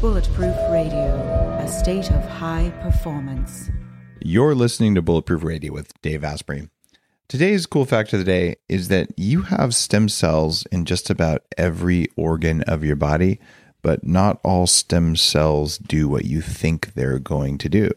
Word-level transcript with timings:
Bulletproof 0.00 0.56
Radio, 0.70 1.58
a 1.58 1.68
state 1.68 2.10
of 2.10 2.24
high 2.28 2.72
performance. 2.82 3.70
You're 4.22 4.54
listening 4.54 4.94
to 4.94 5.02
Bulletproof 5.02 5.42
Radio 5.42 5.72
with 5.72 6.00
Dave 6.00 6.22
Asprey. 6.22 6.68
Today's 7.28 7.66
cool 7.66 7.84
fact 7.84 8.12
of 8.12 8.20
the 8.20 8.24
day 8.24 8.56
is 8.68 8.88
that 8.88 9.08
you 9.16 9.42
have 9.42 9.74
stem 9.74 10.08
cells 10.08 10.64
in 10.70 10.84
just 10.84 11.10
about 11.10 11.42
every 11.58 12.06
organ 12.16 12.62
of 12.62 12.84
your 12.84 12.94
body, 12.94 13.40
but 13.82 14.06
not 14.06 14.38
all 14.44 14.66
stem 14.66 15.16
cells 15.16 15.76
do 15.78 16.08
what 16.08 16.24
you 16.24 16.40
think 16.40 16.94
they're 16.94 17.18
going 17.18 17.58
to 17.58 17.68
do. 17.68 17.90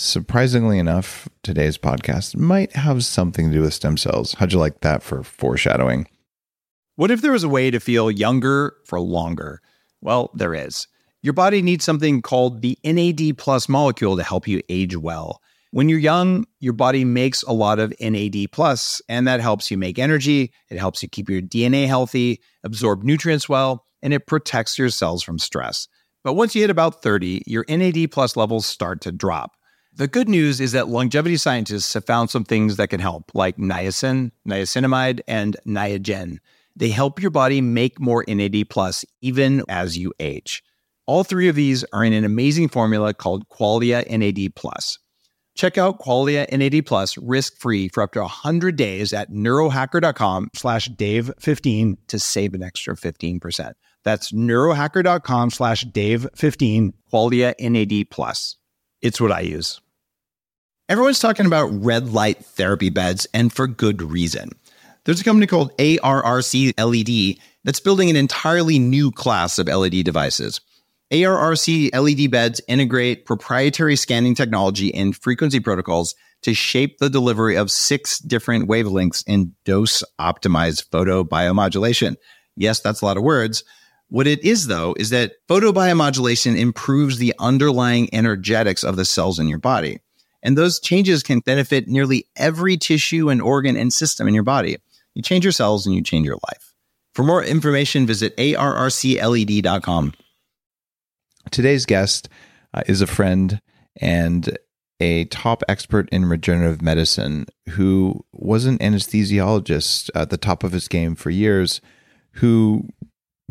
Surprisingly 0.00 0.78
enough, 0.78 1.28
today's 1.42 1.76
podcast 1.76 2.36
might 2.36 2.70
have 2.76 3.04
something 3.04 3.50
to 3.50 3.56
do 3.56 3.62
with 3.62 3.74
stem 3.74 3.96
cells. 3.96 4.34
How'd 4.34 4.52
you 4.52 4.60
like 4.60 4.78
that 4.82 5.02
for 5.02 5.24
foreshadowing? 5.24 6.06
What 6.94 7.10
if 7.10 7.20
there 7.20 7.32
was 7.32 7.42
a 7.42 7.48
way 7.48 7.72
to 7.72 7.80
feel 7.80 8.08
younger 8.08 8.76
for 8.84 9.00
longer? 9.00 9.60
Well, 10.00 10.30
there 10.34 10.54
is. 10.54 10.86
Your 11.20 11.32
body 11.32 11.62
needs 11.62 11.84
something 11.84 12.22
called 12.22 12.62
the 12.62 12.78
NAD 12.84 13.38
plus 13.38 13.68
molecule 13.68 14.16
to 14.16 14.22
help 14.22 14.46
you 14.46 14.62
age 14.68 14.96
well. 14.96 15.42
When 15.72 15.88
you're 15.88 15.98
young, 15.98 16.44
your 16.60 16.74
body 16.74 17.04
makes 17.04 17.42
a 17.42 17.52
lot 17.52 17.80
of 17.80 17.92
NAD 18.00 18.52
plus, 18.52 19.02
and 19.08 19.26
that 19.26 19.40
helps 19.40 19.68
you 19.68 19.78
make 19.78 19.98
energy. 19.98 20.52
It 20.70 20.78
helps 20.78 21.02
you 21.02 21.08
keep 21.08 21.28
your 21.28 21.42
DNA 21.42 21.88
healthy, 21.88 22.40
absorb 22.62 23.02
nutrients 23.02 23.48
well, 23.48 23.84
and 24.00 24.14
it 24.14 24.28
protects 24.28 24.78
your 24.78 24.90
cells 24.90 25.24
from 25.24 25.40
stress. 25.40 25.88
But 26.22 26.34
once 26.34 26.54
you 26.54 26.60
hit 26.60 26.70
about 26.70 27.02
30, 27.02 27.42
your 27.48 27.64
NAD 27.68 28.12
plus 28.12 28.36
levels 28.36 28.64
start 28.64 29.00
to 29.00 29.10
drop. 29.10 29.56
The 29.98 30.06
good 30.06 30.28
news 30.28 30.60
is 30.60 30.70
that 30.72 30.86
longevity 30.86 31.36
scientists 31.36 31.92
have 31.94 32.06
found 32.06 32.30
some 32.30 32.44
things 32.44 32.76
that 32.76 32.86
can 32.86 33.00
help, 33.00 33.32
like 33.34 33.56
niacin, 33.56 34.30
niacinamide, 34.48 35.22
and 35.26 35.56
niagen. 35.66 36.38
They 36.76 36.90
help 36.90 37.20
your 37.20 37.32
body 37.32 37.60
make 37.60 37.98
more 37.98 38.24
NAD 38.28 38.70
plus 38.70 39.04
even 39.22 39.64
as 39.68 39.98
you 39.98 40.12
age. 40.20 40.62
All 41.06 41.24
three 41.24 41.48
of 41.48 41.56
these 41.56 41.82
are 41.92 42.04
in 42.04 42.12
an 42.12 42.24
amazing 42.24 42.68
formula 42.68 43.12
called 43.12 43.48
Qualia 43.48 44.08
NAD 44.08 44.54
Plus. 44.54 45.00
Check 45.56 45.76
out 45.76 45.98
Qualia 45.98 46.46
NAD 46.56 46.86
Plus 46.86 47.18
risk-free 47.18 47.88
for 47.88 48.04
up 48.04 48.12
to 48.12 48.20
100 48.20 48.76
days 48.76 49.12
at 49.12 49.32
neurohacker.com 49.32 50.50
slash 50.54 50.88
Dave15 50.90 51.96
to 52.06 52.20
save 52.20 52.54
an 52.54 52.62
extra 52.62 52.94
15%. 52.94 53.72
That's 54.04 54.30
neurohacker.com 54.30 55.50
slash 55.50 55.84
Dave15, 55.86 56.92
Qualia 57.12 57.54
NAD 57.58 58.10
Plus. 58.10 58.54
It's 59.02 59.20
what 59.20 59.32
I 59.32 59.40
use. 59.40 59.80
Everyone's 60.90 61.18
talking 61.18 61.44
about 61.44 61.66
red 61.84 62.14
light 62.14 62.42
therapy 62.42 62.88
beds, 62.88 63.26
and 63.34 63.52
for 63.52 63.66
good 63.66 64.00
reason. 64.00 64.52
There's 65.04 65.20
a 65.20 65.24
company 65.24 65.46
called 65.46 65.76
ARRC 65.76 66.72
LED 66.78 67.42
that's 67.62 67.78
building 67.78 68.08
an 68.08 68.16
entirely 68.16 68.78
new 68.78 69.12
class 69.12 69.58
of 69.58 69.66
LED 69.66 70.02
devices. 70.02 70.62
ARRC 71.12 71.90
LED 71.92 72.30
beds 72.30 72.62
integrate 72.68 73.26
proprietary 73.26 73.96
scanning 73.96 74.34
technology 74.34 74.94
and 74.94 75.14
frequency 75.14 75.60
protocols 75.60 76.14
to 76.40 76.54
shape 76.54 76.96
the 76.96 77.10
delivery 77.10 77.54
of 77.54 77.70
six 77.70 78.18
different 78.18 78.66
wavelengths 78.66 79.22
in 79.26 79.52
dose 79.66 80.02
optimized 80.18 80.88
photobiomodulation. 80.88 82.16
Yes, 82.56 82.80
that's 82.80 83.02
a 83.02 83.04
lot 83.04 83.18
of 83.18 83.22
words. 83.22 83.62
What 84.08 84.26
it 84.26 84.42
is, 84.42 84.68
though, 84.68 84.94
is 84.98 85.10
that 85.10 85.32
photobiomodulation 85.50 86.58
improves 86.58 87.18
the 87.18 87.34
underlying 87.38 88.08
energetics 88.14 88.84
of 88.84 88.96
the 88.96 89.04
cells 89.04 89.38
in 89.38 89.48
your 89.48 89.58
body. 89.58 90.00
And 90.42 90.56
those 90.56 90.80
changes 90.80 91.22
can 91.22 91.40
benefit 91.40 91.88
nearly 91.88 92.26
every 92.36 92.76
tissue 92.76 93.28
and 93.28 93.42
organ 93.42 93.76
and 93.76 93.92
system 93.92 94.28
in 94.28 94.34
your 94.34 94.44
body. 94.44 94.76
You 95.14 95.22
change 95.22 95.44
your 95.44 95.52
cells 95.52 95.86
and 95.86 95.94
you 95.94 96.02
change 96.02 96.26
your 96.26 96.38
life. 96.48 96.74
For 97.14 97.24
more 97.24 97.42
information, 97.42 98.06
visit 98.06 98.36
arrcled.com. 98.36 100.12
Today's 101.50 101.86
guest 101.86 102.28
uh, 102.74 102.82
is 102.86 103.00
a 103.00 103.06
friend 103.06 103.60
and 104.00 104.56
a 105.00 105.24
top 105.26 105.62
expert 105.68 106.08
in 106.10 106.26
regenerative 106.26 106.82
medicine 106.82 107.46
who 107.70 108.24
was 108.32 108.66
an 108.66 108.78
anesthesiologist 108.78 110.10
at 110.14 110.30
the 110.30 110.36
top 110.36 110.64
of 110.64 110.72
his 110.72 110.88
game 110.88 111.14
for 111.14 111.30
years, 111.30 111.80
who 112.34 112.88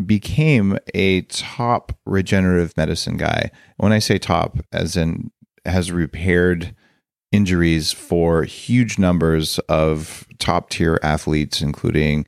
became 0.06 0.78
a 0.94 1.22
top 1.24 1.98
regenerative 2.06 2.76
medicine 2.78 3.18
guy. 3.18 3.50
When 3.78 3.92
I 3.92 4.00
say 4.00 4.18
top, 4.18 4.60
as 4.72 4.96
in 4.96 5.32
has 5.68 5.92
repaired 5.92 6.76
injuries 7.32 7.92
for 7.92 8.44
huge 8.44 8.98
numbers 8.98 9.60
of 9.70 10.26
top 10.40 10.70
tier 10.70 11.00
athletes, 11.04 11.62
including 11.62 12.26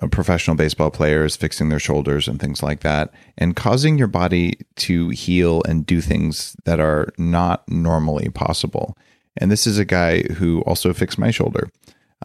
uh, 0.00 0.06
professional 0.08 0.56
baseball 0.56 0.90
players 0.90 1.36
fixing 1.36 1.68
their 1.68 1.78
shoulders 1.78 2.28
and 2.28 2.40
things 2.40 2.62
like 2.62 2.80
that, 2.80 3.12
and 3.36 3.56
causing 3.56 3.98
your 3.98 4.08
body 4.08 4.54
to 4.76 5.10
heal 5.10 5.62
and 5.68 5.86
do 5.86 6.00
things 6.00 6.56
that 6.64 6.80
are 6.80 7.12
not 7.18 7.68
normally 7.68 8.28
possible. 8.28 8.96
And 9.38 9.50
this 9.50 9.66
is 9.66 9.78
a 9.78 9.84
guy 9.84 10.22
who 10.22 10.62
also 10.62 10.92
fixed 10.92 11.18
my 11.18 11.30
shoulder. 11.30 11.68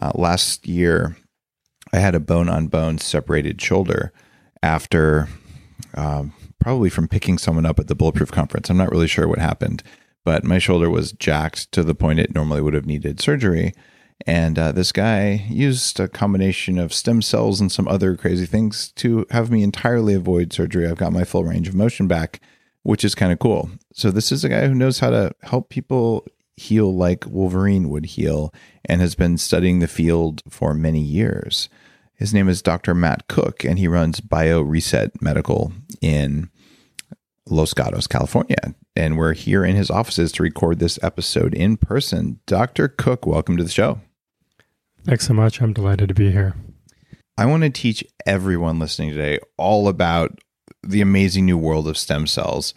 Uh, 0.00 0.12
last 0.14 0.66
year, 0.66 1.16
I 1.92 1.98
had 1.98 2.14
a 2.14 2.20
bone 2.20 2.48
on 2.48 2.68
bone 2.68 2.98
separated 2.98 3.60
shoulder 3.60 4.12
after 4.62 5.28
um, 5.94 6.32
probably 6.62 6.90
from 6.90 7.08
picking 7.08 7.38
someone 7.38 7.66
up 7.66 7.78
at 7.78 7.88
the 7.88 7.94
Bulletproof 7.94 8.30
conference. 8.30 8.70
I'm 8.70 8.76
not 8.76 8.90
really 8.90 9.08
sure 9.08 9.26
what 9.26 9.38
happened, 9.38 9.82
but 10.24 10.44
my 10.44 10.58
shoulder 10.58 10.88
was 10.88 11.12
jacked 11.12 11.72
to 11.72 11.82
the 11.82 11.94
point 11.94 12.20
it 12.20 12.34
normally 12.34 12.62
would 12.62 12.74
have 12.74 12.86
needed 12.86 13.20
surgery. 13.20 13.74
And 14.26 14.58
uh, 14.58 14.72
this 14.72 14.92
guy 14.92 15.46
used 15.48 15.98
a 15.98 16.06
combination 16.06 16.78
of 16.78 16.94
stem 16.94 17.22
cells 17.22 17.60
and 17.60 17.72
some 17.72 17.88
other 17.88 18.16
crazy 18.16 18.46
things 18.46 18.92
to 18.92 19.26
have 19.30 19.50
me 19.50 19.62
entirely 19.62 20.14
avoid 20.14 20.52
surgery. 20.52 20.86
I've 20.86 20.98
got 20.98 21.12
my 21.12 21.24
full 21.24 21.44
range 21.44 21.68
of 21.68 21.74
motion 21.74 22.06
back, 22.06 22.40
which 22.84 23.04
is 23.04 23.16
kind 23.16 23.32
of 23.32 23.40
cool. 23.40 23.70
So, 23.92 24.10
this 24.10 24.30
is 24.30 24.44
a 24.44 24.48
guy 24.48 24.68
who 24.68 24.74
knows 24.74 25.00
how 25.00 25.10
to 25.10 25.32
help 25.42 25.70
people 25.70 26.24
heal 26.56 26.94
like 26.94 27.26
Wolverine 27.26 27.88
would 27.88 28.06
heal 28.06 28.54
and 28.84 29.00
has 29.00 29.14
been 29.14 29.38
studying 29.38 29.80
the 29.80 29.88
field 29.88 30.42
for 30.48 30.74
many 30.74 31.00
years. 31.00 31.68
His 32.14 32.32
name 32.32 32.48
is 32.48 32.62
Dr. 32.62 32.94
Matt 32.94 33.26
Cook, 33.26 33.64
and 33.64 33.78
he 33.78 33.88
runs 33.88 34.20
BioReset 34.20 35.20
Medical 35.20 35.72
in 36.00 36.50
Los 37.46 37.74
Gatos, 37.74 38.06
California. 38.06 38.74
And 38.94 39.16
we're 39.16 39.32
here 39.32 39.64
in 39.64 39.76
his 39.76 39.90
offices 39.90 40.32
to 40.32 40.42
record 40.42 40.78
this 40.78 40.98
episode 41.02 41.54
in 41.54 41.76
person. 41.76 42.40
Dr. 42.46 42.88
Cook, 42.88 43.26
welcome 43.26 43.56
to 43.56 43.64
the 43.64 43.70
show. 43.70 44.00
Thanks 45.04 45.26
so 45.26 45.34
much. 45.34 45.60
I'm 45.60 45.72
delighted 45.72 46.08
to 46.08 46.14
be 46.14 46.30
here. 46.30 46.54
I 47.36 47.46
want 47.46 47.62
to 47.62 47.70
teach 47.70 48.04
everyone 48.26 48.78
listening 48.78 49.10
today 49.10 49.40
all 49.56 49.88
about 49.88 50.38
the 50.82 51.00
amazing 51.00 51.46
new 51.46 51.58
world 51.58 51.88
of 51.88 51.96
stem 51.96 52.26
cells. 52.26 52.74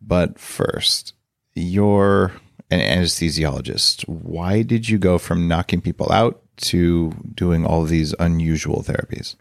But 0.00 0.38
first, 0.38 1.14
you're 1.54 2.32
an 2.70 2.80
anesthesiologist. 2.80 4.08
Why 4.08 4.62
did 4.62 4.88
you 4.88 4.98
go 4.98 5.18
from 5.18 5.48
knocking 5.48 5.80
people 5.80 6.10
out 6.10 6.42
to 6.56 7.12
doing 7.34 7.64
all 7.64 7.84
these 7.84 8.14
unusual 8.18 8.82
therapies? 8.82 9.36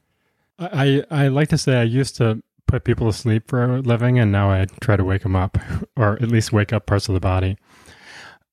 I, 0.59 1.03
I 1.09 1.29
like 1.29 1.49
to 1.49 1.57
say 1.57 1.79
I 1.79 1.83
used 1.83 2.15
to 2.17 2.41
put 2.67 2.83
people 2.83 3.11
to 3.11 3.17
sleep 3.17 3.47
for 3.47 3.63
a 3.63 3.81
living, 3.81 4.19
and 4.19 4.31
now 4.31 4.51
I 4.51 4.65
try 4.81 4.95
to 4.95 5.03
wake 5.03 5.23
them 5.23 5.35
up, 5.35 5.57
or 5.97 6.13
at 6.13 6.29
least 6.29 6.53
wake 6.53 6.73
up 6.73 6.85
parts 6.85 7.07
of 7.07 7.13
the 7.13 7.19
body. 7.19 7.57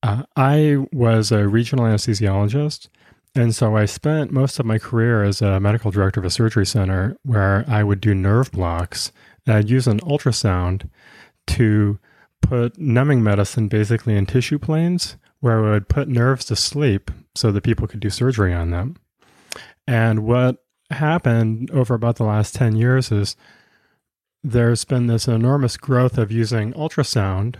Uh, 0.02 0.22
I 0.36 0.78
was 0.92 1.30
a 1.30 1.46
regional 1.46 1.84
anesthesiologist, 1.84 2.88
and 3.34 3.54
so 3.54 3.76
I 3.76 3.84
spent 3.84 4.32
most 4.32 4.58
of 4.58 4.66
my 4.66 4.78
career 4.78 5.22
as 5.22 5.40
a 5.40 5.60
medical 5.60 5.90
director 5.90 6.20
of 6.20 6.26
a 6.26 6.30
surgery 6.30 6.66
center 6.66 7.16
where 7.22 7.64
I 7.68 7.84
would 7.84 8.00
do 8.00 8.14
nerve 8.14 8.50
blocks. 8.50 9.12
And 9.46 9.56
I'd 9.56 9.70
use 9.70 9.86
an 9.86 10.00
ultrasound 10.00 10.88
to 11.48 11.98
put 12.42 12.78
numbing 12.78 13.22
medicine 13.22 13.68
basically 13.68 14.16
in 14.16 14.26
tissue 14.26 14.58
planes 14.58 15.16
where 15.40 15.64
I 15.64 15.70
would 15.72 15.88
put 15.88 16.08
nerves 16.08 16.44
to 16.46 16.56
sleep 16.56 17.10
so 17.34 17.52
that 17.52 17.62
people 17.62 17.86
could 17.86 18.00
do 18.00 18.10
surgery 18.10 18.52
on 18.52 18.70
them. 18.70 18.96
And 19.86 20.24
what 20.24 20.64
happened 20.90 21.70
over 21.70 21.94
about 21.94 22.16
the 22.16 22.24
last 22.24 22.54
10 22.54 22.76
years 22.76 23.12
is 23.12 23.36
there's 24.42 24.84
been 24.84 25.06
this 25.06 25.28
enormous 25.28 25.76
growth 25.76 26.18
of 26.18 26.32
using 26.32 26.72
ultrasound 26.72 27.56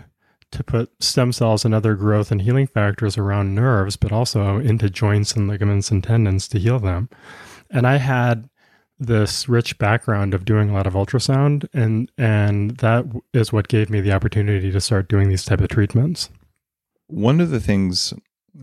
to 0.51 0.63
put 0.63 0.91
stem 1.01 1.31
cells 1.31 1.63
and 1.63 1.73
other 1.73 1.95
growth 1.95 2.31
and 2.31 2.41
healing 2.41 2.67
factors 2.67 3.17
around 3.17 3.55
nerves, 3.55 3.95
but 3.95 4.11
also 4.11 4.57
into 4.57 4.89
joints 4.89 5.33
and 5.33 5.47
ligaments 5.47 5.91
and 5.91 6.03
tendons 6.03 6.47
to 6.49 6.59
heal 6.59 6.79
them. 6.79 7.09
And 7.69 7.87
I 7.87 7.97
had 7.97 8.49
this 8.99 9.49
rich 9.49 9.77
background 9.77 10.33
of 10.33 10.45
doing 10.45 10.69
a 10.69 10.73
lot 10.73 10.85
of 10.85 10.93
ultrasound, 10.93 11.67
and 11.73 12.11
and 12.17 12.77
that 12.77 13.05
is 13.33 13.51
what 13.51 13.67
gave 13.67 13.89
me 13.89 14.01
the 14.01 14.11
opportunity 14.11 14.71
to 14.71 14.81
start 14.81 15.09
doing 15.09 15.29
these 15.29 15.45
type 15.45 15.61
of 15.61 15.69
treatments. 15.69 16.29
One 17.07 17.41
of 17.41 17.49
the 17.49 17.59
things 17.59 18.13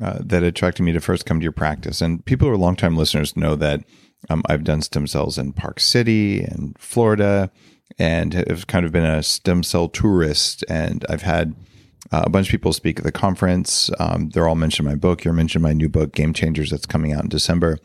uh, 0.01 0.19
that 0.21 0.43
attracted 0.43 0.83
me 0.85 0.93
to 0.93 1.01
first 1.01 1.27
come 1.27 1.41
to 1.41 1.43
your 1.43 1.53
practice, 1.53 2.01
and 2.01 2.25
people 2.25 2.47
who 2.47 2.55
are 2.55 2.59
longtime 2.59 2.97
listeners 2.97 3.37
know 3.37 3.57
that 3.57 3.81
um, 4.31 4.43
I've 4.47 4.65
done 4.65 4.83
stem 4.83 5.07
cells 5.07 5.39
in 5.39 5.53
Park 5.53 5.81
City 5.81 6.41
and 6.43 6.77
Florida, 6.79 7.51
and 7.99 8.35
have 8.35 8.67
kind 8.67 8.85
of 8.85 8.93
been 8.93 9.05
a 9.07 9.23
stem 9.23 9.63
cell 9.63 9.89
tourist, 9.89 10.65
and 10.69 11.05
I've 11.09 11.23
had 11.23 11.55
Uh, 12.11 12.23
a 12.25 12.31
bunch 12.31 12.47
of 12.47 12.53
people 12.53 12.73
speak 12.73 12.99
at 12.99 13.05
the 13.05 13.13
conference. 13.13 13.91
Um, 13.99 14.31
they're 14.31 14.49
all 14.49 14.55
mentioned 14.55 14.87
in 14.87 14.93
my 14.93 14.97
book. 14.97 15.25
You're 15.25 15.35
mentioned 15.35 15.63
in 15.63 15.69
my 15.69 15.75
new 15.75 15.91
book, 15.91 16.15
Game 16.15 16.33
Changers, 16.33 16.71
that's 16.71 16.87
coming 16.87 17.13
out 17.13 17.25
in 17.25 17.29
December, 17.29 17.79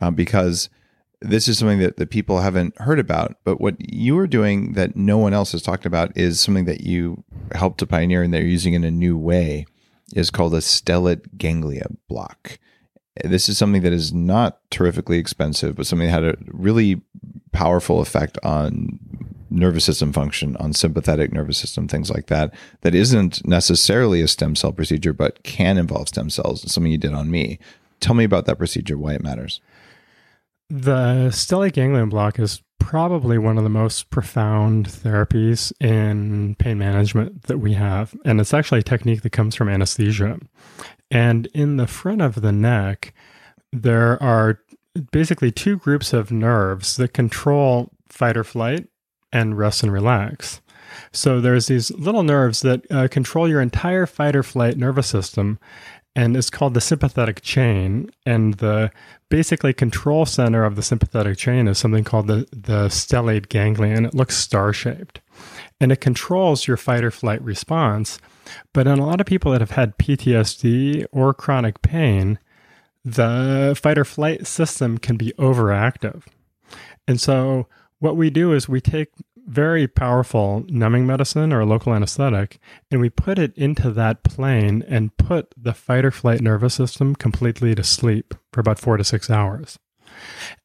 uh, 0.00 0.10
because 0.10 0.68
this 1.20 1.46
is 1.46 1.58
something 1.58 1.78
that, 1.78 1.96
that 1.96 2.10
people 2.10 2.40
haven't 2.40 2.74
heard 2.80 2.98
about. 2.98 3.36
But 3.44 3.60
what 3.60 3.76
you 3.78 4.18
are 4.18 4.26
doing 4.26 4.72
that 4.72 4.96
no 4.96 5.16
one 5.18 5.32
else 5.32 5.52
has 5.52 5.62
talked 5.62 5.86
about 5.86 6.16
is 6.16 6.40
something 6.40 6.64
that 6.64 6.80
you 6.80 7.22
helped 7.54 7.78
to 7.78 7.86
pioneer 7.86 8.22
and 8.24 8.32
they're 8.34 8.42
using 8.42 8.74
in 8.74 8.84
a 8.84 8.90
new 8.90 9.16
way 9.16 9.66
is 10.14 10.30
called 10.30 10.54
a 10.54 10.60
stellate 10.60 11.36
ganglia 11.36 11.86
block. 12.08 12.58
This 13.22 13.48
is 13.48 13.58
something 13.58 13.82
that 13.82 13.92
is 13.92 14.12
not 14.12 14.58
terrifically 14.70 15.18
expensive, 15.18 15.76
but 15.76 15.86
something 15.86 16.08
that 16.08 16.22
had 16.22 16.34
a 16.34 16.38
really 16.48 17.02
powerful 17.52 18.00
effect 18.00 18.38
on 18.42 18.98
nervous 19.52 19.84
system 19.84 20.12
function, 20.12 20.56
on 20.56 20.72
sympathetic 20.72 21.32
nervous 21.32 21.58
system, 21.58 21.86
things 21.86 22.10
like 22.10 22.26
that, 22.26 22.54
that 22.80 22.94
isn't 22.94 23.46
necessarily 23.46 24.20
a 24.20 24.28
stem 24.28 24.56
cell 24.56 24.72
procedure, 24.72 25.12
but 25.12 25.42
can 25.42 25.78
involve 25.78 26.08
stem 26.08 26.30
cells. 26.30 26.70
Something 26.70 26.92
you 26.92 26.98
did 26.98 27.14
on 27.14 27.30
me. 27.30 27.58
Tell 28.00 28.14
me 28.14 28.24
about 28.24 28.46
that 28.46 28.58
procedure, 28.58 28.98
why 28.98 29.14
it 29.14 29.22
matters. 29.22 29.60
The 30.68 31.28
stellate 31.30 31.74
ganglion 31.74 32.08
block 32.08 32.38
is 32.38 32.62
probably 32.78 33.38
one 33.38 33.58
of 33.58 33.64
the 33.64 33.70
most 33.70 34.10
profound 34.10 34.88
therapies 34.88 35.72
in 35.80 36.56
pain 36.56 36.78
management 36.78 37.42
that 37.42 37.58
we 37.58 37.74
have. 37.74 38.14
And 38.24 38.40
it's 38.40 38.52
actually 38.52 38.80
a 38.80 38.84
technique 38.84 39.22
that 39.22 39.30
comes 39.30 39.54
from 39.54 39.68
anesthesia. 39.68 40.38
And 41.10 41.46
in 41.54 41.76
the 41.76 41.86
front 41.86 42.22
of 42.22 42.40
the 42.40 42.52
neck, 42.52 43.14
there 43.72 44.20
are 44.22 44.60
basically 45.10 45.50
two 45.52 45.76
groups 45.76 46.12
of 46.12 46.32
nerves 46.32 46.96
that 46.96 47.12
control 47.12 47.90
fight 48.08 48.36
or 48.36 48.44
flight 48.44 48.88
and 49.32 49.56
rest 49.58 49.82
and 49.82 49.92
relax. 49.92 50.60
So 51.12 51.40
there's 51.40 51.66
these 51.66 51.90
little 51.92 52.22
nerves 52.22 52.60
that 52.62 52.90
uh, 52.90 53.08
control 53.08 53.48
your 53.48 53.60
entire 53.60 54.06
fight 54.06 54.36
or 54.36 54.42
flight 54.42 54.76
nervous 54.76 55.06
system 55.06 55.58
and 56.14 56.36
it's 56.36 56.50
called 56.50 56.74
the 56.74 56.80
sympathetic 56.80 57.40
chain. 57.40 58.10
And 58.26 58.54
the 58.54 58.90
basically 59.28 59.72
control 59.72 60.26
center 60.26 60.64
of 60.64 60.76
the 60.76 60.82
sympathetic 60.82 61.38
chain 61.38 61.68
is 61.68 61.78
something 61.78 62.04
called 62.04 62.26
the, 62.26 62.46
the 62.50 62.88
stellate 62.88 63.48
ganglion. 63.48 64.04
It 64.04 64.14
looks 64.14 64.36
star 64.36 64.72
shaped 64.72 65.20
and 65.80 65.90
it 65.90 66.00
controls 66.00 66.66
your 66.66 66.76
fight 66.76 67.04
or 67.04 67.10
flight 67.10 67.42
response. 67.42 68.18
But 68.74 68.86
in 68.86 68.98
a 68.98 69.06
lot 69.06 69.20
of 69.20 69.26
people 69.26 69.52
that 69.52 69.60
have 69.60 69.70
had 69.70 69.98
PTSD 69.98 71.06
or 71.12 71.32
chronic 71.32 71.80
pain, 71.80 72.38
the 73.04 73.78
fight 73.80 73.98
or 73.98 74.04
flight 74.04 74.46
system 74.46 74.98
can 74.98 75.16
be 75.16 75.32
overactive. 75.38 76.24
And 77.08 77.20
so, 77.20 77.66
what 78.02 78.16
we 78.16 78.30
do 78.30 78.52
is 78.52 78.68
we 78.68 78.80
take 78.80 79.10
very 79.46 79.86
powerful 79.86 80.64
numbing 80.68 81.06
medicine 81.06 81.52
or 81.52 81.64
local 81.64 81.94
anesthetic, 81.94 82.58
and 82.90 83.00
we 83.00 83.08
put 83.08 83.38
it 83.38 83.56
into 83.56 83.92
that 83.92 84.24
plane 84.24 84.84
and 84.88 85.16
put 85.16 85.54
the 85.56 85.72
fight 85.72 86.04
or 86.04 86.10
flight 86.10 86.40
nervous 86.40 86.74
system 86.74 87.14
completely 87.14 87.76
to 87.76 87.84
sleep 87.84 88.34
for 88.52 88.58
about 88.58 88.80
four 88.80 88.96
to 88.96 89.04
six 89.04 89.30
hours. 89.30 89.78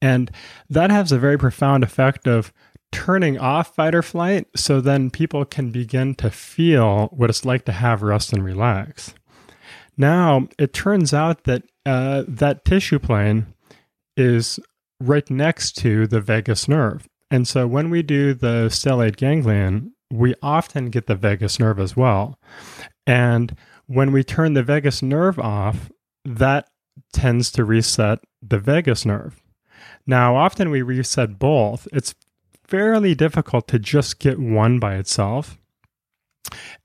And 0.01 0.31
that 0.67 0.89
has 0.89 1.11
a 1.11 1.19
very 1.19 1.37
profound 1.37 1.83
effect 1.83 2.27
of 2.27 2.51
turning 2.91 3.37
off 3.37 3.75
fight 3.75 3.93
or 3.93 4.01
flight 4.01 4.47
so 4.55 4.81
then 4.81 5.11
people 5.11 5.45
can 5.45 5.69
begin 5.69 6.15
to 6.15 6.31
feel 6.31 7.05
what 7.07 7.29
it's 7.29 7.45
like 7.45 7.65
to 7.65 7.71
have 7.71 8.01
rest 8.01 8.33
and 8.33 8.43
relax. 8.43 9.13
Now, 9.95 10.47
it 10.57 10.73
turns 10.73 11.13
out 11.13 11.43
that 11.43 11.61
uh, 11.85 12.23
that 12.27 12.65
tissue 12.65 12.97
plane 12.97 13.53
is 14.15 14.59
right 14.99 15.29
next 15.29 15.73
to 15.77 16.07
the 16.07 16.19
vagus 16.19 16.67
nerve. 16.67 17.07
And 17.29 17.47
so 17.47 17.67
when 17.67 17.89
we 17.89 18.01
do 18.01 18.33
the 18.33 18.67
stellate 18.69 19.17
ganglion, 19.17 19.93
we 20.11 20.35
often 20.41 20.89
get 20.89 21.07
the 21.07 21.15
vagus 21.15 21.59
nerve 21.59 21.79
as 21.79 21.95
well. 21.97 22.39
And 23.05 23.55
when 23.87 24.11
we 24.11 24.23
turn 24.23 24.53
the 24.53 24.63
vagus 24.63 25.01
nerve 25.01 25.39
off, 25.39 25.91
that 26.23 26.69
tends 27.11 27.51
to 27.51 27.65
reset 27.65 28.19
the 28.41 28.59
vagus 28.59 29.05
nerve. 29.05 29.41
Now, 30.05 30.35
often 30.35 30.69
we 30.69 30.81
reset 30.81 31.37
both. 31.37 31.87
It's 31.91 32.15
fairly 32.65 33.15
difficult 33.15 33.67
to 33.69 33.79
just 33.79 34.19
get 34.19 34.39
one 34.39 34.79
by 34.79 34.95
itself. 34.95 35.57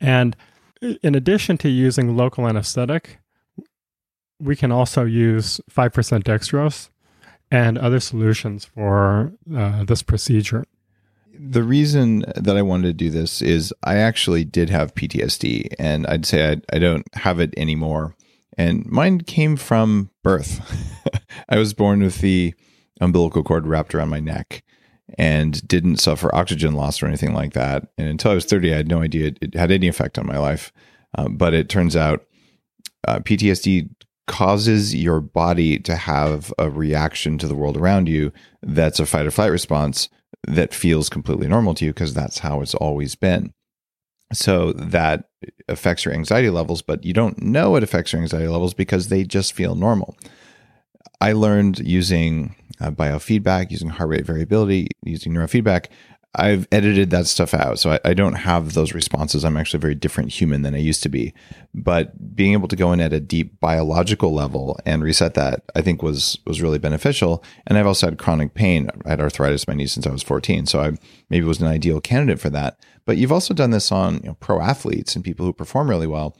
And 0.01 0.37
in 0.81 1.15
addition 1.15 1.59
to 1.59 1.69
using 1.69 2.17
local 2.17 2.49
anesthetic, 2.49 3.19
we 4.41 4.57
can 4.57 4.73
also 4.73 5.05
use 5.05 5.61
5% 5.71 6.25
dextrose 6.25 6.89
and 7.53 7.77
other 7.77 8.01
solutions 8.01 8.65
for 8.65 9.31
uh, 9.55 9.85
this 9.85 10.03
procedure. 10.03 10.65
The 11.39 11.63
reason 11.63 12.25
that 12.35 12.57
I 12.57 12.63
wanted 12.63 12.87
to 12.87 12.93
do 12.95 13.11
this 13.11 13.43
is 13.43 13.75
I 13.85 13.97
actually 13.97 14.45
did 14.45 14.71
have 14.71 14.95
PTSD, 14.95 15.75
and 15.79 16.07
I'd 16.07 16.25
say 16.25 16.53
I, 16.53 16.57
I 16.75 16.79
don't 16.79 17.07
have 17.15 17.41
it 17.41 17.53
anymore. 17.59 18.17
And 18.57 18.87
mine 18.87 19.21
came 19.21 19.57
from 19.57 20.11
birth. 20.23 20.61
I 21.49 21.59
was 21.59 21.75
born 21.75 22.03
with 22.03 22.21
the 22.21 22.55
umbilical 23.03 23.43
cord 23.43 23.67
wrapped 23.67 23.95
around 23.95 24.09
my 24.09 24.21
neck 24.21 24.63
and 25.19 25.67
didn't 25.69 25.99
suffer 25.99 26.35
oxygen 26.35 26.73
loss 26.73 27.03
or 27.03 27.07
anything 27.07 27.35
like 27.35 27.53
that. 27.53 27.89
And 27.99 28.09
until 28.09 28.31
I 28.31 28.35
was 28.35 28.47
30, 28.47 28.73
I 28.73 28.77
had 28.79 28.89
no 28.89 29.03
idea 29.03 29.33
it 29.43 29.55
had 29.55 29.71
any 29.71 29.89
effect 29.89 30.19
on 30.19 30.27
my 30.27 30.39
life. 30.39 30.73
Uh, 31.19 31.29
but 31.29 31.53
it 31.53 31.69
turns 31.69 31.97
out 31.97 32.25
uh, 33.07 33.19
PTSD 33.19 33.91
causes 34.27 34.95
your 34.95 35.21
body 35.21 35.79
to 35.81 35.97
have 35.97 36.53
a 36.59 36.71
reaction 36.71 37.39
to 37.39 37.49
the 37.49 37.55
world 37.55 37.77
around 37.77 38.09
you 38.09 38.33
that's 38.63 39.01
a 39.01 39.07
fight 39.07 39.27
or 39.27 39.31
flight 39.31 39.51
response 39.51 40.09
that 40.47 40.75
feels 40.75 41.09
completely 41.09 41.49
normal 41.49 41.75
to 41.75 41.85
you 41.85 41.93
because 41.93 42.15
that's 42.15 42.39
how 42.39 42.61
it's 42.61 42.75
always 42.75 43.15
been. 43.15 43.53
So 44.33 44.73
that 44.73 45.29
affects 45.69 46.05
your 46.05 46.15
anxiety 46.15 46.51
levels, 46.51 46.83
but 46.83 47.05
you 47.05 47.13
don't 47.13 47.43
know 47.43 47.77
it 47.77 47.83
affects 47.83 48.13
your 48.13 48.23
anxiety 48.23 48.49
levels 48.49 48.75
because 48.75 49.09
they 49.09 49.25
just 49.25 49.53
feel 49.53 49.75
normal. 49.75 50.17
I 51.21 51.33
learned 51.33 51.81
using 51.81 52.57
uh, 52.81 52.91
biofeedback, 52.91 53.71
using 53.71 53.91
heart 53.91 54.09
rate 54.09 54.27
variability, 54.27 54.89
using 55.05 55.33
neurofeedback, 55.33 55.87
I've 56.35 56.67
edited 56.73 57.11
that 57.11 57.27
stuff 57.27 57.53
out. 57.53 57.79
So 57.79 57.93
I, 57.93 58.01
I, 58.07 58.15
don't 58.15 58.33
have 58.33 58.73
those 58.73 58.95
responses. 58.95 59.45
I'm 59.45 59.59
actually 59.59 59.79
a 59.79 59.83
very 59.83 59.95
different 59.95 60.33
human 60.33 60.63
than 60.63 60.75
I 60.75 60.79
used 60.79 61.03
to 61.03 61.11
be. 61.11 61.35
But 61.75 62.35
being 62.35 62.55
able 62.55 62.69
to 62.69 62.77
go 62.77 62.91
in 62.93 63.03
at 63.03 63.13
a 63.13 63.21
deep 63.21 63.61
biological 63.61 64.33
level 64.33 64.79
and 64.87 65.03
reset 65.03 65.35
that, 65.35 65.63
I 65.75 65.83
think 65.83 66.03
was 66.03 66.39
was 66.47 66.63
really 66.63 66.79
beneficial. 66.79 67.45
And 67.67 67.77
I've 67.77 67.87
also 67.87 68.07
had 68.07 68.19
chronic 68.19 68.55
pain. 68.55 68.89
I 69.05 69.11
had 69.11 69.21
arthritis 69.21 69.65
in 69.65 69.73
my 69.73 69.77
knee 69.77 69.87
since 69.87 70.07
I 70.07 70.11
was 70.11 70.23
14. 70.23 70.65
So 70.65 70.81
I 70.81 70.93
maybe 71.29 71.45
was 71.45 71.61
an 71.61 71.67
ideal 71.67 72.01
candidate 72.01 72.41
for 72.41 72.51
that. 72.51 72.79
But 73.05 73.19
you've 73.19 73.33
also 73.33 73.53
done 73.53 73.71
this 73.71 73.93
on 73.93 74.15
you 74.23 74.29
know, 74.29 74.37
pro 74.41 74.61
athletes 74.61 75.15
and 75.15 75.25
people 75.25 75.45
who 75.45 75.53
perform 75.53 75.91
really 75.91 76.07
well 76.07 76.35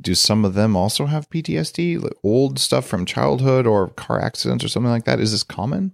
do 0.00 0.14
some 0.14 0.44
of 0.44 0.54
them 0.54 0.76
also 0.76 1.06
have 1.06 1.30
PTSD, 1.30 2.00
like 2.02 2.14
old 2.22 2.58
stuff 2.58 2.86
from 2.86 3.04
childhood 3.04 3.66
or 3.66 3.88
car 3.88 4.20
accidents 4.20 4.64
or 4.64 4.68
something 4.68 4.90
like 4.90 5.04
that? 5.04 5.20
Is 5.20 5.32
this 5.32 5.42
common? 5.42 5.92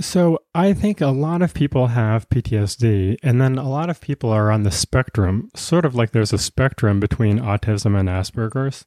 So 0.00 0.40
I 0.54 0.72
think 0.72 1.00
a 1.00 1.08
lot 1.08 1.42
of 1.42 1.54
people 1.54 1.88
have 1.88 2.28
PTSD, 2.28 3.18
and 3.22 3.40
then 3.40 3.58
a 3.58 3.68
lot 3.68 3.90
of 3.90 4.00
people 4.00 4.30
are 4.30 4.50
on 4.50 4.62
the 4.62 4.70
spectrum, 4.70 5.50
sort 5.54 5.84
of 5.84 5.94
like 5.94 6.12
there's 6.12 6.32
a 6.32 6.38
spectrum 6.38 7.00
between 7.00 7.38
autism 7.38 7.98
and 7.98 8.08
Asperger's, 8.08 8.84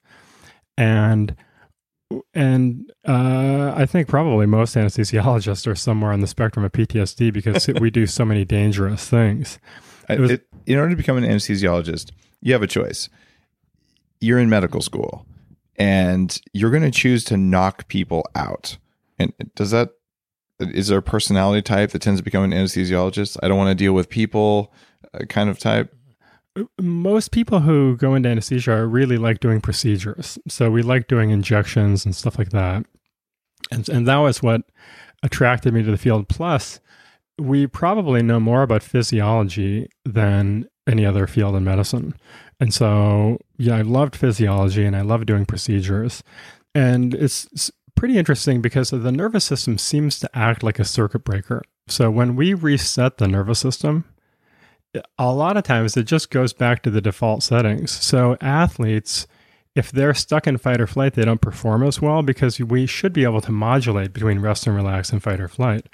and 0.77 1.35
and 2.33 2.91
uh, 3.07 3.73
I 3.75 3.85
think 3.85 4.07
probably 4.07 4.45
most 4.45 4.75
anesthesiologists 4.75 5.65
are 5.65 5.75
somewhere 5.75 6.11
on 6.11 6.19
the 6.19 6.27
spectrum 6.27 6.63
of 6.63 6.71
PTSD 6.71 7.33
because 7.33 7.67
we 7.79 7.89
do 7.89 8.05
so 8.05 8.23
many 8.23 8.45
dangerous 8.45 9.09
things. 9.09 9.59
It 10.09 10.19
was, 10.19 10.31
it, 10.31 10.45
in 10.65 10.77
order 10.77 10.91
to 10.91 10.95
become 10.95 11.17
an 11.17 11.23
anesthesiologist, 11.23 12.11
you 12.41 12.53
have 12.53 12.61
a 12.61 12.67
choice 12.67 13.09
you're 14.23 14.39
in 14.39 14.49
medical 14.49 14.81
school 14.81 15.25
and 15.75 16.39
you're 16.53 16.71
going 16.71 16.83
to 16.83 16.91
choose 16.91 17.23
to 17.25 17.37
knock 17.37 17.87
people 17.89 18.25
out. 18.35 18.77
And 19.19 19.33
does 19.55 19.71
that 19.71 19.91
is 20.59 20.87
there 20.87 20.99
a 20.99 21.03
personality 21.03 21.61
type 21.61 21.91
that 21.91 22.01
tends 22.01 22.19
to 22.21 22.23
become 22.23 22.43
an 22.43 22.51
anesthesiologist? 22.51 23.37
I 23.43 23.47
don't 23.47 23.57
want 23.57 23.69
to 23.69 23.83
deal 23.83 23.93
with 23.93 24.09
people 24.09 24.73
uh, 25.13 25.25
kind 25.25 25.49
of 25.49 25.59
type. 25.59 25.93
Most 26.79 27.31
people 27.31 27.59
who 27.59 27.97
go 27.97 28.15
into 28.15 28.29
anesthesia 28.29 28.85
really 28.85 29.17
like 29.17 29.39
doing 29.39 29.59
procedures. 29.59 30.37
So 30.47 30.71
we 30.71 30.83
like 30.83 31.07
doing 31.07 31.31
injections 31.31 32.05
and 32.05 32.15
stuff 32.15 32.37
like 32.37 32.51
that. 32.51 32.85
And 33.71 33.89
and 33.89 34.07
that 34.07 34.17
was 34.17 34.41
what 34.41 34.61
attracted 35.21 35.73
me 35.73 35.83
to 35.83 35.91
the 35.91 35.97
field. 35.97 36.29
Plus, 36.29 36.79
we 37.37 37.67
probably 37.67 38.21
know 38.21 38.39
more 38.39 38.61
about 38.61 38.83
physiology 38.83 39.89
than 40.05 40.69
any 40.87 41.05
other 41.05 41.27
field 41.27 41.55
in 41.55 41.63
medicine. 41.63 42.13
And 42.59 42.73
so, 42.73 43.37
yeah, 43.57 43.77
I 43.77 43.81
loved 43.81 44.15
physiology 44.15 44.85
and 44.85 44.95
I 44.95 45.01
loved 45.01 45.27
doing 45.27 45.45
procedures. 45.45 46.23
And 46.75 47.13
it's, 47.13 47.47
it's 47.51 47.71
pretty 47.95 48.17
interesting 48.17 48.61
because 48.61 48.89
the 48.89 49.11
nervous 49.11 49.45
system 49.45 49.77
seems 49.77 50.19
to 50.19 50.29
act 50.37 50.63
like 50.63 50.79
a 50.79 50.85
circuit 50.85 51.23
breaker. 51.23 51.61
So 51.87 52.09
when 52.09 52.35
we 52.35 52.53
reset 52.53 53.17
the 53.17 53.27
nervous 53.27 53.59
system, 53.59 54.05
a 55.17 55.33
lot 55.33 55.57
of 55.57 55.63
times 55.63 55.97
it 55.97 56.03
just 56.03 56.29
goes 56.29 56.53
back 56.53 56.83
to 56.83 56.89
the 56.89 57.01
default 57.01 57.43
settings. 57.43 57.91
So 57.91 58.37
athletes, 58.41 59.27
if 59.75 59.91
they're 59.91 60.13
stuck 60.13 60.47
in 60.47 60.57
fight 60.57 60.79
or 60.79 60.87
flight, 60.87 61.13
they 61.13 61.25
don't 61.25 61.41
perform 61.41 61.83
as 61.83 62.01
well 62.01 62.21
because 62.21 62.59
we 62.59 62.85
should 62.85 63.13
be 63.13 63.23
able 63.23 63.41
to 63.41 63.51
modulate 63.51 64.13
between 64.13 64.39
rest 64.39 64.67
and 64.67 64.75
relax 64.75 65.11
and 65.11 65.21
fight 65.21 65.39
or 65.39 65.47
flight. 65.47 65.87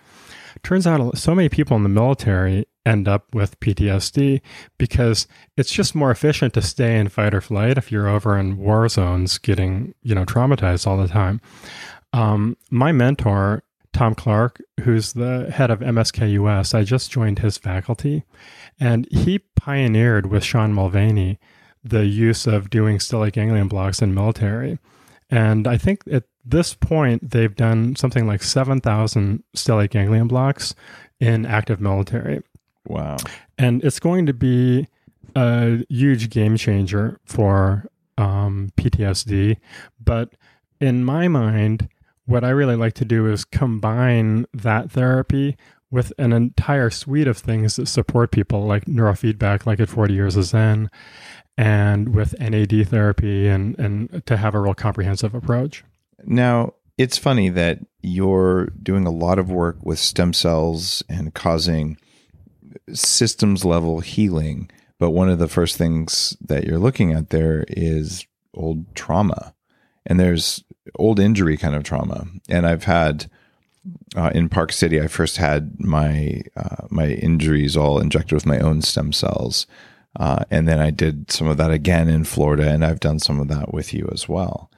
Turns 0.64 0.88
out 0.88 1.18
so 1.18 1.36
many 1.36 1.50
people 1.50 1.78
in 1.78 1.84
the 1.84 1.90
military 1.90 2.66
end 2.86 3.08
up 3.08 3.34
with 3.34 3.60
PTSD 3.60 4.42
because 4.78 5.28
it's 5.58 5.72
just 5.72 5.96
more 5.96 6.12
efficient 6.12 6.54
to 6.56 6.62
stay 6.62 6.98
in 6.98 7.10
fight 7.10 7.34
or 7.34 7.42
flight 7.42 7.78
if 7.78 7.92
you're 7.92 8.08
over 8.08 8.38
in 8.38 8.58
war 8.58 8.88
zones 8.90 9.38
getting, 9.38 9.94
you 10.02 10.16
know, 10.16 10.26
traumatized 10.26 10.88
all 10.88 10.98
the 10.98 11.08
time. 11.08 11.40
Um, 12.14 12.58
my 12.72 12.92
mentor, 12.92 13.64
Tom 13.94 14.16
Clark, 14.16 14.62
who's 14.82 15.14
the 15.14 15.52
head 15.52 15.72
of 15.72 15.80
MSKUS, 15.80 16.74
I 16.74 16.84
just 16.84 17.12
joined 17.12 17.40
his 17.40 17.58
faculty, 17.58 18.24
and 18.80 19.08
he 19.12 19.40
pioneered 19.56 20.28
with 20.28 20.44
Sean 20.44 20.74
Mulvaney 20.74 21.40
the 21.84 22.06
use 22.06 22.46
of 22.46 22.70
doing 22.70 22.98
stellate 22.98 23.34
ganglion 23.34 23.68
blocks 23.68 24.02
in 24.02 24.14
military. 24.14 24.80
And 25.30 25.68
I 25.68 25.78
think 25.78 26.02
at 26.12 26.24
this 26.50 26.74
point, 26.74 27.32
they've 27.32 27.56
done 27.56 27.96
something 27.96 28.28
like 28.28 28.44
7,000 28.44 29.44
stellate 29.56 29.92
ganglion 29.92 30.28
blocks 30.28 30.76
in 31.20 31.46
active 31.46 31.80
military. 31.80 32.42
Wow. 32.88 33.18
And 33.58 33.84
it's 33.84 34.00
going 34.00 34.26
to 34.26 34.34
be 34.34 34.88
a 35.36 35.86
huge 35.90 36.30
game 36.30 36.58
changer 36.58 37.20
for 37.26 37.90
um, 38.18 38.72
PTSD. 38.78 39.58
But 40.04 40.34
in 40.80 41.04
my 41.04 41.28
mind, 41.28 41.90
what 42.26 42.44
I 42.44 42.50
really 42.50 42.76
like 42.76 42.94
to 42.96 43.06
do 43.06 43.28
is 43.32 43.46
combine 43.46 44.46
that 44.54 44.92
therapy 44.92 45.58
with 45.92 46.14
an 46.20 46.32
entire 46.32 46.90
suite 46.90 47.28
of 47.28 47.38
things 47.38 47.76
that 47.78 47.88
support 47.88 48.32
people, 48.32 48.66
like 48.66 48.86
neurofeedback, 48.86 49.66
like 49.66 49.80
at 49.80 49.90
40 49.90 50.14
Years 50.14 50.36
of 50.36 50.44
Zen, 50.44 50.90
and 51.58 52.14
with 52.14 52.40
NAD 52.40 52.88
therapy, 52.88 53.48
and, 53.48 53.78
and 53.80 54.24
to 54.28 54.38
have 54.38 54.54
a 54.54 54.60
real 54.60 54.76
comprehensive 54.76 55.34
approach. 55.34 55.84
Now, 56.26 56.74
it's 56.98 57.18
funny 57.18 57.50
that 57.50 57.80
you're 58.02 58.68
doing 58.82 59.06
a 59.06 59.12
lot 59.12 59.40
of 59.40 59.52
work 59.52 59.78
with 59.84 60.00
stem 60.00 60.34
cells 60.34 61.04
and 61.10 61.34
causing 61.34 61.98
systems 62.94 63.66
level 63.66 64.00
healing. 64.00 64.70
But 65.00 65.12
one 65.12 65.30
of 65.30 65.40
the 65.40 65.48
first 65.48 65.78
things 65.78 66.36
that 66.42 66.66
you're 66.66 66.80
looking 66.80 67.14
at 67.14 67.30
there 67.30 67.64
is 67.68 68.26
old 68.54 68.94
trauma. 68.96 69.54
And 70.06 70.20
there's 70.20 70.64
old 70.96 71.20
injury 71.20 71.56
kind 71.56 71.76
of 71.76 71.84
trauma. 71.84 72.28
And 72.50 72.66
I've 72.66 72.84
had 72.84 73.30
uh, 74.16 74.32
in 74.34 74.50
Park 74.50 74.72
City, 74.72 75.00
I 75.02 75.08
first 75.08 75.38
had 75.38 75.80
my 75.80 76.42
uh, 76.56 76.88
my 76.90 77.08
injuries 77.08 77.78
all 77.78 78.00
injected 78.00 78.34
with 78.34 78.46
my 78.46 78.60
own 78.60 78.82
stem 78.82 79.14
cells, 79.14 79.68
uh, 80.20 80.44
and 80.50 80.68
then 80.68 80.80
I 80.80 80.90
did 80.90 81.32
some 81.32 81.48
of 81.48 81.58
that 81.58 81.72
again 81.72 82.10
in 82.10 82.24
Florida, 82.24 82.70
and 82.70 82.84
I've 82.84 83.00
done 83.00 83.20
some 83.20 83.40
of 83.40 83.48
that 83.50 83.74
with 83.74 83.94
you 83.94 84.10
as 84.12 84.28
well, 84.28 84.70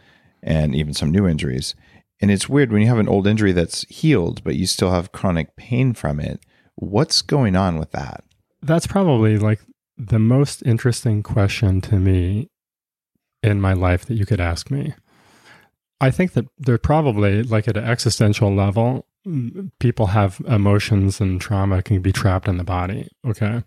and 0.44 0.76
even 0.76 0.94
some 0.94 1.12
new 1.12 1.28
injuries. 1.28 1.76
And 2.22 2.30
it's 2.30 2.50
weird 2.50 2.72
when 2.72 2.82
you 2.82 2.88
have 2.88 3.00
an 3.00 3.10
old 3.10 3.26
injury 3.26 3.52
that's 3.52 3.84
healed, 3.90 4.44
but 4.44 4.56
you 4.56 4.68
still 4.68 4.92
have 4.92 5.12
chronic 5.12 5.56
pain 5.56 5.94
from 5.94 6.20
it. 6.20 6.40
What's 6.76 7.22
going 7.22 7.56
on 7.56 7.78
with 7.78 7.92
that? 7.92 8.24
That's 8.62 8.88
probably 8.88 9.38
like 9.38 9.60
the 9.98 10.20
most 10.20 10.62
interesting 10.64 11.24
question 11.24 11.82
to 11.82 11.96
me 11.96 12.50
in 13.44 13.60
my 13.60 13.74
life 13.74 14.06
that 14.06 14.16
you 14.16 14.26
could 14.26 14.40
ask 14.40 14.70
me. 14.70 14.94
I 16.00 16.12
think 16.12 16.34
that 16.34 16.46
they're 16.58 16.78
probably 16.78 17.44
like 17.44 17.68
at 17.68 17.78
an 17.78 17.84
existential 17.84 18.54
level, 18.54 19.06
people 19.80 20.08
have 20.08 20.42
emotions 20.48 21.22
and 21.22 21.40
trauma 21.40 21.84
can 21.84 22.02
be 22.02 22.12
trapped 22.12 22.48
in 22.48 22.58
the 22.58 22.64
body. 22.64 23.08
Okay. 23.26 23.64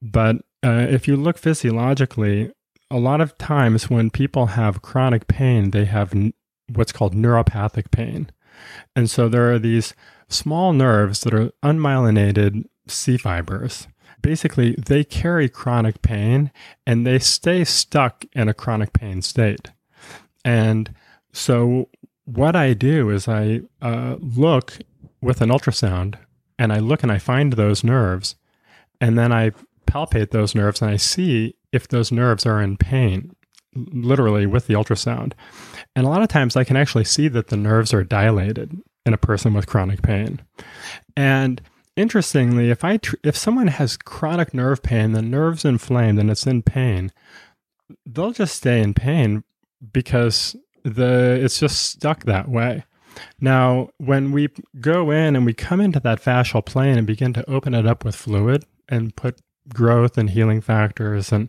But 0.00 0.36
uh, 0.64 0.86
if 0.88 1.08
you 1.08 1.16
look 1.16 1.38
physiologically, 1.38 2.52
a 2.90 2.98
lot 2.98 3.20
of 3.20 3.36
times 3.38 3.90
when 3.90 4.10
people 4.10 4.46
have 4.46 4.82
chronic 4.82 5.26
pain, 5.26 5.70
they 5.70 5.84
have 5.84 6.14
n- 6.14 6.32
what's 6.72 6.92
called 6.92 7.14
neuropathic 7.14 7.90
pain. 7.90 8.30
And 8.96 9.10
so 9.10 9.28
there 9.28 9.52
are 9.52 9.58
these 9.58 9.94
small 10.28 10.72
nerves 10.72 11.20
that 11.20 11.34
are 11.34 11.52
unmyelinated 11.62 12.64
C 12.86 13.16
fibers. 13.16 13.88
Basically, 14.20 14.72
they 14.72 15.04
carry 15.04 15.48
chronic 15.48 16.02
pain 16.02 16.50
and 16.86 17.06
they 17.06 17.18
stay 17.18 17.64
stuck 17.64 18.24
in 18.32 18.48
a 18.48 18.54
chronic 18.54 18.92
pain 18.92 19.22
state. 19.22 19.70
And 20.44 20.94
so 21.32 21.88
what 22.24 22.56
I 22.56 22.74
do 22.74 23.10
is 23.10 23.28
I 23.28 23.62
uh, 23.80 24.16
look 24.18 24.78
with 25.20 25.40
an 25.40 25.50
ultrasound 25.50 26.16
and 26.58 26.72
I 26.72 26.78
look 26.78 27.02
and 27.02 27.12
I 27.12 27.18
find 27.18 27.52
those 27.52 27.84
nerves 27.84 28.34
and 29.00 29.18
then 29.18 29.32
I 29.32 29.52
palpate 29.86 30.30
those 30.30 30.54
nerves 30.54 30.82
and 30.82 30.90
I 30.90 30.96
see 30.96 31.54
if 31.72 31.88
those 31.88 32.12
nerves 32.12 32.46
are 32.46 32.60
in 32.60 32.76
pain, 32.76 33.34
literally 33.74 34.46
with 34.46 34.66
the 34.66 34.74
ultrasound. 34.74 35.32
And 35.94 36.06
a 36.06 36.08
lot 36.08 36.22
of 36.22 36.28
times 36.28 36.56
I 36.56 36.64
can 36.64 36.76
actually 36.76 37.04
see 37.04 37.28
that 37.28 37.48
the 37.48 37.56
nerves 37.56 37.92
are 37.92 38.04
dilated 38.04 38.80
in 39.04 39.14
a 39.14 39.18
person 39.18 39.54
with 39.54 39.66
chronic 39.66 40.02
pain. 40.02 40.40
And 41.16 41.60
interestingly, 41.96 42.70
if 42.70 42.84
I 42.84 42.98
tr- 42.98 43.16
if 43.24 43.36
someone 43.36 43.68
has 43.68 43.96
chronic 43.96 44.54
nerve 44.54 44.82
pain, 44.82 45.12
the 45.12 45.22
nerve's 45.22 45.64
inflamed 45.64 46.18
and 46.18 46.30
it's 46.30 46.46
in 46.46 46.62
pain, 46.62 47.12
they'll 48.06 48.32
just 48.32 48.56
stay 48.56 48.80
in 48.80 48.94
pain 48.94 49.44
because 49.92 50.56
the 50.84 51.38
it's 51.42 51.58
just 51.58 51.82
stuck 51.82 52.24
that 52.24 52.48
way. 52.48 52.84
Now, 53.40 53.88
when 53.98 54.30
we 54.30 54.48
go 54.80 55.10
in 55.10 55.34
and 55.34 55.44
we 55.44 55.52
come 55.52 55.80
into 55.80 56.00
that 56.00 56.22
fascial 56.22 56.64
plane 56.64 56.96
and 56.96 57.06
begin 57.06 57.32
to 57.32 57.50
open 57.50 57.74
it 57.74 57.86
up 57.86 58.04
with 58.04 58.14
fluid 58.14 58.64
and 58.88 59.14
put 59.16 59.40
growth 59.72 60.18
and 60.18 60.30
healing 60.30 60.60
factors 60.60 61.32
and 61.32 61.48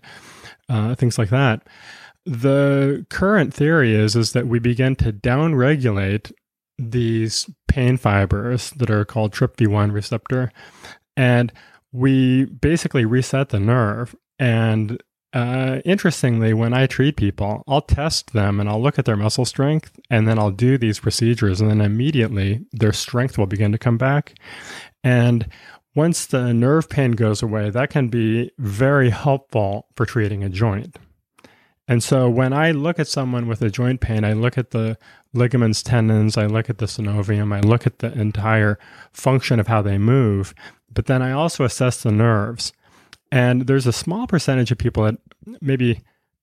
uh, 0.67 0.95
things 0.95 1.17
like 1.17 1.29
that, 1.29 1.67
the 2.25 3.05
current 3.09 3.53
theory 3.53 3.95
is 3.95 4.15
is 4.15 4.33
that 4.33 4.47
we 4.47 4.59
begin 4.59 4.95
to 4.97 5.11
downregulate 5.11 6.31
these 6.77 7.49
pain 7.67 7.97
fibers 7.97 8.71
that 8.71 8.89
are 8.89 9.05
called 9.05 9.33
TRPV1 9.33 9.91
receptor, 9.91 10.51
and 11.17 11.51
we 11.91 12.45
basically 12.45 13.05
reset 13.05 13.49
the 13.49 13.59
nerve 13.59 14.15
and 14.37 15.01
uh, 15.31 15.79
interestingly, 15.85 16.53
when 16.53 16.73
I 16.73 16.87
treat 16.87 17.15
people, 17.15 17.63
I'll 17.67 17.81
test 17.81 18.33
them 18.33 18.59
and 18.59 18.67
I'll 18.67 18.81
look 18.81 18.97
at 18.97 19.05
their 19.05 19.15
muscle 19.15 19.45
strength 19.45 19.99
and 20.09 20.27
then 20.27 20.39
I'll 20.39 20.51
do 20.51 20.77
these 20.77 20.99
procedures 20.99 21.61
and 21.61 21.69
then 21.69 21.81
immediately 21.81 22.65
their 22.71 22.93
strength 22.93 23.37
will 23.37 23.45
begin 23.45 23.71
to 23.71 23.77
come 23.77 23.97
back. 23.97 24.33
And 25.03 25.47
once 25.95 26.25
the 26.25 26.53
nerve 26.53 26.89
pain 26.89 27.11
goes 27.11 27.41
away, 27.41 27.69
that 27.69 27.89
can 27.89 28.07
be 28.07 28.51
very 28.57 29.09
helpful 29.09 29.87
for 29.95 30.05
treating 30.05 30.43
a 30.43 30.49
joint. 30.49 30.97
And 31.87 32.03
so 32.03 32.29
when 32.29 32.53
I 32.53 32.69
look 32.69 32.99
at 32.99 33.07
someone 33.07 33.47
with 33.47 33.63
a 33.63 33.71
joint 33.71 33.99
pain, 33.99 34.23
I 34.23 34.33
look 34.33 34.59
at 34.59 34.69
the 34.69 34.95
ligaments, 35.33 35.81
tendons, 35.81 36.37
I 36.37 36.45
look 36.45 36.69
at 36.69 36.77
the 36.77 36.85
synovium, 36.85 37.51
I 37.51 37.61
look 37.61 37.87
at 37.87 37.97
the 37.99 38.13
entire 38.13 38.77
function 39.11 39.59
of 39.59 39.67
how 39.67 39.81
they 39.81 39.97
move, 39.97 40.53
but 40.93 41.07
then 41.07 41.23
I 41.23 41.31
also 41.31 41.63
assess 41.63 42.03
the 42.03 42.11
nerves. 42.11 42.73
And 43.31 43.65
there's 43.65 43.87
a 43.87 43.93
small 43.93 44.27
percentage 44.27 44.71
of 44.71 44.77
people 44.77 45.03
that 45.03 45.17
maybe, 45.61 46.01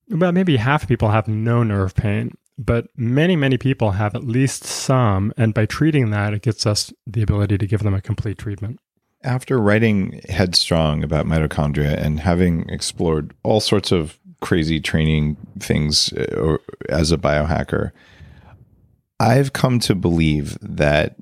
well, 0.08 0.32
maybe 0.32 0.56
half 0.56 0.82
of 0.82 0.88
people 0.88 1.10
have 1.10 1.28
no 1.28 1.62
nerve 1.62 1.94
pain, 1.94 2.36
but 2.58 2.88
many, 2.96 3.36
many 3.36 3.56
people 3.56 3.92
have 3.92 4.16
at 4.16 4.24
least 4.24 4.64
some. 4.64 5.32
And 5.36 5.54
by 5.54 5.66
treating 5.66 6.10
that, 6.10 6.34
it 6.34 6.42
gets 6.42 6.66
us 6.66 6.92
the 7.06 7.22
ability 7.22 7.58
to 7.58 7.66
give 7.66 7.84
them 7.84 7.94
a 7.94 8.00
complete 8.00 8.38
treatment. 8.38 8.80
After 9.26 9.58
writing 9.58 10.20
Headstrong 10.28 11.02
about 11.02 11.26
mitochondria 11.26 12.00
and 12.00 12.20
having 12.20 12.68
explored 12.70 13.34
all 13.42 13.60
sorts 13.60 13.90
of 13.90 14.18
crazy 14.40 14.80
training 14.80 15.36
things 15.58 16.12
uh, 16.12 16.58
as 16.88 17.10
a 17.10 17.18
biohacker, 17.18 17.90
I've 19.18 19.52
come 19.52 19.80
to 19.80 19.96
believe 19.96 20.56
that 20.60 21.16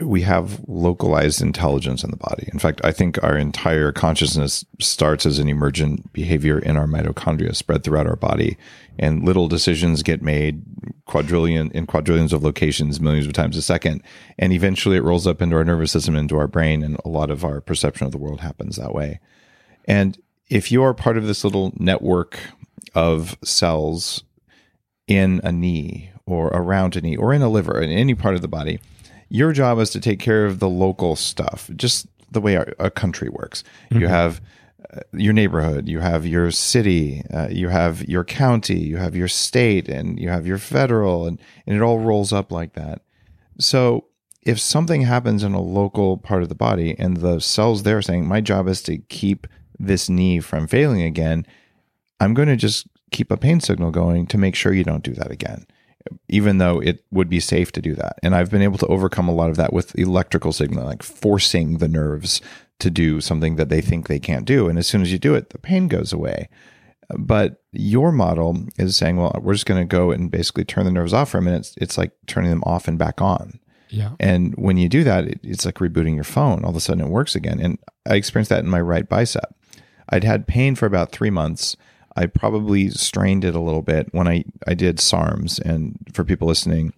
we 0.00 0.22
have 0.22 0.60
localized 0.66 1.40
intelligence 1.40 2.02
in 2.02 2.10
the 2.10 2.16
body. 2.16 2.48
In 2.52 2.58
fact, 2.58 2.80
I 2.82 2.90
think 2.90 3.22
our 3.22 3.36
entire 3.36 3.92
consciousness 3.92 4.64
starts 4.80 5.24
as 5.24 5.38
an 5.38 5.48
emergent 5.48 6.12
behavior 6.12 6.58
in 6.58 6.76
our 6.76 6.86
mitochondria 6.86 7.54
spread 7.54 7.84
throughout 7.84 8.06
our 8.06 8.16
body. 8.16 8.56
And 8.98 9.24
little 9.24 9.46
decisions 9.46 10.02
get 10.02 10.22
made 10.22 10.62
quadrillion 11.06 11.70
in 11.72 11.86
quadrillions 11.86 12.32
of 12.32 12.42
locations, 12.42 13.00
millions 13.00 13.26
of 13.26 13.32
times 13.34 13.56
a 13.56 13.62
second. 13.62 14.02
And 14.38 14.52
eventually 14.52 14.96
it 14.96 15.04
rolls 15.04 15.26
up 15.26 15.40
into 15.40 15.56
our 15.56 15.64
nervous 15.64 15.92
system, 15.92 16.16
into 16.16 16.36
our 16.36 16.48
brain. 16.48 16.82
And 16.82 16.96
a 17.04 17.08
lot 17.08 17.30
of 17.30 17.44
our 17.44 17.60
perception 17.60 18.06
of 18.06 18.12
the 18.12 18.18
world 18.18 18.40
happens 18.40 18.76
that 18.76 18.94
way. 18.94 19.20
And 19.86 20.18
if 20.48 20.72
you 20.72 20.82
are 20.82 20.94
part 20.94 21.16
of 21.16 21.26
this 21.26 21.44
little 21.44 21.72
network 21.76 22.38
of 22.94 23.36
cells 23.44 24.24
in 25.06 25.40
a 25.44 25.52
knee 25.52 26.10
or 26.26 26.48
around 26.48 26.96
a 26.96 27.00
knee 27.00 27.16
or 27.16 27.32
in 27.32 27.42
a 27.42 27.48
liver, 27.48 27.80
in 27.80 27.90
any 27.90 28.14
part 28.14 28.34
of 28.34 28.42
the 28.42 28.48
body, 28.48 28.80
your 29.28 29.52
job 29.52 29.78
is 29.78 29.90
to 29.90 30.00
take 30.00 30.20
care 30.20 30.44
of 30.44 30.58
the 30.58 30.68
local 30.68 31.16
stuff, 31.16 31.70
just 31.76 32.06
the 32.30 32.40
way 32.40 32.56
our, 32.56 32.68
a 32.78 32.90
country 32.90 33.28
works. 33.28 33.62
Mm-hmm. 33.90 34.02
You 34.02 34.08
have 34.08 34.40
uh, 34.92 35.00
your 35.12 35.32
neighborhood, 35.32 35.88
you 35.88 36.00
have 36.00 36.26
your 36.26 36.50
city, 36.50 37.22
uh, 37.32 37.48
you 37.50 37.68
have 37.68 38.04
your 38.04 38.24
county, 38.24 38.78
you 38.78 38.96
have 38.96 39.16
your 39.16 39.28
state, 39.28 39.88
and 39.88 40.18
you 40.18 40.28
have 40.28 40.46
your 40.46 40.58
federal, 40.58 41.26
and, 41.26 41.40
and 41.66 41.76
it 41.76 41.82
all 41.82 41.98
rolls 41.98 42.32
up 42.32 42.52
like 42.52 42.74
that. 42.74 43.02
So 43.58 44.06
if 44.42 44.60
something 44.60 45.02
happens 45.02 45.42
in 45.42 45.54
a 45.54 45.62
local 45.62 46.18
part 46.18 46.42
of 46.42 46.48
the 46.48 46.54
body 46.54 46.94
and 46.98 47.16
the 47.16 47.40
cells 47.40 47.82
there 47.82 47.98
are 47.98 48.02
saying, 48.02 48.26
my 48.26 48.40
job 48.40 48.68
is 48.68 48.82
to 48.82 48.98
keep 48.98 49.46
this 49.78 50.08
knee 50.08 50.40
from 50.40 50.66
failing 50.66 51.02
again, 51.02 51.46
I'm 52.20 52.34
going 52.34 52.48
to 52.48 52.56
just 52.56 52.86
keep 53.10 53.30
a 53.30 53.36
pain 53.36 53.60
signal 53.60 53.90
going 53.90 54.26
to 54.26 54.38
make 54.38 54.54
sure 54.54 54.72
you 54.72 54.84
don't 54.84 55.04
do 55.04 55.12
that 55.12 55.30
again 55.30 55.66
even 56.28 56.58
though 56.58 56.80
it 56.80 57.04
would 57.10 57.28
be 57.28 57.40
safe 57.40 57.72
to 57.72 57.82
do 57.82 57.94
that. 57.94 58.18
And 58.22 58.34
I've 58.34 58.50
been 58.50 58.62
able 58.62 58.78
to 58.78 58.86
overcome 58.86 59.28
a 59.28 59.34
lot 59.34 59.50
of 59.50 59.56
that 59.56 59.72
with 59.72 59.98
electrical 59.98 60.52
signal, 60.52 60.84
like 60.84 61.02
forcing 61.02 61.78
the 61.78 61.88
nerves 61.88 62.40
to 62.80 62.90
do 62.90 63.20
something 63.20 63.56
that 63.56 63.68
they 63.68 63.80
think 63.80 64.08
they 64.08 64.18
can't 64.18 64.44
do. 64.44 64.68
And 64.68 64.78
as 64.78 64.86
soon 64.86 65.02
as 65.02 65.12
you 65.12 65.18
do 65.18 65.34
it, 65.34 65.50
the 65.50 65.58
pain 65.58 65.88
goes 65.88 66.12
away. 66.12 66.48
But 67.16 67.62
your 67.72 68.12
model 68.12 68.66
is 68.78 68.96
saying, 68.96 69.16
well, 69.16 69.38
we're 69.40 69.52
just 69.52 69.66
going 69.66 69.80
to 69.80 69.86
go 69.86 70.10
and 70.10 70.30
basically 70.30 70.64
turn 70.64 70.84
the 70.84 70.90
nerves 70.90 71.12
off 71.12 71.30
for 71.30 71.38
a 71.38 71.42
minute. 71.42 71.58
It's, 71.58 71.74
it's 71.76 71.98
like 71.98 72.12
turning 72.26 72.50
them 72.50 72.64
off 72.64 72.88
and 72.88 72.98
back 72.98 73.20
on. 73.20 73.60
Yeah. 73.90 74.12
And 74.18 74.54
when 74.56 74.76
you 74.76 74.88
do 74.88 75.04
that, 75.04 75.26
it, 75.26 75.40
it's 75.42 75.64
like 75.64 75.76
rebooting 75.76 76.14
your 76.14 76.24
phone. 76.24 76.64
All 76.64 76.70
of 76.70 76.76
a 76.76 76.80
sudden 76.80 77.04
it 77.04 77.10
works 77.10 77.34
again. 77.34 77.60
And 77.60 77.78
I 78.06 78.16
experienced 78.16 78.50
that 78.50 78.64
in 78.64 78.70
my 78.70 78.80
right 78.80 79.08
bicep. 79.08 79.54
I'd 80.08 80.24
had 80.24 80.46
pain 80.46 80.74
for 80.74 80.86
about 80.86 81.12
three 81.12 81.30
months. 81.30 81.76
I 82.16 82.26
probably 82.26 82.90
strained 82.90 83.44
it 83.44 83.54
a 83.54 83.60
little 83.60 83.82
bit 83.82 84.08
when 84.12 84.28
I, 84.28 84.44
I 84.66 84.74
did 84.74 84.98
SARMs. 84.98 85.58
And 85.60 85.98
for 86.12 86.24
people 86.24 86.48
listening, 86.48 86.92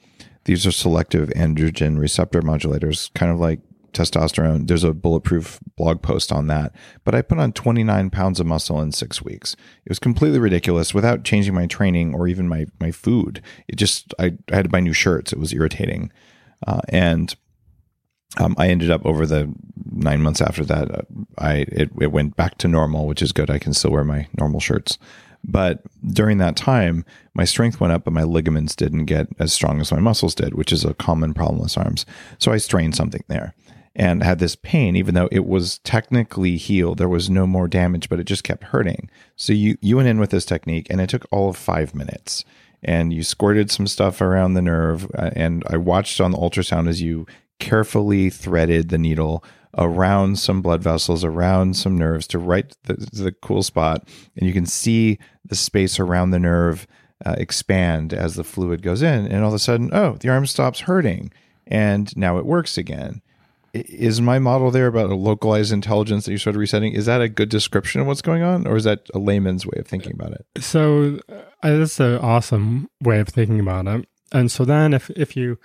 these 0.45 0.67
are 0.67 0.73
selective 0.73 1.31
androgen 1.31 1.99
receptor 1.99 2.43
modulators, 2.43 3.13
kind 3.15 3.33
of 3.33 3.41
like 3.41 3.61
testosterone. 3.93 4.69
There's 4.69 4.85
a 4.85 4.93
bulletproof 4.93 5.59
blog 5.77 6.03
post 6.03 6.31
on 6.31 6.49
that. 6.49 6.73
But 7.05 7.15
I 7.15 7.23
put 7.23 7.39
on 7.39 7.53
29 7.53 8.11
pounds 8.11 8.41
of 8.41 8.47
muscle 8.47 8.81
in 8.81 8.93
six 8.93 9.23
weeks. 9.23 9.55
It 9.85 9.89
was 9.89 9.99
completely 9.99 10.39
ridiculous 10.39 10.93
without 10.93 11.25
changing 11.25 11.55
my 11.55 11.67
training 11.67 12.15
or 12.15 12.29
even 12.29 12.49
my, 12.49 12.67
my 12.79 12.91
food. 12.91 13.43
It 13.69 13.77
just, 13.77 14.15
I, 14.19 14.37
I 14.53 14.57
had 14.57 14.65
to 14.65 14.71
buy 14.71 14.81
new 14.81 14.93
shirts. 14.93 15.33
It 15.33 15.39
was 15.39 15.55
irritating. 15.55 16.13
Uh, 16.67 16.81
and 16.91 17.35
um, 18.39 18.55
I 18.59 18.69
ended 18.69 18.91
up 18.91 19.05
over 19.07 19.27
the 19.27 19.53
nine 19.91 20.23
months 20.23 20.41
after 20.41 20.65
that, 20.65 21.07
I 21.39 21.65
it, 21.69 21.91
it 22.01 22.13
went 22.13 22.37
back 22.37 22.59
to 22.59 22.69
normal, 22.69 23.07
which 23.07 23.23
is 23.23 23.33
good. 23.33 23.51
I 23.51 23.59
can 23.59 23.73
still 23.73 23.93
wear 23.93 24.05
my 24.05 24.29
normal 24.39 24.61
shirts. 24.61 24.99
But 25.45 25.83
during 26.05 26.39
that 26.39 26.57
time, 26.57 27.05
my 27.35 27.45
strength 27.45 27.81
went 27.81 27.93
up, 27.93 28.05
but 28.05 28.13
my 28.13 28.25
ligaments 28.25 28.75
didn't 28.75 29.05
get 29.05 29.29
as 29.39 29.53
strong 29.53 29.81
as 29.81 29.93
my 29.93 30.01
muscles 30.01 30.35
did, 30.35 30.55
which 30.55 30.73
is 30.73 30.85
a 30.85 30.95
common 30.95 31.35
problem 31.35 31.63
with 31.63 31.71
SARMs. 31.71 32.05
So 32.39 32.53
I 32.53 32.57
strained 32.57 32.97
something 32.97 33.23
there 33.29 33.55
and 33.95 34.23
had 34.23 34.41
this 34.41 34.57
pain, 34.57 34.97
even 34.97 35.15
though 35.15 35.29
it 35.31 35.47
was 35.47 35.79
technically 35.79 36.57
healed. 36.57 36.99
There 36.99 37.09
was 37.09 37.31
no 37.31 37.47
more 37.47 37.69
damage, 37.69 38.09
but 38.09 38.19
it 38.19 38.25
just 38.25 38.45
kept 38.45 38.65
hurting. 38.65 39.09
So 39.37 39.53
you, 39.53 39.79
you 39.81 39.97
went 39.97 40.09
in 40.09 40.19
with 40.19 40.31
this 40.31 40.45
technique, 40.45 40.89
and 40.91 41.01
it 41.01 41.09
took 41.09 41.27
all 41.31 41.51
of 41.51 41.57
five 41.57 41.95
minutes. 41.95 42.45
And 42.83 43.13
you 43.13 43.23
squirted 43.23 43.71
some 43.71 43.87
stuff 43.87 44.21
around 44.21 44.55
the 44.55 44.63
nerve. 44.63 45.11
Uh, 45.15 45.31
and 45.35 45.65
I 45.69 45.77
watched 45.77 46.21
on 46.21 46.33
the 46.33 46.39
ultrasound 46.39 46.89
as 46.89 47.01
you 47.01 47.27
carefully 47.59 48.31
threaded 48.31 48.89
the 48.89 48.99
needle 48.99 49.45
around 49.79 50.39
some 50.39 50.63
blood 50.63 50.83
vessels, 50.83 51.23
around 51.23 51.77
some 51.77 51.99
nerves 51.99 52.27
to 52.27 52.39
right 52.39 52.75
the, 52.85 52.95
the 53.13 53.33
cool 53.43 53.63
spot. 53.63 54.09
And 54.37 54.47
you 54.47 54.53
can 54.53 54.67
see 54.67 55.19
the 55.45 55.57
space 55.57 56.01
around 56.01 56.31
the 56.31 56.39
nerve 56.39 56.87
uh, 57.25 57.35
expand 57.39 58.13
as 58.13 58.35
the 58.35 58.45
fluid 58.45 58.83
goes 58.83 59.03
in. 59.03 59.27
And 59.27 59.43
all 59.43 59.49
of 59.49 59.55
a 59.55 59.59
sudden, 59.59 59.91
oh, 59.93 60.17
the 60.21 60.29
arm 60.29 60.47
stops 60.47 60.81
hurting. 60.81 61.33
And 61.67 62.15
now 62.17 62.39
it 62.39 62.47
works 62.47 62.79
again. 62.79 63.23
Is 63.75 64.23
my 64.23 64.39
model 64.39 64.71
there 64.71 64.87
about 64.87 65.11
a 65.11 65.15
localized 65.15 65.73
intelligence 65.73 66.25
that 66.25 66.33
you 66.33 66.39
sort 66.39 66.57
of 66.57 66.61
resetting? 66.61 66.93
Is 66.93 67.05
that 67.07 67.21
a 67.21 67.29
good 67.29 67.51
description 67.51 68.01
of 68.01 68.07
what's 68.07 68.23
going 68.23 68.43
on, 68.43 68.67
or 68.67 68.77
is 68.77 68.85
that 68.85 69.07
a 69.13 69.19
layman's 69.19 69.67
way 69.67 69.79
of 69.79 69.87
thinking 69.87 70.13
about 70.13 70.33
it? 70.33 70.47
So 70.63 71.21
uh, 71.29 71.43
that's 71.63 72.01
an 72.01 72.17
awesome 72.19 72.89
way 73.03 73.21
of 73.21 73.29
thinking 73.29 73.61
about 73.61 73.87
it. 73.87 74.09
And 74.33 74.51
so 74.51 74.65
then, 74.65 74.95
if 74.95 75.11
if 75.11 75.37
you 75.37 75.59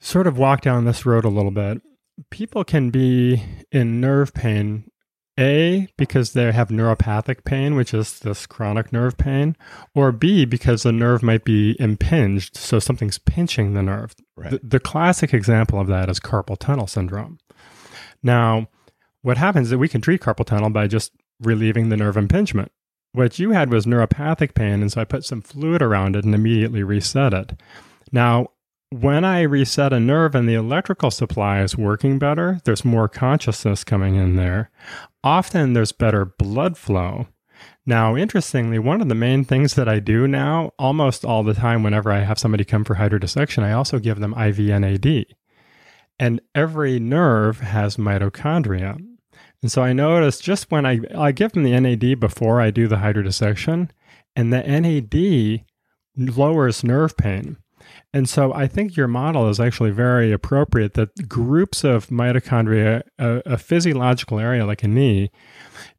sort 0.00 0.26
of 0.26 0.38
walk 0.38 0.60
down 0.60 0.84
this 0.84 1.06
road 1.06 1.24
a 1.24 1.28
little 1.28 1.50
bit, 1.50 1.82
people 2.30 2.64
can 2.64 2.90
be 2.90 3.42
in 3.72 4.00
nerve 4.00 4.34
pain 4.34 4.90
a, 5.38 5.88
because 5.96 6.32
they 6.32 6.52
have 6.52 6.68
neuropathic 6.68 7.44
pain, 7.44 7.74
which 7.74 7.92
is 7.92 8.20
this 8.20 8.46
chronic 8.46 8.92
nerve 8.92 9.16
pain, 9.16 9.56
or 9.94 10.12
B, 10.12 10.44
because 10.44 10.84
the 10.84 10.92
nerve 10.92 11.22
might 11.24 11.44
be 11.44 11.76
impinged, 11.80 12.56
so 12.56 12.78
something's 12.78 13.18
pinching 13.18 13.74
the 13.74 13.82
nerve. 13.82 14.14
Right. 14.36 14.52
The, 14.52 14.60
the 14.62 14.80
classic 14.80 15.34
example 15.34 15.80
of 15.80 15.88
that 15.88 16.08
is 16.08 16.20
carpal 16.20 16.56
tunnel 16.56 16.86
syndrome. 16.86 17.38
Now, 18.22 18.68
what 19.22 19.36
happens 19.36 19.66
is 19.66 19.70
that 19.70 19.78
we 19.78 19.88
can 19.88 20.00
treat 20.00 20.20
carpal 20.20 20.46
tunnel 20.46 20.70
by 20.70 20.86
just 20.86 21.12
relieving 21.40 21.88
the 21.88 21.96
nerve 21.96 22.16
impingement. 22.16 22.70
What 23.12 23.38
you 23.38 23.50
had 23.50 23.72
was 23.72 23.86
neuropathic 23.86 24.54
pain, 24.54 24.82
and 24.82 24.92
so 24.92 25.00
I 25.00 25.04
put 25.04 25.24
some 25.24 25.42
fluid 25.42 25.82
around 25.82 26.14
it 26.14 26.24
and 26.24 26.34
immediately 26.34 26.84
reset 26.84 27.34
it. 27.34 27.58
Now, 28.12 28.48
when 28.90 29.24
I 29.24 29.42
reset 29.42 29.92
a 29.92 30.00
nerve 30.00 30.34
and 30.34 30.48
the 30.48 30.54
electrical 30.54 31.10
supply 31.10 31.62
is 31.62 31.76
working 31.76 32.18
better, 32.18 32.60
there's 32.64 32.84
more 32.84 33.08
consciousness 33.08 33.82
coming 33.82 34.14
in 34.14 34.36
there. 34.36 34.70
Often 35.22 35.72
there's 35.72 35.92
better 35.92 36.24
blood 36.24 36.76
flow. 36.76 37.26
Now, 37.86 38.16
interestingly, 38.16 38.78
one 38.78 39.00
of 39.00 39.08
the 39.08 39.14
main 39.14 39.44
things 39.44 39.74
that 39.74 39.88
I 39.88 39.98
do 39.98 40.26
now, 40.26 40.72
almost 40.78 41.24
all 41.24 41.42
the 41.42 41.54
time, 41.54 41.82
whenever 41.82 42.12
I 42.12 42.20
have 42.20 42.38
somebody 42.38 42.64
come 42.64 42.84
for 42.84 42.96
hydrodissection, 42.96 43.62
I 43.62 43.72
also 43.72 43.98
give 43.98 44.20
them 44.20 44.34
IV 44.34 44.58
NAD. 44.58 45.26
And 46.18 46.40
every 46.54 46.98
nerve 46.98 47.60
has 47.60 47.96
mitochondria. 47.96 48.98
And 49.60 49.72
so 49.72 49.82
I 49.82 49.92
notice 49.92 50.40
just 50.40 50.70
when 50.70 50.86
I, 50.86 51.00
I 51.16 51.32
give 51.32 51.52
them 51.52 51.64
the 51.64 51.78
NAD 51.78 52.20
before 52.20 52.60
I 52.60 52.70
do 52.70 52.86
the 52.86 52.96
hydrodissection, 52.96 53.90
and 54.36 54.52
the 54.52 54.62
NAD 54.62 55.64
lowers 56.36 56.84
nerve 56.84 57.16
pain. 57.16 57.56
And 58.14 58.28
so 58.28 58.54
I 58.54 58.68
think 58.68 58.96
your 58.96 59.08
model 59.08 59.48
is 59.48 59.58
actually 59.58 59.90
very 59.90 60.30
appropriate 60.30 60.94
that 60.94 61.28
groups 61.28 61.82
of 61.82 62.06
mitochondria, 62.06 63.02
a, 63.18 63.42
a, 63.44 63.58
physiological 63.58 64.38
area 64.38 64.64
like 64.64 64.84
a 64.84 64.88
knee, 64.88 65.32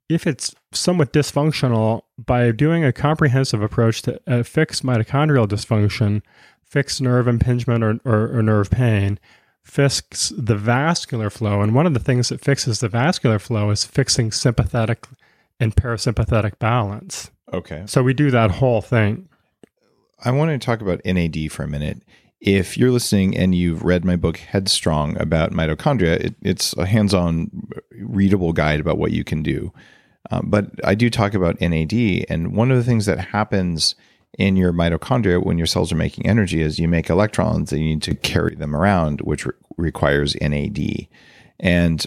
if 0.08 0.26
it's 0.26 0.56
somewhat 0.72 1.12
dysfunctional, 1.12 2.04
by 2.18 2.52
doing 2.52 2.86
a 2.86 2.94
comprehensive 2.94 3.62
approach 3.62 4.02
to 4.04 4.22
uh, 4.28 4.44
fix 4.44 4.80
mitochondrial 4.80 5.46
dysfunction, 5.46 6.22
fix 6.64 7.02
nerve 7.02 7.28
impingement 7.28 7.84
or, 7.84 8.00
or, 8.06 8.38
or 8.38 8.42
nerve 8.42 8.72
pain, 8.72 9.20
fix 9.62 10.32
the 10.38 10.56
vascular 10.56 11.30
flow. 11.30 11.62
And 11.62 11.76
one 11.76 11.86
of 11.86 11.94
the 11.94 12.00
things 12.00 12.30
that 12.30 12.40
fixes 12.40 12.80
the 12.80 12.88
vascular 12.88 13.40
flow 13.40 13.72
is 13.72 13.84
fixing 13.84 14.32
sympathetic 14.32 15.06
and 15.60 15.76
parasympathetic 15.76 16.60
balance. 16.60 17.30
Okay. 17.52 17.84
So 17.88 18.02
we 18.04 18.14
do 18.14 18.32
that 18.32 18.52
whole 18.52 18.82
thing. 18.82 19.28
I 20.26 20.32
want 20.32 20.50
to 20.50 20.66
talk 20.66 20.82
about 20.82 21.06
NAD 21.06 21.52
for 21.52 21.64
a 21.64 21.68
minute. 21.68 22.02
If 22.42 22.78
you're 22.78 22.92
listening 22.92 23.38
and 23.38 23.54
you've 23.54 23.84
read 23.84 24.04
my 24.04 24.16
book 24.16 24.38
Headstrong 24.38 25.16
about 25.22 25.52
mitochondria, 25.52 26.20
it, 26.20 26.36
it's 26.42 26.76
a 26.78 26.88
hands 26.88 27.14
on, 27.14 27.52
readable 27.92 28.52
guide 28.52 28.80
about 28.80 28.98
what 28.98 29.12
you 29.12 29.24
can 29.24 29.44
do. 29.44 29.72
Uh, 30.32 30.42
but 30.44 30.72
I 30.84 30.96
do 30.96 31.12
talk 31.12 31.36
about 31.36 31.62
NAD. 31.62 31.94
And 32.28 32.56
one 32.56 32.72
of 32.72 32.78
the 32.78 32.84
things 32.84 33.06
that 33.06 33.20
happens 33.20 33.94
in 34.40 34.58
your 34.58 34.74
mitochondria 34.74 35.44
when 35.44 35.60
your 35.60 35.68
cells 35.68 35.92
are 35.92 35.96
making 35.98 36.26
energy 36.26 36.62
is 36.62 36.80
you 36.80 36.88
make 36.88 37.10
electrons 37.10 37.72
and 37.72 37.82
you 37.82 37.90
need 37.90 38.02
to 38.02 38.16
carry 38.16 38.56
them 38.56 38.76
around, 38.76 39.22
which 39.22 39.46
re- 39.46 39.54
requires 39.78 40.36
NAD. 40.42 41.08
And 41.60 42.06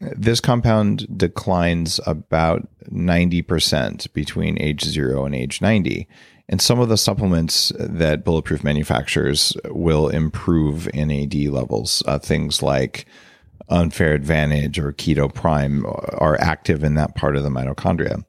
this 0.00 0.40
compound 0.40 1.06
declines 1.18 2.00
about 2.06 2.66
90% 2.90 4.10
between 4.14 4.58
age 4.58 4.82
zero 4.82 5.26
and 5.26 5.34
age 5.34 5.60
90. 5.60 6.08
And 6.50 6.60
some 6.60 6.80
of 6.80 6.88
the 6.88 6.96
supplements 6.96 7.72
that 7.78 8.24
Bulletproof 8.24 8.64
manufactures 8.64 9.56
will 9.66 10.08
improve 10.08 10.92
NAD 10.92 11.34
levels. 11.46 12.02
Uh, 12.06 12.18
things 12.18 12.60
like 12.60 13.06
Unfair 13.68 14.14
Advantage 14.14 14.76
or 14.76 14.92
Keto 14.92 15.32
Prime 15.32 15.86
are 15.86 16.36
active 16.40 16.82
in 16.82 16.94
that 16.94 17.14
part 17.14 17.36
of 17.36 17.44
the 17.44 17.50
mitochondria. 17.50 18.24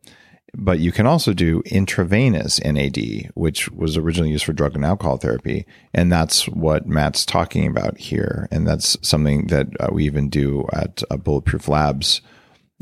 But 0.54 0.80
you 0.80 0.92
can 0.92 1.08
also 1.08 1.34
do 1.34 1.64
intravenous 1.66 2.64
NAD, 2.64 3.32
which 3.34 3.72
was 3.72 3.98
originally 3.98 4.30
used 4.30 4.46
for 4.46 4.54
drug 4.54 4.76
and 4.76 4.86
alcohol 4.86 5.18
therapy. 5.18 5.66
And 5.92 6.12
that's 6.12 6.48
what 6.48 6.86
Matt's 6.86 7.26
talking 7.26 7.66
about 7.66 7.98
here. 7.98 8.48
And 8.52 8.68
that's 8.68 8.98
something 9.02 9.48
that 9.48 9.68
uh, 9.80 9.88
we 9.92 10.06
even 10.06 10.30
do 10.30 10.68
at 10.74 11.02
uh, 11.10 11.18
Bulletproof 11.18 11.68
Labs 11.68 12.22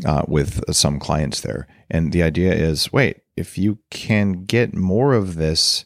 uh, 0.05 0.23
with 0.27 0.63
some 0.73 0.99
clients 0.99 1.41
there. 1.41 1.67
And 1.89 2.11
the 2.11 2.23
idea 2.23 2.53
is 2.53 2.91
wait, 2.93 3.21
if 3.35 3.57
you 3.57 3.79
can 3.89 4.45
get 4.45 4.75
more 4.75 5.13
of 5.13 5.35
this 5.35 5.85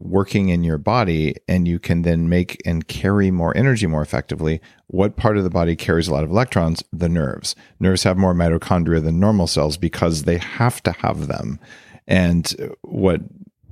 working 0.00 0.48
in 0.48 0.64
your 0.64 0.78
body 0.78 1.34
and 1.48 1.66
you 1.66 1.78
can 1.78 2.02
then 2.02 2.28
make 2.28 2.60
and 2.66 2.88
carry 2.88 3.30
more 3.30 3.56
energy 3.56 3.86
more 3.86 4.02
effectively, 4.02 4.60
what 4.88 5.16
part 5.16 5.36
of 5.36 5.44
the 5.44 5.50
body 5.50 5.76
carries 5.76 6.08
a 6.08 6.12
lot 6.12 6.24
of 6.24 6.30
electrons? 6.30 6.82
The 6.92 7.08
nerves. 7.08 7.54
Nerves 7.80 8.02
have 8.02 8.18
more 8.18 8.34
mitochondria 8.34 9.02
than 9.02 9.20
normal 9.20 9.46
cells 9.46 9.76
because 9.76 10.22
they 10.22 10.38
have 10.38 10.82
to 10.82 10.92
have 10.92 11.26
them. 11.26 11.58
And 12.06 12.54
what 12.82 13.22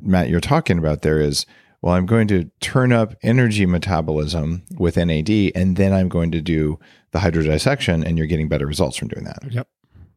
Matt, 0.01 0.29
you're 0.29 0.41
talking 0.41 0.79
about 0.79 1.03
there 1.03 1.21
is, 1.21 1.47
well, 1.83 1.95
I'm 1.95 2.07
going 2.07 2.29
to 2.29 2.45
turn 2.61 2.93
up 2.93 3.15
energy 3.23 3.67
metabolism 3.67 4.63
with 4.79 4.97
NAD, 4.97 5.29
and 5.55 5.77
then 5.77 5.93
I'm 5.93 6.09
going 6.09 6.31
to 6.31 6.41
do 6.41 6.79
the 7.11 7.19
hydrodissection, 7.19 8.05
and 8.07 8.17
you're 8.17 8.29
getting 8.29 8.49
better 8.49 8.67
results 8.67 8.97
from 8.97 9.09
doing 9.09 9.25
that. 9.25 9.39
Yep. 9.51 9.69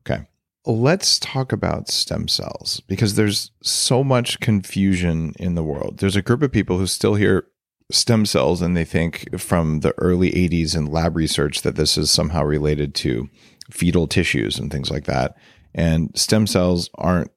Okay. 0.08 0.26
Let's 0.68 1.20
talk 1.20 1.52
about 1.52 1.90
stem 1.90 2.28
cells 2.28 2.82
because 2.88 3.16
there's 3.16 3.52
so 3.62 4.04
much 4.04 4.40
confusion 4.40 5.34
in 5.40 5.56
the 5.56 5.64
world. 5.64 5.98
There's 5.98 6.16
a 6.16 6.22
group 6.22 6.44
of 6.44 6.52
people 6.52 6.78
who 6.78 6.88
still 6.88 7.16
hear 7.16 7.48
stem 7.92 8.26
cells 8.26 8.62
and 8.62 8.76
they 8.76 8.86
think 8.86 9.40
from 9.40 9.82
the 9.82 9.94
early 10.00 10.32
80s 10.32 10.76
in 10.76 10.88
lab 10.88 11.16
research 11.16 11.62
that 11.62 11.76
this 11.76 11.98
is 11.98 12.10
somehow 12.10 12.44
related 12.44 12.96
to 12.96 13.30
fetal 13.70 14.08
tissues 14.08 14.58
and 14.58 14.72
things 14.72 14.90
like 14.90 15.06
that. 15.06 15.38
And 15.76 16.10
stem 16.18 16.48
cells 16.48 16.90
aren't 16.96 17.32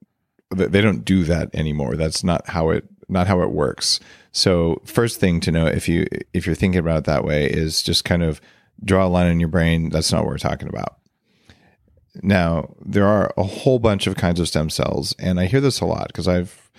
they 0.55 0.81
don't 0.81 1.05
do 1.05 1.23
that 1.25 1.53
anymore. 1.53 1.95
That's 1.95 2.23
not 2.23 2.47
how 2.47 2.71
it 2.71 2.85
not 3.09 3.27
how 3.27 3.41
it 3.41 3.51
works. 3.51 3.99
So 4.31 4.81
first 4.85 5.19
thing 5.19 5.39
to 5.41 5.51
know 5.51 5.65
if 5.65 5.87
you 5.89 6.05
if 6.33 6.45
you're 6.45 6.55
thinking 6.55 6.79
about 6.79 6.99
it 6.99 7.03
that 7.05 7.25
way 7.25 7.45
is 7.45 7.81
just 7.81 8.05
kind 8.05 8.23
of 8.23 8.39
draw 8.83 9.05
a 9.05 9.09
line 9.09 9.27
in 9.27 9.39
your 9.39 9.49
brain. 9.49 9.89
That's 9.89 10.11
not 10.11 10.23
what 10.23 10.29
we're 10.29 10.37
talking 10.37 10.69
about. 10.69 10.97
Now, 12.21 12.73
there 12.83 13.05
are 13.05 13.33
a 13.37 13.43
whole 13.43 13.79
bunch 13.79 14.07
of 14.07 14.15
kinds 14.15 14.39
of 14.39 14.47
stem 14.47 14.69
cells, 14.69 15.15
and 15.19 15.39
I 15.39 15.45
hear 15.45 15.61
this 15.61 15.79
a 15.79 15.85
lot 15.85 16.07
because 16.07 16.27
I've 16.27 16.69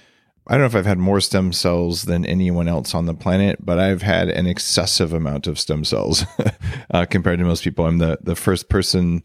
I 0.46 0.54
don't 0.54 0.62
know 0.62 0.66
if 0.66 0.74
I've 0.74 0.86
had 0.86 0.98
more 0.98 1.20
stem 1.20 1.52
cells 1.52 2.04
than 2.04 2.24
anyone 2.26 2.66
else 2.66 2.94
on 2.94 3.06
the 3.06 3.14
planet, 3.14 3.64
but 3.64 3.78
I've 3.78 4.02
had 4.02 4.28
an 4.28 4.46
excessive 4.46 5.12
amount 5.12 5.46
of 5.46 5.60
stem 5.60 5.84
cells 5.84 6.24
uh, 6.90 7.06
compared 7.06 7.38
to 7.38 7.44
most 7.44 7.62
people. 7.62 7.86
I'm 7.86 7.98
the 7.98 8.18
the 8.22 8.36
first 8.36 8.68
person 8.68 9.22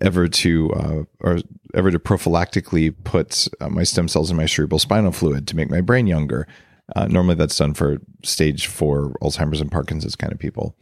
ever 0.00 0.28
to 0.28 0.72
uh, 0.72 1.02
or 1.20 1.38
ever 1.74 1.90
to 1.90 1.98
prophylactically 1.98 2.94
put 3.04 3.48
uh, 3.60 3.68
my 3.68 3.82
stem 3.82 4.08
cells 4.08 4.30
in 4.30 4.36
my 4.36 4.46
cerebral 4.46 4.78
spinal 4.78 5.12
fluid 5.12 5.46
to 5.48 5.56
make 5.56 5.70
my 5.70 5.80
brain 5.80 6.06
younger. 6.06 6.46
Uh, 6.94 7.06
normally, 7.06 7.34
that's 7.34 7.56
done 7.56 7.74
for 7.74 7.98
stage 8.22 8.66
four 8.66 9.16
Alzheimer's 9.22 9.60
and 9.60 9.72
Parkinson's 9.72 10.16
kind 10.16 10.32
of 10.32 10.38
people. 10.38 10.76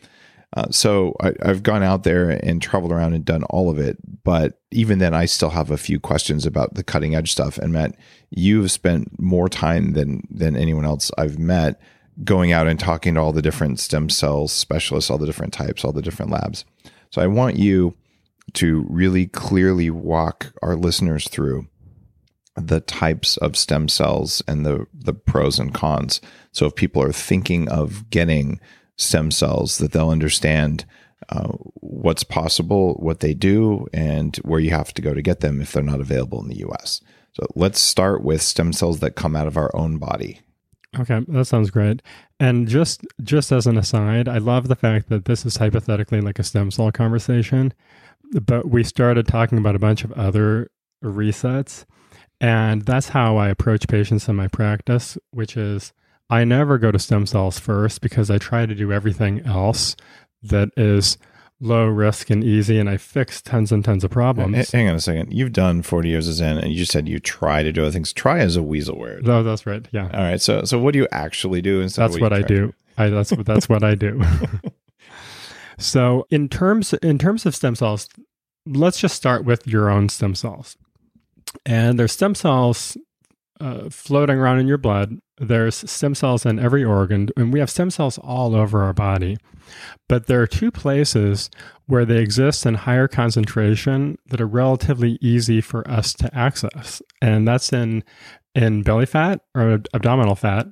Uh, 0.56 0.70
so 0.70 1.16
I, 1.20 1.32
have 1.44 1.64
gone 1.64 1.82
out 1.82 2.04
there 2.04 2.30
and 2.30 2.62
traveled 2.62 2.92
around 2.92 3.14
and 3.14 3.24
done 3.24 3.42
all 3.44 3.70
of 3.70 3.78
it, 3.78 3.98
but 4.22 4.60
even 4.70 4.98
then, 4.98 5.12
I 5.12 5.24
still 5.24 5.50
have 5.50 5.70
a 5.70 5.76
few 5.76 5.98
questions 5.98 6.46
about 6.46 6.74
the 6.74 6.84
cutting 6.84 7.16
edge 7.16 7.32
stuff. 7.32 7.58
And 7.58 7.72
Matt, 7.72 7.96
you've 8.30 8.70
spent 8.70 9.20
more 9.20 9.48
time 9.48 9.94
than 9.94 10.26
than 10.30 10.56
anyone 10.56 10.84
else 10.84 11.10
I've 11.18 11.38
met 11.38 11.80
going 12.22 12.52
out 12.52 12.68
and 12.68 12.78
talking 12.78 13.14
to 13.14 13.20
all 13.20 13.32
the 13.32 13.42
different 13.42 13.80
stem 13.80 14.08
cell 14.08 14.46
specialists, 14.46 15.10
all 15.10 15.18
the 15.18 15.26
different 15.26 15.52
types, 15.52 15.84
all 15.84 15.92
the 15.92 16.02
different 16.02 16.30
labs. 16.30 16.64
So 17.10 17.20
I 17.20 17.26
want 17.26 17.56
you 17.56 17.96
to 18.52 18.86
really 18.88 19.26
clearly 19.26 19.90
walk 19.90 20.52
our 20.62 20.76
listeners 20.76 21.28
through 21.28 21.66
the 22.56 22.80
types 22.80 23.36
of 23.38 23.56
stem 23.56 23.88
cells 23.88 24.42
and 24.46 24.64
the 24.64 24.86
the 24.92 25.14
pros 25.14 25.58
and 25.58 25.74
cons. 25.74 26.20
So 26.52 26.66
if 26.66 26.76
people 26.76 27.02
are 27.02 27.12
thinking 27.12 27.68
of 27.68 28.08
getting 28.10 28.60
stem 28.96 29.30
cells 29.30 29.78
that 29.78 29.92
they'll 29.92 30.10
understand 30.10 30.84
uh, 31.30 31.48
what's 31.80 32.22
possible, 32.22 32.94
what 32.94 33.20
they 33.20 33.34
do, 33.34 33.86
and 33.92 34.36
where 34.38 34.60
you 34.60 34.70
have 34.70 34.92
to 34.94 35.02
go 35.02 35.14
to 35.14 35.22
get 35.22 35.40
them 35.40 35.60
if 35.60 35.72
they're 35.72 35.82
not 35.82 36.00
available 36.00 36.40
in 36.40 36.48
the 36.48 36.64
US. 36.68 37.00
So 37.32 37.46
let's 37.56 37.80
start 37.80 38.22
with 38.22 38.42
stem 38.42 38.72
cells 38.72 39.00
that 39.00 39.16
come 39.16 39.34
out 39.34 39.48
of 39.48 39.56
our 39.56 39.74
own 39.74 39.98
body. 39.98 40.40
Okay, 40.98 41.20
that 41.26 41.46
sounds 41.46 41.70
great. 41.70 42.02
And 42.38 42.68
just 42.68 43.04
just 43.22 43.50
as 43.50 43.66
an 43.66 43.76
aside, 43.76 44.28
I 44.28 44.38
love 44.38 44.68
the 44.68 44.76
fact 44.76 45.08
that 45.08 45.24
this 45.24 45.44
is 45.44 45.56
hypothetically 45.56 46.20
like 46.20 46.38
a 46.38 46.44
stem 46.44 46.70
cell 46.70 46.92
conversation, 46.92 47.72
but 48.40 48.68
we 48.68 48.84
started 48.84 49.26
talking 49.26 49.58
about 49.58 49.76
a 49.76 49.78
bunch 49.80 50.04
of 50.04 50.12
other 50.12 50.70
resets, 51.02 51.84
and 52.40 52.82
that's 52.82 53.10
how 53.10 53.36
I 53.36 53.48
approach 53.48 53.88
patients 53.88 54.28
in 54.28 54.36
my 54.36 54.48
practice, 54.48 55.16
which 55.30 55.56
is 55.56 55.92
I 56.30 56.44
never 56.44 56.78
go 56.78 56.90
to 56.90 56.98
stem 56.98 57.26
cells 57.26 57.58
first 57.58 58.00
because 58.00 58.30
I 58.30 58.38
try 58.38 58.66
to 58.66 58.74
do 58.74 58.92
everything 58.92 59.40
else 59.40 59.96
that 60.42 60.70
is 60.76 61.16
low 61.60 61.86
risk 61.86 62.30
and 62.30 62.42
easy, 62.42 62.78
and 62.78 62.88
I 62.88 62.96
fix 62.96 63.40
tons 63.40 63.72
and 63.72 63.84
tons 63.84 64.04
of 64.04 64.10
problems. 64.10 64.70
Hang 64.70 64.88
on 64.88 64.96
a 64.96 65.00
second. 65.00 65.32
You've 65.32 65.52
done 65.52 65.82
40 65.82 66.08
Years 66.08 66.28
of 66.28 66.34
Zen, 66.34 66.58
and 66.58 66.70
you 66.70 66.78
just 66.78 66.92
said 66.92 67.08
you 67.08 67.18
try 67.18 67.62
to 67.62 67.72
do 67.72 67.82
other 67.82 67.90
things. 67.90 68.12
Try 68.12 68.40
is 68.40 68.56
a 68.56 68.62
weasel 68.62 68.98
word. 68.98 69.26
No, 69.26 69.42
that's 69.42 69.66
right. 69.66 69.86
Yeah. 69.92 70.10
All 70.12 70.22
right. 70.22 70.40
So, 70.40 70.64
so 70.64 70.78
what 70.78 70.92
do 70.92 70.98
you 70.98 71.08
actually 71.12 71.62
do 71.62 71.80
instead? 71.80 72.02
That's 72.02 72.20
what, 72.20 72.32
what 72.32 72.32
I 72.32 72.42
do. 72.42 72.74
I 72.96 73.08
that's 73.08 73.30
that's 73.30 73.68
what 73.68 73.82
I 73.82 73.94
do. 73.94 74.22
so, 75.78 76.26
in 76.30 76.48
terms 76.48 76.92
in 76.94 77.18
terms 77.18 77.46
of 77.46 77.54
stem 77.54 77.74
cells, 77.74 78.08
let's 78.66 78.98
just 78.98 79.16
start 79.16 79.44
with 79.44 79.66
your 79.66 79.90
own 79.90 80.08
stem 80.08 80.34
cells. 80.34 80.76
And 81.66 81.98
there's 81.98 82.12
stem 82.12 82.34
cells 82.34 82.96
uh, 83.60 83.88
floating 83.90 84.38
around 84.38 84.58
in 84.58 84.66
your 84.66 84.78
blood. 84.78 85.18
There's 85.38 85.88
stem 85.90 86.14
cells 86.14 86.46
in 86.46 86.58
every 86.58 86.84
organ, 86.84 87.28
and 87.36 87.52
we 87.52 87.60
have 87.60 87.70
stem 87.70 87.90
cells 87.90 88.18
all 88.18 88.54
over 88.54 88.82
our 88.82 88.92
body. 88.92 89.36
But 90.08 90.26
there 90.26 90.40
are 90.42 90.46
two 90.46 90.70
places 90.70 91.50
where 91.86 92.04
they 92.04 92.18
exist 92.18 92.66
in 92.66 92.74
higher 92.74 93.08
concentration 93.08 94.18
that 94.26 94.40
are 94.40 94.46
relatively 94.46 95.18
easy 95.20 95.60
for 95.60 95.88
us 95.90 96.12
to 96.14 96.34
access, 96.36 97.02
and 97.20 97.46
that's 97.46 97.72
in 97.72 98.04
in 98.54 98.82
belly 98.82 99.06
fat 99.06 99.40
or 99.54 99.80
abdominal 99.92 100.36
fat, 100.36 100.68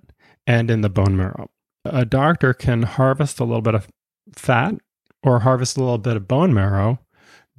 and 0.46 0.70
in 0.70 0.82
the 0.82 0.90
bone 0.90 1.16
marrow. 1.16 1.50
A 1.84 2.04
doctor 2.04 2.54
can 2.54 2.82
harvest 2.82 3.40
a 3.40 3.44
little 3.44 3.62
bit 3.62 3.74
of 3.74 3.88
fat 4.36 4.74
or 5.22 5.40
harvest 5.40 5.76
a 5.76 5.80
little 5.80 5.98
bit 5.98 6.16
of 6.16 6.28
bone 6.28 6.52
marrow, 6.52 6.98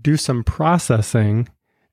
do 0.01 0.17
some 0.17 0.43
processing, 0.43 1.47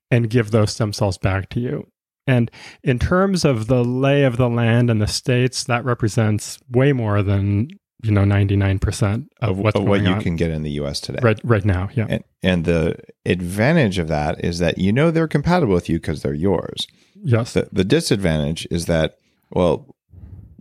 and 0.09 0.29
give 0.29 0.51
those 0.51 0.73
stem 0.73 0.93
cells 0.93 1.17
back 1.17 1.49
to 1.49 1.59
you. 1.59 1.87
And 2.27 2.51
in 2.83 2.99
terms 2.99 3.45
of 3.45 3.67
the 3.67 3.83
lay 3.83 4.23
of 4.23 4.37
the 4.37 4.49
land 4.49 4.89
and 4.89 5.01
the 5.01 5.07
states, 5.07 5.63
that 5.63 5.83
represents 5.83 6.59
way 6.69 6.93
more 6.93 7.23
than 7.23 7.69
you 8.03 8.11
know 8.11 8.23
99% 8.23 9.27
of 9.41 9.57
what's 9.57 9.77
of 9.77 9.85
what 9.85 10.01
you 10.01 10.09
on. 10.09 10.21
can 10.21 10.35
get 10.35 10.51
in 10.51 10.63
the 10.63 10.71
US 10.71 10.99
today. 10.99 11.19
Right 11.21 11.39
right 11.43 11.65
now, 11.65 11.89
yeah. 11.93 12.07
And, 12.09 12.23
and 12.43 12.65
the 12.65 12.95
advantage 13.25 13.97
of 13.97 14.07
that 14.07 14.43
is 14.43 14.59
that 14.59 14.77
you 14.77 14.91
know 14.91 15.11
they're 15.11 15.27
compatible 15.27 15.73
with 15.73 15.89
you 15.89 15.99
because 15.99 16.21
they're 16.21 16.33
yours. 16.33 16.87
Yes. 17.23 17.53
The, 17.53 17.69
the 17.71 17.83
disadvantage 17.83 18.67
is 18.71 18.85
that 18.85 19.17
well 19.51 19.95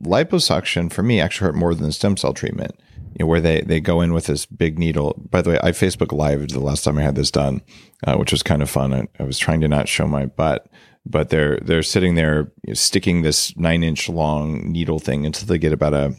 liposuction 0.02 0.90
for 0.90 1.02
me 1.02 1.20
actually 1.20 1.46
hurt 1.46 1.54
more 1.54 1.74
than 1.74 1.86
the 1.86 1.92
stem 1.92 2.16
cell 2.16 2.32
treatment. 2.32 2.78
You 3.18 3.24
know, 3.24 3.26
where 3.26 3.40
they 3.40 3.60
they 3.62 3.80
go 3.80 4.00
in 4.00 4.12
with 4.12 4.26
this 4.26 4.46
big 4.46 4.78
needle. 4.78 5.20
By 5.30 5.42
the 5.42 5.50
way, 5.50 5.58
I 5.62 5.72
Facebook 5.72 6.12
Live 6.12 6.48
the 6.48 6.60
last 6.60 6.84
time 6.84 6.98
I 6.98 7.02
had 7.02 7.16
this 7.16 7.30
done, 7.30 7.60
uh, 8.06 8.16
which 8.16 8.32
was 8.32 8.42
kind 8.42 8.62
of 8.62 8.70
fun. 8.70 8.92
I, 8.92 9.08
I 9.18 9.24
was 9.24 9.38
trying 9.38 9.60
to 9.62 9.68
not 9.68 9.88
show 9.88 10.06
my 10.06 10.26
butt, 10.26 10.68
but 11.04 11.30
they're 11.30 11.58
they're 11.62 11.82
sitting 11.82 12.14
there 12.14 12.52
you 12.64 12.68
know, 12.70 12.74
sticking 12.74 13.22
this 13.22 13.56
nine 13.56 13.82
inch 13.82 14.08
long 14.08 14.70
needle 14.70 14.98
thing 14.98 15.26
until 15.26 15.46
they 15.46 15.58
get 15.58 15.72
about 15.72 15.94
a 15.94 16.14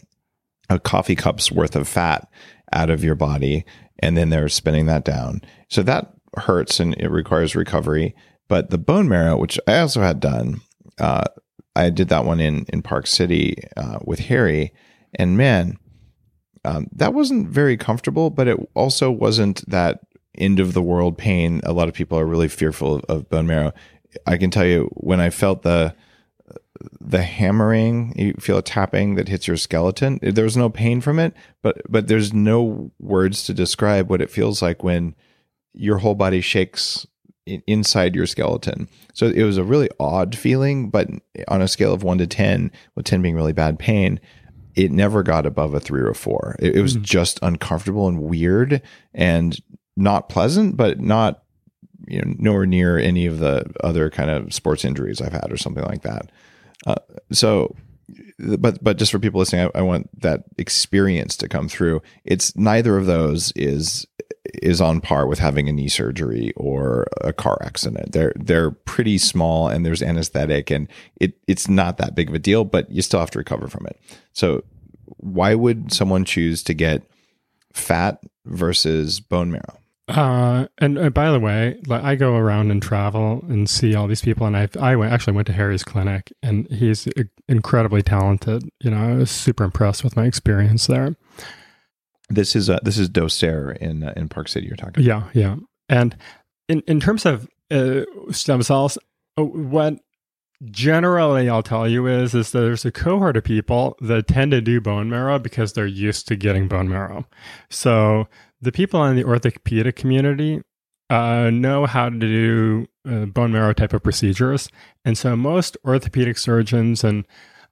a 0.70 0.80
coffee 0.80 1.16
cup's 1.16 1.52
worth 1.52 1.76
of 1.76 1.88
fat 1.88 2.28
out 2.74 2.90
of 2.90 3.04
your 3.04 3.16
body, 3.16 3.66
and 4.00 4.18
then 4.18 4.30
they're 4.30 4.50
spinning 4.50 4.86
that 4.88 5.04
down. 5.04 5.42
So 5.70 5.84
that 5.84 6.14
hurts 6.38 6.80
and 6.80 6.96
it 6.96 7.10
requires 7.10 7.56
recovery. 7.56 8.16
But 8.48 8.70
the 8.70 8.78
bone 8.78 9.08
marrow, 9.08 9.38
which 9.38 9.60
I 9.68 9.80
also 9.80 10.02
had 10.02 10.20
done, 10.20 10.62
uh, 11.00 11.24
I 11.76 11.90
did 11.90 12.10
that 12.10 12.26
one 12.26 12.40
in 12.40 12.66
in 12.70 12.82
Park 12.82 13.08
City 13.08 13.64
uh, 13.78 14.00
with 14.04 14.20
Harry, 14.20 14.74
and 15.16 15.38
man, 15.38 15.78
um, 16.65 16.88
that 16.93 17.13
wasn't 17.13 17.47
very 17.47 17.78
comfortable. 17.78 18.30
But 18.30 18.47
it 18.47 18.58
also 18.74 19.12
wasn't 19.12 19.67
that 19.69 20.02
end 20.38 20.60
of 20.60 20.74
the 20.74 20.82
world 20.82 21.17
pain. 21.17 21.62
A 21.63 21.74
lot 21.74 21.88
of 21.88 21.93
people 21.93 22.17
are 22.19 22.26
really 22.26 22.47
fearful 22.47 22.95
of, 22.95 23.04
of 23.10 23.30
bone 23.30 23.47
marrow. 23.47 23.74
I 24.26 24.38
can 24.38 24.52
tell 24.52 24.65
you 24.65 24.89
when 24.93 25.19
I 25.19 25.30
felt 25.30 25.63
the 25.63 25.95
the 27.00 27.21
hammering, 27.21 28.13
you 28.15 28.34
feel 28.39 28.58
a 28.58 28.63
tapping 28.63 29.15
that 29.15 29.28
hits 29.28 29.47
your 29.47 29.58
skeleton. 29.58 30.19
There's 30.21 30.58
no 30.58 30.69
pain 30.69 31.02
from 31.02 31.19
it, 31.19 31.34
but 31.62 31.82
but 31.89 32.08
there's 32.08 32.34
no 32.34 32.91
words 33.00 33.43
to 33.45 33.54
describe 33.54 34.10
what 34.10 34.21
it 34.21 34.32
feels 34.32 34.62
like 34.62 34.84
when 34.84 35.15
your 35.74 36.00
whole 36.00 36.15
body 36.15 36.41
shakes 36.41 37.06
inside 37.45 38.15
your 38.15 38.26
skeleton. 38.26 38.88
So 39.13 39.28
it 39.28 39.43
was 39.43 39.58
a 39.58 39.63
really 39.63 39.89
odd 40.00 40.36
feeling, 40.38 40.89
but 40.89 41.10
on 41.47 41.62
a 41.62 41.67
scale 41.67 41.93
of 41.93 42.04
1 42.04 42.19
to 42.19 42.28
10, 42.28 42.71
with 42.95 43.06
10 43.06 43.21
being 43.21 43.36
really 43.36 43.54
bad 43.54 43.80
pain, 43.80 44.19
it 44.76 44.92
never 44.92 45.24
got 45.24 45.46
above 45.46 45.74
a 45.74 45.80
3 45.80 46.02
or 46.02 46.10
a 46.10 46.16
4. 46.16 46.58
It, 46.60 46.78
it 46.78 46.82
was 46.82 46.94
mm-hmm. 46.94 47.04
just 47.04 47.40
uncomfortable 47.42 48.08
and 48.08 48.22
weird 48.22 48.82
and 49.14 49.60
not 49.96 50.30
pleasant, 50.30 50.78
but 50.78 51.00
not 51.00 51.44
you 52.08 52.22
know 52.22 52.34
nowhere 52.38 52.66
near 52.66 52.98
any 52.98 53.26
of 53.26 53.40
the 53.40 53.72
other 53.84 54.10
kind 54.10 54.30
of 54.30 54.54
sports 54.54 54.84
injuries 54.84 55.22
I've 55.22 55.34
had 55.34 55.52
or 55.52 55.58
something 55.58 55.84
like 55.84 56.02
that. 56.02 56.32
Uh, 56.86 56.96
so, 57.32 57.76
but 58.40 58.84
but 58.84 58.98
just 58.98 59.12
for 59.12 59.20
people 59.20 59.40
listening, 59.40 59.70
I, 59.76 59.80
I, 59.80 59.82
want 59.82 60.10
that 60.22 60.46
experience 60.58 61.38
to 61.38 61.48
come 61.48 61.70
through. 61.70 62.02
It's 62.26 62.56
neither 62.56 62.98
of 62.98 63.06
those 63.06 63.54
is 63.56 64.06
is 64.46 64.82
on 64.82 65.02
par 65.02 65.28
with 65.28 65.40
having 65.40 65.70
a 65.70 65.72
knee 65.72 65.88
surgery 65.88 66.52
or 66.56 67.08
a 67.22 67.32
car 67.32 67.58
accident. 67.62 68.12
They're 68.12 68.34
they're 68.36 68.72
pretty 68.72 69.18
small 69.18 69.68
and 69.68 69.86
there's 69.86 70.02
anesthetic 70.02 70.72
and 70.72 70.88
it 71.20 71.34
it's 71.48 71.68
not 71.68 71.98
that 71.98 72.16
big 72.16 72.30
of 72.30 72.36
a 72.36 72.40
deal, 72.40 72.64
but 72.64 72.90
you 72.92 73.02
still 73.02 73.20
have 73.20 73.32
to 73.32 73.40
recover 73.40 73.68
from 73.68 73.86
it. 73.86 74.00
So, 74.34 74.64
why 75.18 75.56
would 75.56 75.94
someone 75.94 76.26
choose 76.26 76.64
to 76.64 76.74
get 76.74 77.04
fat 77.74 78.22
versus 78.46 79.20
bone 79.20 79.52
marrow? 79.52 79.78
Uh, 80.08 80.68
and 80.80 80.98
uh, 80.98 81.10
by 81.10 81.32
the 81.32 81.40
way, 81.40 81.80
I 81.90 82.16
go 82.16 82.36
around 82.36 82.72
and 82.72 82.82
travel 82.82 83.46
and 83.48 83.70
see 83.70 83.96
all 83.96 84.08
these 84.08 84.22
people, 84.22 84.46
and 84.46 84.58
I 84.58 84.68
I 84.80 84.96
went, 84.96 85.14
actually 85.14 85.34
went 85.34 85.48
to 85.48 85.54
Harry's 85.54 85.84
clinic, 85.84 86.34
and 86.42 86.70
he's 86.70 87.08
incredibly 87.48 88.02
talented. 88.02 88.70
You 88.82 88.92
know, 88.92 88.98
I 88.98 89.14
was 89.14 89.32
super 89.32 89.64
impressed 89.64 90.04
with 90.04 90.18
my 90.18 90.26
experience 90.26 90.88
there. 90.88 91.16
This 92.34 92.56
is 92.56 92.70
uh, 92.70 92.80
this 92.84 92.98
is 92.98 93.10
Docere 93.10 93.78
in 93.78 94.04
uh, 94.04 94.13
in 94.15 94.30
Park 94.30 94.48
City. 94.48 94.67
You're 94.67 94.76
talking. 94.76 95.04
Yeah, 95.04 95.30
yeah. 95.34 95.58
And 95.89 96.15
in 96.67 96.82
in 96.88 97.00
terms 97.00 97.26
of 97.26 97.48
uh, 97.70 98.02
stem 98.32 98.63
cells, 98.63 98.98
uh, 99.38 99.44
what 99.44 100.00
generally 100.65 101.50
I'll 101.50 101.63
tell 101.63 101.88
you 101.88 102.08
is 102.08 102.36
is 102.36 102.52
there's 102.52 102.86
a 102.86 102.91
cohort 102.91 103.38
of 103.38 103.44
people 103.44 103.98
that 104.02 104.28
tend 104.28 104.52
to 104.52 104.62
do 104.62 104.80
bone 104.80 105.10
marrow 105.10 105.39
because 105.39 105.74
they're 105.74 105.86
used 105.86 106.28
to 106.28 106.36
getting 106.36 106.67
bone 106.67 106.89
marrow. 106.89 107.26
So 107.70 108.28
the 108.62 108.72
people 108.72 109.04
in 109.06 109.15
the 109.15 109.24
orthopedic 109.24 109.96
community 109.96 110.62
uh, 111.10 111.50
know 111.50 111.86
how 111.86 112.10
to 112.10 112.17
do 112.17 112.88
uh, 113.10 113.26
bone 113.26 113.52
marrow 113.52 113.74
type 113.74 113.94
of 113.94 114.04
procedures. 114.04 114.70
And 115.04 115.17
so 115.17 115.36
most 115.36 115.78
orthopedic 115.86 116.38
surgeons 116.38 117.04
and 117.04 117.26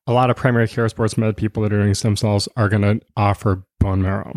a 0.08 0.13
lot 0.13 0.30
of 0.30 0.36
primary 0.36 0.67
care 0.67 0.89
sports 0.89 1.17
med 1.17 1.38
people 1.38 1.63
that 1.63 1.72
are 1.72 1.82
doing 1.82 1.93
stem 1.93 2.15
cells 2.15 2.50
are 2.58 2.67
going 2.67 2.82
to 2.82 3.00
offer 3.15 3.63
bone 3.80 4.02
marrow. 4.02 4.34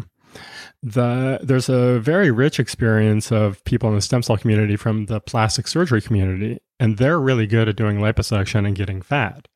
The 0.82 1.38
there's 1.42 1.68
a 1.68 2.00
very 2.00 2.30
rich 2.30 2.58
experience 2.58 3.30
of 3.30 3.62
people 3.64 3.88
in 3.88 3.94
the 3.94 4.02
stem 4.02 4.22
cell 4.22 4.36
community 4.36 4.76
from 4.76 5.06
the 5.06 5.20
plastic 5.20 5.68
surgery 5.68 6.02
community, 6.02 6.60
and 6.80 6.98
they're 6.98 7.20
really 7.20 7.46
good 7.46 7.68
at 7.68 7.76
doing 7.76 7.98
liposuction 7.98 8.66
and 8.66 8.74
getting 8.74 9.00
fat. 9.00 9.48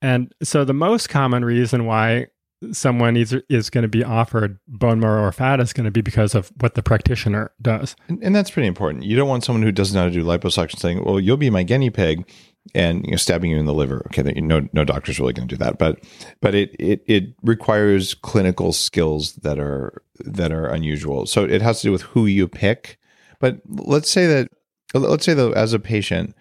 And 0.00 0.32
so 0.42 0.64
the 0.64 0.74
most 0.74 1.08
common 1.08 1.44
reason 1.44 1.84
why 1.84 2.28
someone 2.72 3.16
is, 3.16 3.36
is 3.48 3.70
going 3.70 3.82
to 3.82 3.88
be 3.88 4.02
offered 4.02 4.58
bone 4.66 5.00
marrow 5.00 5.22
or 5.22 5.32
fat 5.32 5.60
is 5.60 5.72
going 5.72 5.84
to 5.84 5.90
be 5.90 6.00
because 6.00 6.34
of 6.34 6.50
what 6.60 6.74
the 6.74 6.82
practitioner 6.82 7.52
does. 7.62 7.94
And, 8.08 8.22
and, 8.22 8.34
that's 8.34 8.50
pretty 8.50 8.66
important. 8.66 9.04
You 9.04 9.16
don't 9.16 9.28
want 9.28 9.44
someone 9.44 9.62
who 9.62 9.70
doesn't 9.70 9.94
know 9.94 10.02
how 10.02 10.06
to 10.06 10.12
do 10.12 10.24
liposuction 10.24 10.78
saying, 10.78 11.04
"Well, 11.04 11.20
you'll 11.20 11.36
be 11.36 11.50
my 11.50 11.62
guinea 11.62 11.90
pig," 11.90 12.28
and 12.74 13.04
you 13.04 13.12
know, 13.12 13.16
stabbing 13.16 13.50
you 13.50 13.58
in 13.58 13.66
the 13.66 13.74
liver. 13.74 14.02
Okay, 14.06 14.22
that, 14.22 14.36
no, 14.36 14.68
no 14.72 14.84
doctor's 14.84 15.18
really 15.18 15.32
going 15.32 15.48
to 15.48 15.54
do 15.54 15.64
that, 15.64 15.78
but 15.78 16.04
but 16.40 16.54
it 16.54 16.74
it 16.78 17.02
it 17.06 17.34
requires 17.42 18.14
clinical 18.14 18.72
skills 18.72 19.34
that 19.36 19.58
are 19.58 20.02
that 20.20 20.52
are 20.52 20.66
unusual. 20.66 21.26
So 21.26 21.44
it 21.44 21.62
has 21.62 21.80
to 21.80 21.88
do 21.88 21.92
with 21.92 22.02
who 22.02 22.26
you 22.26 22.48
pick. 22.48 22.98
But 23.40 23.60
let's 23.66 24.10
say 24.10 24.26
that 24.26 24.48
let's 24.94 25.24
say 25.24 25.34
though, 25.34 25.52
as 25.52 25.72
a 25.72 25.78
patient, 25.78 26.34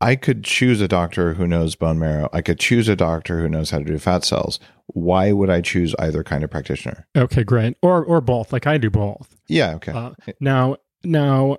I 0.00 0.16
could 0.16 0.44
choose 0.44 0.80
a 0.80 0.88
doctor 0.88 1.34
who 1.34 1.46
knows 1.46 1.74
bone 1.74 1.98
marrow. 1.98 2.28
I 2.32 2.42
could 2.42 2.58
choose 2.58 2.88
a 2.88 2.96
doctor 2.96 3.40
who 3.40 3.48
knows 3.48 3.70
how 3.70 3.78
to 3.78 3.84
do 3.84 3.98
fat 3.98 4.24
cells. 4.24 4.58
Why 4.86 5.32
would 5.32 5.50
I 5.50 5.60
choose 5.60 5.94
either 5.98 6.24
kind 6.24 6.42
of 6.42 6.50
practitioner? 6.50 7.06
Okay, 7.16 7.44
great. 7.44 7.76
Or 7.82 8.04
or 8.04 8.20
both. 8.20 8.52
Like 8.52 8.66
I 8.66 8.78
do 8.78 8.90
both. 8.90 9.36
Yeah. 9.46 9.74
Okay. 9.74 9.92
Uh, 9.92 10.12
now 10.40 10.76
now, 11.04 11.58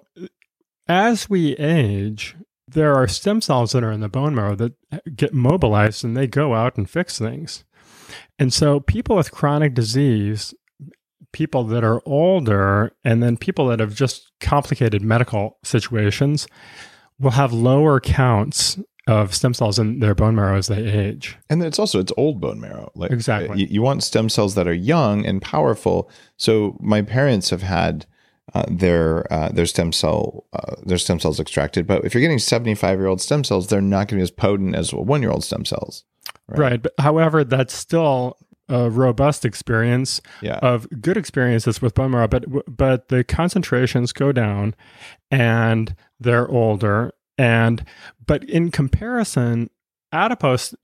as 0.88 1.30
we 1.30 1.56
age, 1.58 2.36
there 2.74 2.96
are 2.96 3.08
stem 3.08 3.42
cells 3.42 3.72
that 3.72 3.84
are 3.84 3.92
in 3.92 4.02
the 4.02 4.10
bone 4.10 4.36
marrow 4.36 4.56
that 4.56 4.74
get 5.16 5.34
mobilized 5.34 6.04
and 6.04 6.16
they 6.16 6.28
go 6.28 6.54
out 6.54 6.78
and 6.78 6.90
fix 6.90 7.18
things. 7.18 7.64
And 8.40 8.54
so 8.54 8.80
people 8.80 9.16
with 9.16 9.32
chronic 9.32 9.74
disease, 9.74 10.54
people 11.32 11.64
that 11.66 11.84
are 11.84 12.02
older, 12.06 12.92
and 13.04 13.22
then 13.22 13.38
people 13.38 13.68
that 13.68 13.80
have 13.80 13.96
just 13.96 14.32
complicated 14.40 15.02
medical 15.02 15.58
situations 15.64 16.48
will 17.20 17.32
have 17.32 17.54
lower 17.54 18.00
counts 18.00 18.80
of 19.08 19.34
stem 19.34 19.54
cells 19.54 19.80
in 19.80 20.00
their 20.00 20.16
bone 20.16 20.36
marrow 20.36 20.58
as 20.58 20.68
they 20.68 20.84
age. 20.84 21.38
And 21.50 21.64
it's 21.64 21.80
also 21.80 22.00
it's 22.00 22.14
old 22.18 22.40
bone 22.40 22.60
marrow. 22.60 22.92
Like 22.96 23.12
exactly, 23.12 23.62
you, 23.62 23.68
you 23.70 23.82
want 23.82 24.04
stem 24.04 24.30
cells 24.30 24.56
that 24.56 24.68
are 24.68 24.74
young 24.74 25.26
and 25.26 25.42
powerful. 25.42 26.10
So 26.38 26.78
my 26.80 27.02
parents 27.02 27.50
have 27.50 27.64
had 27.64 28.06
uh, 28.54 28.66
their 28.70 29.32
uh, 29.32 29.50
their 29.50 29.66
stem 29.66 29.92
cell 29.92 30.46
uh, 30.54 30.76
their 30.84 30.98
stem 30.98 31.20
cells 31.20 31.40
extracted. 31.40 31.88
But 31.88 32.06
if 32.06 32.14
you're 32.14 32.22
getting 32.22 32.40
75 32.40 33.00
year 33.00 33.08
old 33.08 33.22
stem 33.22 33.44
cells, 33.44 33.68
they're 33.68 33.82
not 33.82 34.08
going 34.08 34.08
to 34.08 34.16
be 34.18 34.22
as 34.22 34.32
potent 34.32 34.76
as 34.76 34.94
one 34.94 35.22
year 35.22 35.32
old 35.32 35.44
stem 35.44 35.66
cells. 35.66 36.04
Right? 36.48 36.60
right. 36.60 36.82
But 36.82 36.94
however, 37.00 37.44
that's 37.44 37.74
still 37.74 38.38
a 38.70 38.90
robust 38.90 39.44
experience 39.44 40.22
yeah. 40.42 40.60
of 40.62 40.88
good 41.02 41.18
experiences 41.18 41.82
with 41.82 41.94
bone 41.94 42.12
marrow. 42.12 42.28
But 42.28 42.46
but 42.68 43.10
the 43.10 43.24
concentrations 43.24 44.14
go 44.14 44.32
down, 44.32 44.76
and 45.30 45.96
they're 46.20 46.48
older. 46.48 47.14
And 47.38 47.86
but 48.26 48.44
in 48.44 48.72
comparison, 48.72 49.70
adipose 50.12 50.76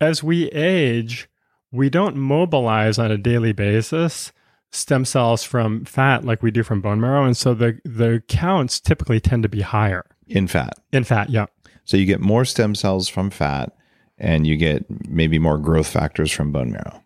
as 0.00 0.22
we 0.22 0.48
age, 0.50 1.28
we 1.72 1.90
don't 1.90 2.16
mobilize 2.16 2.98
on 2.98 3.10
a 3.10 3.18
daily 3.18 3.52
basis 3.52 4.32
stem 4.76 5.04
cells 5.04 5.42
from 5.42 5.84
fat 5.84 6.24
like 6.24 6.42
we 6.42 6.50
do 6.50 6.62
from 6.62 6.80
bone 6.80 7.00
marrow, 7.00 7.24
and 7.24 7.36
so 7.36 7.54
the 7.54 7.80
the 7.84 8.22
counts 8.28 8.80
typically 8.80 9.20
tend 9.20 9.42
to 9.42 9.48
be 9.48 9.62
higher 9.62 10.04
in 10.28 10.46
fat. 10.46 10.74
In 10.92 11.04
fat, 11.04 11.30
yeah. 11.30 11.46
So 11.84 11.96
you 11.96 12.04
get 12.04 12.20
more 12.20 12.44
stem 12.44 12.74
cells 12.74 13.08
from 13.08 13.30
fat, 13.30 13.76
and 14.18 14.46
you 14.46 14.56
get 14.56 14.84
maybe 15.08 15.38
more 15.38 15.58
growth 15.58 15.88
factors 15.88 16.32
from 16.32 16.52
bone 16.52 16.72
marrow, 16.72 17.02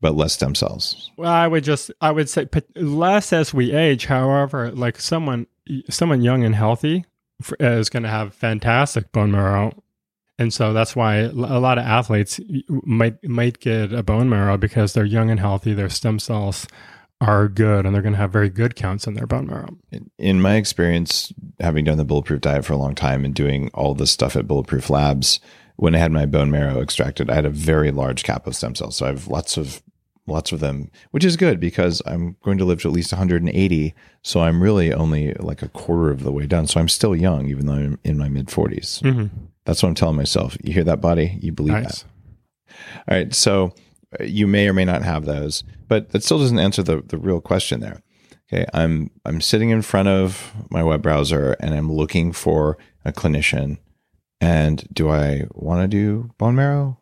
but 0.00 0.14
less 0.14 0.34
stem 0.34 0.54
cells. 0.54 1.10
Well, 1.16 1.32
I 1.32 1.46
would 1.46 1.64
just 1.64 1.90
I 2.00 2.10
would 2.10 2.28
say 2.28 2.48
less 2.76 3.32
as 3.32 3.52
we 3.52 3.72
age. 3.72 4.06
However, 4.06 4.70
like 4.70 5.00
someone 5.00 5.46
someone 5.88 6.22
young 6.22 6.44
and 6.44 6.54
healthy 6.54 7.04
is 7.58 7.88
going 7.88 8.02
to 8.04 8.08
have 8.08 8.34
fantastic 8.34 9.10
bone 9.12 9.32
marrow 9.32 9.81
and 10.38 10.52
so 10.52 10.72
that's 10.72 10.96
why 10.96 11.16
a 11.16 11.30
lot 11.32 11.78
of 11.78 11.84
athletes 11.84 12.40
might 12.68 13.22
might 13.26 13.60
get 13.60 13.92
a 13.92 14.02
bone 14.02 14.28
marrow 14.28 14.56
because 14.56 14.92
they're 14.92 15.04
young 15.04 15.30
and 15.30 15.40
healthy 15.40 15.74
their 15.74 15.90
stem 15.90 16.18
cells 16.18 16.66
are 17.22 17.48
good 17.48 17.86
and 17.86 17.94
they're 17.94 18.02
going 18.02 18.14
to 18.14 18.18
have 18.18 18.32
very 18.32 18.50
good 18.50 18.74
counts 18.74 19.06
in 19.06 19.14
their 19.14 19.28
bone 19.28 19.46
marrow. 19.46 19.76
In 20.18 20.42
my 20.42 20.56
experience, 20.56 21.32
having 21.60 21.84
done 21.84 21.96
the 21.96 22.04
bulletproof 22.04 22.40
diet 22.40 22.64
for 22.64 22.72
a 22.72 22.76
long 22.76 22.96
time 22.96 23.24
and 23.24 23.32
doing 23.32 23.70
all 23.74 23.94
this 23.94 24.10
stuff 24.10 24.34
at 24.34 24.48
Bulletproof 24.48 24.90
Labs, 24.90 25.38
when 25.76 25.94
I 25.94 25.98
had 25.98 26.10
my 26.10 26.26
bone 26.26 26.50
marrow 26.50 26.82
extracted, 26.82 27.30
I 27.30 27.36
had 27.36 27.46
a 27.46 27.50
very 27.50 27.92
large 27.92 28.24
cap 28.24 28.48
of 28.48 28.56
stem 28.56 28.74
cells. 28.74 28.96
So 28.96 29.06
I 29.06 29.10
have 29.10 29.28
lots 29.28 29.56
of 29.56 29.82
lots 30.26 30.52
of 30.52 30.60
them, 30.60 30.90
which 31.12 31.24
is 31.24 31.36
good 31.36 31.60
because 31.60 32.02
I'm 32.06 32.36
going 32.42 32.58
to 32.58 32.64
live 32.64 32.82
to 32.82 32.88
at 32.88 32.94
least 32.94 33.12
180. 33.12 33.94
So 34.22 34.40
I'm 34.40 34.62
really 34.62 34.92
only 34.92 35.34
like 35.34 35.62
a 35.62 35.68
quarter 35.68 36.10
of 36.10 36.24
the 36.24 36.32
way 36.32 36.46
done. 36.46 36.66
So 36.66 36.80
I'm 36.80 36.88
still 36.88 37.14
young, 37.14 37.48
even 37.48 37.66
though 37.66 37.74
I'm 37.74 37.98
in 38.02 38.18
my 38.18 38.28
mid 38.28 38.46
40s. 38.48 39.00
Mm-hmm. 39.02 39.46
That's 39.64 39.82
what 39.82 39.88
I'm 39.88 39.94
telling 39.94 40.16
myself. 40.16 40.56
You 40.62 40.72
hear 40.72 40.84
that, 40.84 41.00
body? 41.00 41.38
You 41.40 41.52
believe 41.52 41.74
nice. 41.74 42.02
that. 42.02 42.04
All 43.08 43.16
right. 43.16 43.34
So 43.34 43.74
uh, 44.18 44.24
you 44.24 44.46
may 44.46 44.68
or 44.68 44.72
may 44.72 44.84
not 44.84 45.02
have 45.02 45.24
those, 45.24 45.62
but 45.88 46.10
that 46.10 46.24
still 46.24 46.38
doesn't 46.38 46.58
answer 46.58 46.82
the, 46.82 47.02
the 47.02 47.18
real 47.18 47.40
question 47.40 47.80
there. 47.80 48.02
Okay. 48.52 48.66
I'm, 48.74 49.10
I'm 49.24 49.40
sitting 49.40 49.70
in 49.70 49.82
front 49.82 50.08
of 50.08 50.52
my 50.70 50.82
web 50.82 51.02
browser 51.02 51.56
and 51.60 51.74
I'm 51.74 51.90
looking 51.90 52.32
for 52.32 52.76
a 53.04 53.12
clinician. 53.12 53.78
And 54.40 54.86
do 54.92 55.08
I 55.08 55.46
want 55.52 55.82
to 55.82 55.88
do 55.88 56.30
bone 56.38 56.56
marrow? 56.56 56.98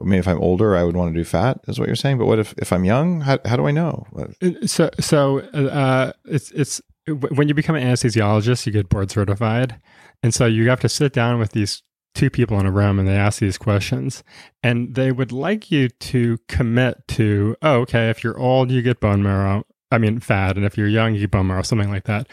I 0.00 0.04
mean, 0.04 0.18
if 0.18 0.28
I'm 0.28 0.40
older, 0.40 0.76
I 0.76 0.84
would 0.84 0.96
want 0.96 1.12
to 1.12 1.18
do 1.18 1.24
fat, 1.24 1.60
is 1.68 1.78
what 1.78 1.86
you're 1.86 1.96
saying. 1.96 2.18
But 2.18 2.26
what 2.26 2.38
if, 2.38 2.54
if 2.58 2.72
I'm 2.72 2.84
young? 2.84 3.22
How, 3.22 3.38
how 3.44 3.56
do 3.56 3.66
I 3.66 3.70
know? 3.70 4.06
Uh, 4.16 4.66
so, 4.66 4.90
so 5.00 5.40
uh, 5.40 6.12
it's 6.24 6.50
it's 6.52 6.80
when 7.06 7.48
you 7.48 7.54
become 7.54 7.76
an 7.76 7.82
anesthesiologist, 7.82 8.64
you 8.64 8.72
get 8.72 8.88
board 8.88 9.10
certified, 9.10 9.80
and 10.22 10.32
so 10.32 10.46
you 10.46 10.68
have 10.70 10.80
to 10.80 10.88
sit 10.88 11.12
down 11.12 11.38
with 11.38 11.52
these 11.52 11.82
two 12.14 12.30
people 12.30 12.58
in 12.60 12.66
a 12.66 12.70
room 12.70 12.98
and 12.98 13.08
they 13.08 13.16
ask 13.16 13.40
these 13.40 13.58
questions 13.58 14.22
and 14.62 14.94
they 14.94 15.12
would 15.12 15.32
like 15.32 15.70
you 15.70 15.88
to 15.88 16.38
commit 16.48 17.06
to 17.08 17.56
oh 17.62 17.80
okay 17.80 18.10
if 18.10 18.22
you're 18.22 18.38
old 18.38 18.70
you 18.70 18.82
get 18.82 19.00
bone 19.00 19.22
marrow. 19.22 19.64
I 19.90 19.98
mean 19.98 20.20
fat 20.20 20.56
and 20.56 20.64
if 20.64 20.76
you're 20.76 20.88
young 20.88 21.14
you 21.14 21.20
get 21.20 21.30
bone 21.30 21.46
marrow 21.46 21.62
something 21.62 21.90
like 21.90 22.04
that. 22.04 22.28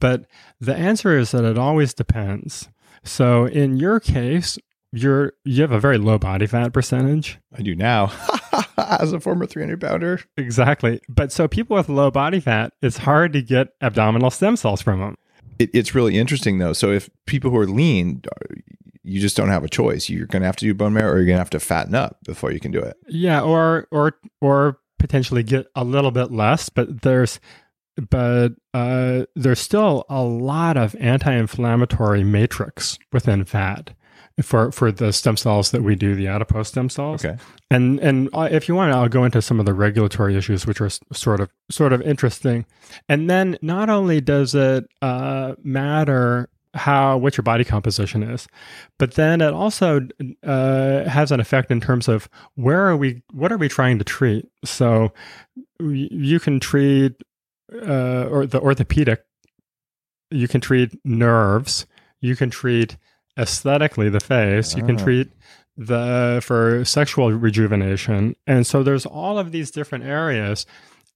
But 0.00 0.26
the 0.60 0.74
answer 0.74 1.16
is 1.16 1.32
that 1.32 1.44
it 1.44 1.58
always 1.58 1.94
depends. 1.94 2.68
So 3.02 3.46
in 3.46 3.76
your 3.76 4.00
case 4.00 4.58
you're 4.92 5.32
you 5.44 5.62
have 5.62 5.72
a 5.72 5.80
very 5.80 5.98
low 5.98 6.18
body 6.18 6.46
fat 6.46 6.72
percentage. 6.72 7.38
I 7.52 7.62
do 7.62 7.74
now 7.74 8.12
as 8.78 9.12
a 9.12 9.20
former 9.20 9.46
300 9.46 9.80
pounder. 9.80 10.20
Exactly. 10.36 11.00
But 11.08 11.32
so 11.32 11.48
people 11.48 11.76
with 11.76 11.88
low 11.88 12.10
body 12.10 12.40
fat 12.40 12.72
it's 12.80 12.98
hard 12.98 13.32
to 13.32 13.42
get 13.42 13.68
abdominal 13.80 14.30
stem 14.30 14.56
cells 14.56 14.82
from 14.82 15.00
them 15.00 15.16
it, 15.58 15.70
it's 15.72 15.94
really 15.94 16.18
interesting 16.18 16.58
though. 16.58 16.72
So 16.72 16.90
if 16.90 17.10
people 17.26 17.50
who 17.50 17.58
are 17.58 17.66
lean 17.66 18.22
you 19.06 19.20
just 19.20 19.36
don't 19.36 19.48
have 19.48 19.64
a 19.64 19.68
choice. 19.68 20.08
You're 20.08 20.26
going 20.26 20.42
to 20.42 20.46
have 20.46 20.56
to 20.56 20.64
do 20.64 20.74
bone 20.74 20.92
marrow, 20.92 21.12
or 21.12 21.16
you're 21.16 21.26
going 21.26 21.36
to 21.36 21.40
have 21.40 21.50
to 21.50 21.60
fatten 21.60 21.94
up 21.94 22.18
before 22.24 22.52
you 22.52 22.60
can 22.60 22.72
do 22.72 22.80
it. 22.80 22.96
Yeah, 23.08 23.40
or 23.40 23.86
or 23.90 24.18
or 24.40 24.78
potentially 24.98 25.42
get 25.42 25.68
a 25.74 25.84
little 25.84 26.10
bit 26.10 26.32
less, 26.32 26.68
but 26.68 27.02
there's 27.02 27.40
but 28.10 28.50
uh, 28.74 29.24
there's 29.34 29.60
still 29.60 30.04
a 30.08 30.22
lot 30.22 30.76
of 30.76 30.94
anti-inflammatory 31.00 32.24
matrix 32.24 32.98
within 33.12 33.44
fat 33.44 33.94
for 34.42 34.70
for 34.70 34.92
the 34.92 35.12
stem 35.12 35.36
cells 35.36 35.70
that 35.70 35.82
we 35.82 35.94
do, 35.94 36.14
the 36.14 36.26
adipose 36.26 36.68
stem 36.68 36.90
cells. 36.90 37.24
Okay. 37.24 37.38
And 37.70 37.98
and 38.00 38.28
uh, 38.34 38.48
if 38.50 38.68
you 38.68 38.74
want, 38.74 38.92
I'll 38.92 39.08
go 39.08 39.24
into 39.24 39.40
some 39.40 39.60
of 39.60 39.66
the 39.66 39.72
regulatory 39.72 40.36
issues, 40.36 40.66
which 40.66 40.80
are 40.80 40.90
sort 41.12 41.40
of 41.40 41.50
sort 41.70 41.92
of 41.92 42.02
interesting. 42.02 42.66
And 43.08 43.30
then 43.30 43.56
not 43.62 43.88
only 43.88 44.20
does 44.20 44.54
it 44.54 44.88
uh, 45.00 45.54
matter 45.62 46.48
how 46.76 47.16
what 47.16 47.36
your 47.36 47.42
body 47.42 47.64
composition 47.64 48.22
is. 48.22 48.46
But 48.98 49.14
then 49.14 49.40
it 49.40 49.52
also 49.52 50.06
uh, 50.42 51.04
has 51.08 51.32
an 51.32 51.40
effect 51.40 51.70
in 51.70 51.80
terms 51.80 52.08
of 52.08 52.28
where 52.54 52.86
are 52.86 52.96
we 52.96 53.22
what 53.32 53.52
are 53.52 53.58
we 53.58 53.68
trying 53.68 53.98
to 53.98 54.04
treat? 54.04 54.46
So 54.64 55.12
you 55.80 56.38
can 56.38 56.60
treat 56.60 57.14
uh, 57.72 58.26
or 58.30 58.46
the 58.46 58.60
orthopedic 58.60 59.24
you 60.30 60.48
can 60.48 60.60
treat 60.60 60.92
nerves 61.04 61.86
you 62.20 62.36
can 62.36 62.50
treat 62.50 62.96
aesthetically 63.38 64.08
the 64.08 64.20
face 64.20 64.76
you 64.76 64.84
can 64.84 64.98
ah. 65.00 65.04
treat 65.04 65.28
the 65.76 66.40
for 66.42 66.84
sexual 66.84 67.32
rejuvenation. 67.32 68.34
And 68.46 68.66
so 68.66 68.82
there's 68.82 69.06
all 69.06 69.38
of 69.38 69.52
these 69.52 69.70
different 69.70 70.04
areas. 70.04 70.66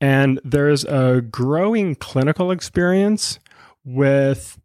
And 0.01 0.41
there's 0.45 0.85
a 0.85 1.23
growing 1.23 1.95
clinical 1.95 2.51
experience 2.51 3.39
with 3.85 4.59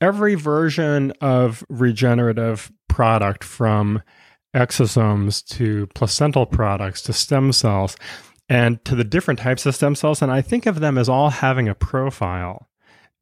every 0.00 0.34
version 0.34 1.12
of 1.20 1.64
regenerative 1.68 2.70
product 2.88 3.44
from 3.44 4.02
exosomes 4.54 5.44
to 5.46 5.86
placental 5.88 6.46
products 6.46 7.02
to 7.02 7.12
stem 7.12 7.52
cells 7.52 7.96
and 8.48 8.82
to 8.84 8.94
the 8.94 9.04
different 9.04 9.40
types 9.40 9.66
of 9.66 9.74
stem 9.74 9.94
cells. 9.94 10.22
And 10.22 10.32
I 10.32 10.40
think 10.40 10.66
of 10.66 10.80
them 10.80 10.96
as 10.96 11.08
all 11.08 11.30
having 11.30 11.68
a 11.68 11.74
profile. 11.74 12.68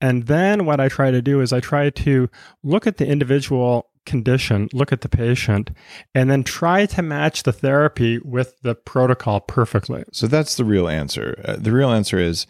And 0.00 0.26
then 0.26 0.66
what 0.66 0.78
I 0.78 0.88
try 0.88 1.10
to 1.10 1.22
do 1.22 1.40
is 1.40 1.52
I 1.52 1.60
try 1.60 1.90
to 1.90 2.28
look 2.62 2.86
at 2.86 2.98
the 2.98 3.06
individual 3.06 3.88
condition, 4.04 4.68
look 4.72 4.92
at 4.92 5.00
the 5.00 5.08
patient, 5.08 5.70
and 6.14 6.30
then 6.30 6.44
try 6.44 6.86
to 6.86 7.02
match 7.02 7.42
the 7.42 7.52
therapy 7.52 8.18
with 8.18 8.60
the 8.62 8.74
protocol 8.74 9.40
perfectly. 9.40 10.04
So 10.12 10.26
that's 10.26 10.56
the 10.56 10.64
real 10.64 10.88
answer. 10.88 11.42
Uh, 11.44 11.56
the 11.58 11.72
real 11.72 11.90
answer 11.90 12.18
is 12.18 12.46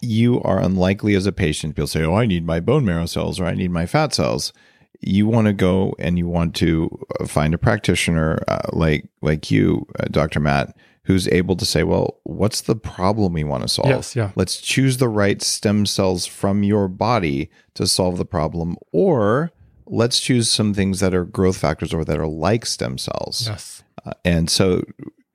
you 0.00 0.40
are 0.42 0.60
unlikely 0.60 1.14
as 1.14 1.26
a 1.26 1.32
patient. 1.32 1.74
People 1.74 1.86
say, 1.86 2.04
"Oh, 2.04 2.14
I 2.14 2.26
need 2.26 2.46
my 2.46 2.60
bone 2.60 2.84
marrow 2.84 3.06
cells 3.06 3.40
or 3.40 3.46
I 3.46 3.54
need 3.54 3.70
my 3.70 3.86
fat 3.86 4.14
cells." 4.14 4.52
You 5.00 5.26
want 5.26 5.46
to 5.46 5.52
go 5.52 5.94
and 5.98 6.18
you 6.18 6.26
want 6.26 6.56
to 6.56 7.06
uh, 7.20 7.26
find 7.26 7.54
a 7.54 7.58
practitioner 7.58 8.42
uh, 8.48 8.68
like 8.72 9.08
like 9.22 9.50
you, 9.50 9.86
uh, 9.98 10.06
Dr. 10.10 10.40
Matt, 10.40 10.76
who's 11.04 11.28
able 11.28 11.56
to 11.56 11.64
say, 11.64 11.82
"Well, 11.82 12.20
what's 12.24 12.62
the 12.62 12.76
problem 12.76 13.32
we 13.32 13.44
want 13.44 13.62
to 13.62 13.68
solve? 13.68 13.88
Yes, 13.88 14.16
yeah. 14.16 14.32
Let's 14.36 14.60
choose 14.60 14.98
the 14.98 15.08
right 15.08 15.40
stem 15.42 15.86
cells 15.86 16.26
from 16.26 16.62
your 16.62 16.88
body 16.88 17.50
to 17.74 17.86
solve 17.86 18.18
the 18.18 18.24
problem, 18.24 18.76
or 18.92 19.52
let's 19.86 20.20
choose 20.20 20.50
some 20.50 20.74
things 20.74 21.00
that 21.00 21.14
are 21.14 21.24
growth 21.24 21.56
factors 21.56 21.94
or 21.94 22.04
that 22.04 22.18
are 22.18 22.26
like 22.26 22.66
stem 22.66 22.98
cells." 22.98 23.46
Yes. 23.48 23.82
Uh, 24.04 24.12
and 24.24 24.48
so 24.48 24.84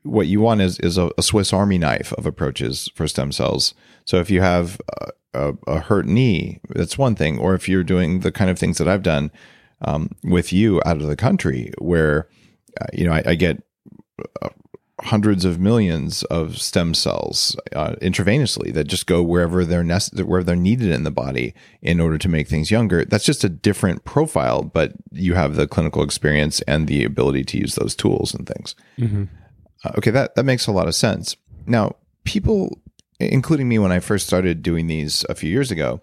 what 0.04 0.28
you 0.28 0.42
want 0.42 0.62
is 0.62 0.80
is 0.80 0.98
a, 0.98 1.12
a, 1.18 1.24
Swiss 1.24 1.54
Army 1.54 1.78
knife 1.78 2.14
of 2.14 2.26
approaches 2.26 2.90
for 2.94 3.08
stem 3.08 3.32
cells. 3.32 3.74
So 4.06 4.18
if 4.18 4.30
you 4.30 4.42
have 4.42 4.80
a, 5.00 5.10
a, 5.34 5.54
a, 5.68 5.80
hurt 5.80 6.06
knee, 6.06 6.60
that's 6.70 6.98
one 6.98 7.16
thing. 7.16 7.40
Or 7.40 7.56
if 7.56 7.68
you're 7.68 7.84
doing 7.84 8.20
the 8.20 8.32
kind 8.32 8.50
of 8.50 8.60
things 8.60 8.78
that 8.78 8.88
I've 8.88 9.04
done 9.04 9.32
um, 9.82 10.10
with 10.24 10.54
you 10.54 10.82
out 10.86 10.98
of 10.98 11.08
the 11.08 11.16
country, 11.16 11.72
where 11.80 12.28
uh, 12.80 12.88
you 12.94 13.06
know 13.06 13.14
I, 13.14 13.24
I 13.26 13.36
get 13.36 13.64
uh, 14.42 14.50
hundreds 15.02 15.44
of 15.44 15.60
millions 15.60 16.24
of 16.24 16.58
stem 16.58 16.94
cells 16.94 17.58
uh, 17.76 17.96
intravenously 18.02 18.74
that 18.74 18.86
just 18.86 19.08
go 19.08 19.22
wherever 19.22 19.66
they're 19.66 19.84
wherever 19.84 20.44
they're 20.44 20.56
needed 20.56 20.92
in 20.92 21.04
the 21.04 21.12
body 21.12 21.54
in 21.82 22.00
order 22.00 22.18
to 22.18 22.30
make 22.30 22.48
things 22.48 22.72
younger. 22.72 23.04
That's 23.06 23.26
just 23.26 23.44
a 23.44 23.50
different 23.50 24.06
profile, 24.06 24.64
but 24.64 24.94
you 25.12 25.34
have 25.34 25.56
the 25.56 25.68
clinical 25.68 26.04
experience 26.04 26.62
and 26.62 26.88
the 26.88 27.04
ability 27.04 27.44
to 27.46 27.58
use 27.58 27.76
those 27.76 27.96
tools 27.96 28.34
and 28.34 28.48
things. 28.48 28.76
Mm-hmm. 29.00 29.26
Uh, 29.84 29.92
okay, 29.98 30.12
that 30.12 30.36
that 30.36 30.46
makes 30.46 30.68
a 30.68 30.72
lot 30.72 30.88
of 30.88 30.96
sense. 30.96 31.36
Now, 31.66 31.96
people, 32.24 32.80
including 33.20 33.68
me, 33.68 33.80
when 33.80 33.92
I 33.92 34.00
first 34.00 34.28
started 34.28 34.62
doing 34.62 34.88
these 34.88 35.26
a 35.30 35.36
few 35.36 35.50
years 35.50 35.72
ago, 35.72 36.02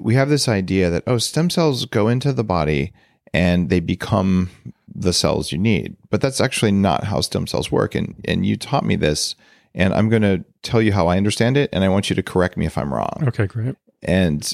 we 0.00 0.14
have 0.14 0.28
this 0.28 0.48
idea 0.48 0.90
that 0.90 1.04
oh, 1.06 1.18
stem 1.18 1.50
cells 1.50 1.86
go 1.86 2.08
into 2.08 2.32
the 2.32 2.44
body 2.44 2.92
and 3.34 3.70
they 3.70 3.80
become 3.80 4.50
the 4.94 5.12
cells 5.12 5.52
you 5.52 5.58
need. 5.58 5.96
But 6.10 6.20
that's 6.20 6.40
actually 6.40 6.72
not 6.72 7.04
how 7.04 7.20
stem 7.20 7.46
cells 7.46 7.70
work. 7.70 7.94
And 7.94 8.14
and 8.26 8.44
you 8.46 8.56
taught 8.56 8.84
me 8.84 8.96
this, 8.96 9.34
and 9.74 9.94
I'm 9.94 10.08
going 10.08 10.22
to 10.22 10.44
tell 10.62 10.82
you 10.82 10.92
how 10.92 11.08
I 11.08 11.16
understand 11.16 11.56
it, 11.56 11.70
and 11.72 11.84
I 11.84 11.88
want 11.88 12.10
you 12.10 12.16
to 12.16 12.22
correct 12.22 12.56
me 12.56 12.66
if 12.66 12.78
I'm 12.78 12.92
wrong. 12.92 13.24
Okay, 13.28 13.46
great. 13.46 13.76
And 14.02 14.52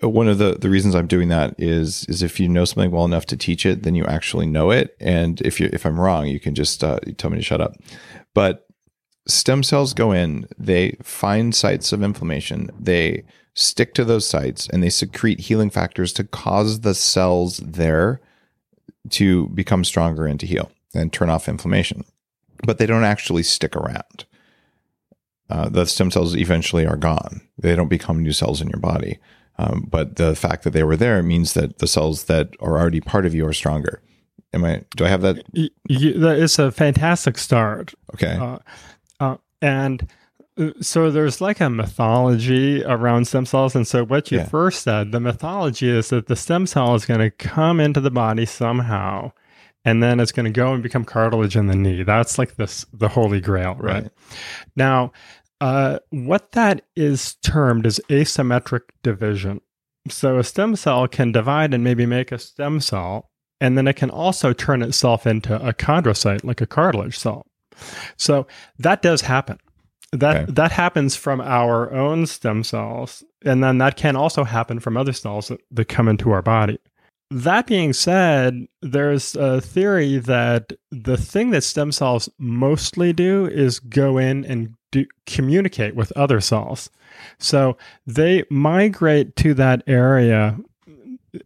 one 0.00 0.28
of 0.28 0.38
the, 0.38 0.56
the 0.60 0.68
reasons 0.68 0.94
I'm 0.94 1.06
doing 1.06 1.28
that 1.28 1.54
is 1.58 2.04
is 2.08 2.22
if 2.22 2.38
you 2.38 2.48
know 2.48 2.64
something 2.64 2.90
well 2.90 3.04
enough 3.04 3.26
to 3.26 3.36
teach 3.36 3.64
it, 3.64 3.82
then 3.82 3.94
you 3.94 4.04
actually 4.04 4.46
know 4.46 4.70
it. 4.70 4.96
And 5.00 5.40
if 5.40 5.58
you 5.58 5.70
if 5.72 5.86
I'm 5.86 5.98
wrong, 5.98 6.26
you 6.26 6.40
can 6.40 6.54
just 6.54 6.84
uh, 6.84 6.98
tell 7.16 7.30
me 7.30 7.38
to 7.38 7.42
shut 7.42 7.60
up. 7.60 7.76
But 8.34 8.66
stem 9.26 9.62
cells 9.62 9.94
go 9.94 10.12
in, 10.12 10.46
they 10.58 10.96
find 11.02 11.54
sites 11.54 11.92
of 11.92 12.02
inflammation, 12.02 12.70
they 12.78 13.24
stick 13.54 13.94
to 13.94 14.04
those 14.04 14.26
sites, 14.26 14.68
and 14.68 14.82
they 14.82 14.90
secrete 14.90 15.40
healing 15.40 15.70
factors 15.70 16.12
to 16.12 16.24
cause 16.24 16.80
the 16.80 16.94
cells 16.94 17.56
there 17.58 18.20
to 19.10 19.48
become 19.48 19.84
stronger 19.84 20.26
and 20.26 20.38
to 20.40 20.46
heal 20.46 20.70
and 20.94 21.12
turn 21.12 21.30
off 21.30 21.48
inflammation. 21.48 22.04
But 22.64 22.78
they 22.78 22.86
don't 22.86 23.04
actually 23.04 23.42
stick 23.42 23.74
around. 23.74 24.26
Uh, 25.48 25.68
the 25.68 25.86
stem 25.86 26.10
cells 26.10 26.34
eventually 26.36 26.86
are 26.86 26.96
gone. 26.96 27.40
They 27.56 27.74
don't 27.76 27.88
become 27.88 28.22
new 28.22 28.32
cells 28.32 28.60
in 28.60 28.68
your 28.68 28.80
body. 28.80 29.18
Um, 29.58 29.86
but 29.90 30.16
the 30.16 30.34
fact 30.36 30.64
that 30.64 30.70
they 30.70 30.84
were 30.84 30.96
there 30.96 31.22
means 31.22 31.54
that 31.54 31.78
the 31.78 31.86
cells 31.86 32.24
that 32.24 32.50
are 32.60 32.78
already 32.78 33.00
part 33.00 33.24
of 33.26 33.34
you 33.34 33.46
are 33.46 33.52
stronger. 33.54 34.02
Am 34.52 34.64
I? 34.64 34.82
Do 34.96 35.04
I 35.04 35.08
have 35.08 35.22
that? 35.22 35.42
it's 35.84 36.58
a 36.58 36.70
fantastic 36.70 37.38
start. 37.38 37.94
Okay. 38.14 38.36
Uh, 38.40 38.58
uh, 39.20 39.36
and 39.62 40.06
uh, 40.58 40.70
so 40.80 41.10
there's 41.10 41.40
like 41.40 41.60
a 41.60 41.68
mythology 41.70 42.84
around 42.84 43.26
stem 43.28 43.46
cells, 43.46 43.74
and 43.74 43.86
so 43.86 44.04
what 44.04 44.30
you 44.30 44.38
Yeah. 44.38 44.44
first 44.46 44.82
said, 44.82 45.12
the 45.12 45.20
mythology 45.20 45.88
is 45.90 46.08
that 46.10 46.26
the 46.26 46.36
stem 46.36 46.66
cell 46.66 46.94
is 46.94 47.04
going 47.06 47.20
to 47.20 47.30
come 47.30 47.80
into 47.80 48.00
the 48.00 48.10
body 48.10 48.46
somehow, 48.46 49.32
and 49.84 50.02
then 50.02 50.20
it's 50.20 50.32
going 50.32 50.44
to 50.44 50.50
go 50.50 50.72
and 50.72 50.82
become 50.82 51.04
cartilage 51.04 51.56
in 51.56 51.66
the 51.66 51.74
knee. 51.76 52.02
That's 52.02 52.38
like 52.38 52.56
this 52.56 52.86
the 52.92 53.08
holy 53.08 53.40
grail, 53.40 53.74
right? 53.78 54.04
Right. 54.04 54.10
Now, 54.76 55.12
uh, 55.60 55.98
what 56.10 56.52
that 56.52 56.82
is 56.94 57.36
termed 57.36 57.86
is 57.86 58.00
asymmetric 58.08 58.82
division. 59.02 59.60
So 60.08 60.38
a 60.38 60.44
stem 60.44 60.76
cell 60.76 61.08
can 61.08 61.32
divide 61.32 61.74
and 61.74 61.82
maybe 61.82 62.06
make 62.06 62.30
a 62.30 62.38
stem 62.38 62.80
cell, 62.80 63.28
and 63.60 63.76
then 63.76 63.88
it 63.88 63.96
can 63.96 64.10
also 64.10 64.52
turn 64.52 64.82
itself 64.82 65.26
into 65.26 65.56
a 65.56 65.72
chondrocyte, 65.72 66.44
like 66.44 66.60
a 66.60 66.66
cartilage 66.66 67.18
cell. 67.18 67.46
So 68.16 68.46
that 68.78 69.02
does 69.02 69.22
happen. 69.22 69.58
That 70.12 70.36
Okay. 70.36 70.52
that 70.52 70.72
happens 70.72 71.16
from 71.16 71.40
our 71.40 71.92
own 71.92 72.26
stem 72.26 72.62
cells, 72.62 73.24
and 73.44 73.62
then 73.62 73.78
that 73.78 73.96
can 73.96 74.14
also 74.14 74.44
happen 74.44 74.78
from 74.78 74.96
other 74.96 75.12
cells 75.12 75.48
that, 75.48 75.60
that 75.72 75.88
come 75.88 76.08
into 76.08 76.30
our 76.30 76.42
body. 76.42 76.78
That 77.32 77.66
being 77.66 77.92
said, 77.92 78.66
there's 78.82 79.34
a 79.34 79.60
theory 79.60 80.18
that 80.18 80.72
the 80.92 81.16
thing 81.16 81.50
that 81.50 81.64
stem 81.64 81.90
cells 81.90 82.28
mostly 82.38 83.12
do 83.12 83.46
is 83.46 83.80
go 83.80 84.16
in 84.16 84.44
and 84.44 84.74
do, 84.96 85.06
communicate 85.26 85.94
with 85.94 86.12
other 86.12 86.40
cells. 86.40 86.90
So 87.38 87.76
they 88.06 88.44
migrate 88.50 89.36
to 89.36 89.54
that 89.54 89.82
area. 89.86 90.58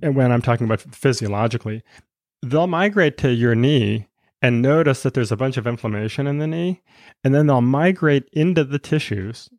And 0.03 0.15
when 0.15 0.33
I'm 0.33 0.43
talking 0.43 0.67
about 0.67 0.81
physiologically, 0.81 1.83
they'll 2.43 2.67
migrate 2.67 3.19
to 3.19 3.33
your 3.33 3.55
knee 3.55 4.07
and 4.43 4.63
notice 4.63 5.03
that 5.03 5.15
there's 5.15 5.33
a 5.33 5.37
bunch 5.37 5.57
of 5.57 5.67
inflammation 5.67 6.27
in 6.27 6.39
the 6.39 6.47
knee. 6.47 6.83
And 7.23 7.35
then 7.35 7.47
they'll 7.47 7.61
migrate 7.61 8.29
into 8.33 8.65
the 8.65 8.79
tissues. 8.79 9.51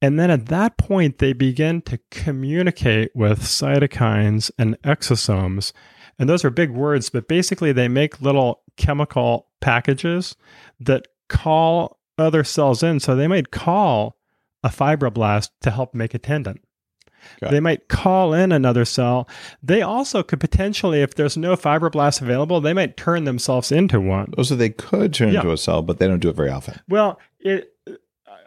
And 0.00 0.18
then 0.18 0.30
at 0.30 0.46
that 0.46 0.76
point, 0.76 1.18
they 1.18 1.32
begin 1.32 1.82
to 1.82 1.98
communicate 2.10 3.10
with 3.14 3.40
cytokines 3.40 4.50
and 4.58 4.80
exosomes. 4.82 5.72
And 6.18 6.28
those 6.28 6.44
are 6.44 6.50
big 6.50 6.70
words, 6.70 7.10
but 7.10 7.26
basically, 7.26 7.72
they 7.72 7.88
make 7.88 8.20
little 8.20 8.62
chemical 8.76 9.48
packages 9.60 10.36
that 10.78 11.08
call 11.28 11.98
other 12.18 12.44
cells 12.44 12.82
in. 12.82 13.00
So 13.00 13.14
they 13.16 13.26
might 13.28 13.50
call 13.50 14.16
a 14.62 14.68
fibroblast 14.68 15.50
to 15.62 15.70
help 15.70 15.94
make 15.94 16.14
a 16.14 16.18
tendon. 16.18 16.60
Got 17.40 17.52
They 17.52 17.60
might 17.60 17.88
call 17.88 18.34
in 18.34 18.52
another 18.52 18.84
cell. 18.84 19.26
They 19.62 19.80
also 19.80 20.22
could 20.22 20.40
potentially, 20.40 21.00
if 21.00 21.14
there's 21.14 21.36
no 21.38 21.56
fibroblast 21.56 22.20
available, 22.20 22.60
they 22.60 22.74
might 22.74 22.96
turn 22.98 23.24
themselves 23.24 23.72
into 23.72 23.98
one. 24.00 24.34
Oh, 24.36 24.42
so 24.42 24.54
they 24.56 24.68
could 24.70 25.14
turn 25.14 25.32
Yeah. 25.32 25.40
into 25.40 25.52
a 25.52 25.56
cell, 25.56 25.80
but 25.82 25.98
they 25.98 26.06
don't 26.06 26.20
do 26.20 26.28
it 26.28 26.36
very 26.36 26.50
often. 26.50 26.78
Well, 26.88 27.18
it, 27.40 27.72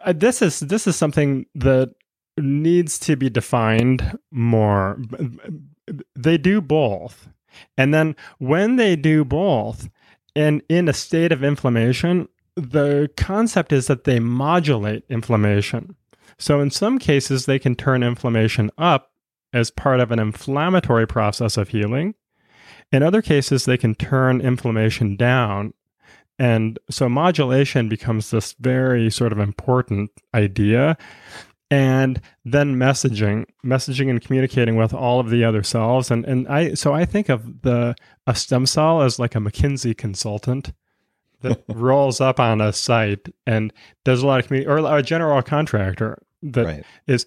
uh, 0.04 0.12
this 0.12 0.42
is 0.42 0.60
this 0.60 0.86
is 0.86 0.94
something 0.94 1.46
that 1.56 1.90
needs 2.38 3.00
to 3.00 3.16
be 3.16 3.28
defined 3.28 4.16
more. 4.30 4.96
They 6.14 6.38
do 6.38 6.60
both, 6.60 7.28
and 7.76 7.92
then 7.92 8.14
when 8.38 8.76
they 8.76 8.94
do 8.94 9.24
both, 9.24 9.88
and 10.36 10.62
in 10.68 10.88
a 10.88 10.92
state 10.92 11.32
of 11.32 11.42
inflammation, 11.42 12.28
the 12.60 13.10
concept 13.16 13.72
is 13.72 13.86
that 13.86 14.04
they 14.04 14.20
modulate 14.20 15.04
inflammation. 15.08 15.94
So 16.38 16.60
in 16.60 16.70
some 16.70 16.98
cases, 16.98 17.46
they 17.46 17.58
can 17.58 17.74
turn 17.74 18.02
inflammation 18.02 18.70
up 18.78 19.10
as 19.52 19.70
part 19.70 20.00
of 20.00 20.12
an 20.12 20.18
inflammatory 20.18 21.06
process 21.06 21.56
of 21.56 21.70
healing. 21.70 22.14
In 22.92 23.02
other 23.02 23.22
cases, 23.22 23.64
they 23.64 23.76
can 23.76 23.94
turn 23.94 24.40
inflammation 24.40 25.16
down 25.16 25.72
and 26.38 26.78
so 26.88 27.08
modulation 27.08 27.88
becomes 27.88 28.30
this 28.30 28.54
very 28.60 29.10
sort 29.10 29.32
of 29.32 29.38
important 29.38 30.10
idea. 30.34 30.96
And 31.70 32.20
then 32.46 32.76
messaging, 32.76 33.44
messaging 33.64 34.08
and 34.08 34.22
communicating 34.22 34.76
with 34.76 34.94
all 34.94 35.20
of 35.20 35.28
the 35.28 35.44
other 35.44 35.62
cells. 35.62 36.10
And 36.10 36.24
and 36.24 36.48
I 36.48 36.74
so 36.74 36.94
I 36.94 37.04
think 37.04 37.28
of 37.28 37.62
the 37.62 37.94
a 38.26 38.34
stem 38.34 38.64
cell 38.64 39.02
as 39.02 39.18
like 39.18 39.34
a 39.34 39.38
McKinsey 39.38 39.96
consultant 39.96 40.72
that 41.40 41.62
rolls 41.68 42.20
up 42.20 42.40
on 42.40 42.60
a 42.60 42.72
site 42.72 43.28
and 43.46 43.72
does 44.04 44.22
a 44.22 44.26
lot 44.26 44.40
of 44.40 44.46
community 44.46 44.68
or 44.68 44.78
a 44.96 45.02
general 45.02 45.40
contractor 45.42 46.18
that 46.42 46.64
right. 46.64 46.84
is 47.06 47.26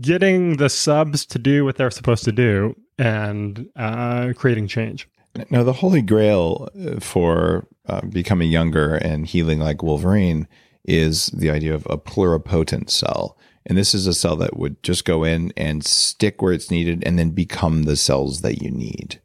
getting 0.00 0.56
the 0.56 0.68
subs 0.68 1.24
to 1.26 1.38
do 1.38 1.64
what 1.64 1.76
they're 1.76 1.90
supposed 1.90 2.24
to 2.24 2.32
do 2.32 2.74
and 2.98 3.68
uh, 3.76 4.32
creating 4.36 4.66
change. 4.66 5.08
Now, 5.50 5.62
the 5.62 5.72
holy 5.72 6.02
grail 6.02 6.68
uh, 6.80 7.00
for 7.00 7.66
uh, 7.86 8.00
becoming 8.02 8.50
younger 8.50 8.96
and 8.96 9.26
healing 9.26 9.58
like 9.58 9.82
Wolverine 9.82 10.48
is 10.84 11.26
the 11.26 11.50
idea 11.50 11.74
of 11.74 11.86
a 11.90 11.98
pluripotent 11.98 12.90
cell. 12.90 13.36
And 13.66 13.76
this 13.76 13.94
is 13.94 14.06
a 14.06 14.14
cell 14.14 14.36
that 14.36 14.56
would 14.56 14.82
just 14.82 15.04
go 15.04 15.24
in 15.24 15.52
and 15.56 15.84
stick 15.84 16.40
where 16.40 16.52
it's 16.52 16.70
needed 16.70 17.02
and 17.04 17.18
then 17.18 17.30
become 17.30 17.82
the 17.82 17.96
cells 17.96 18.40
that 18.42 18.62
you 18.62 18.70
need 18.70 19.20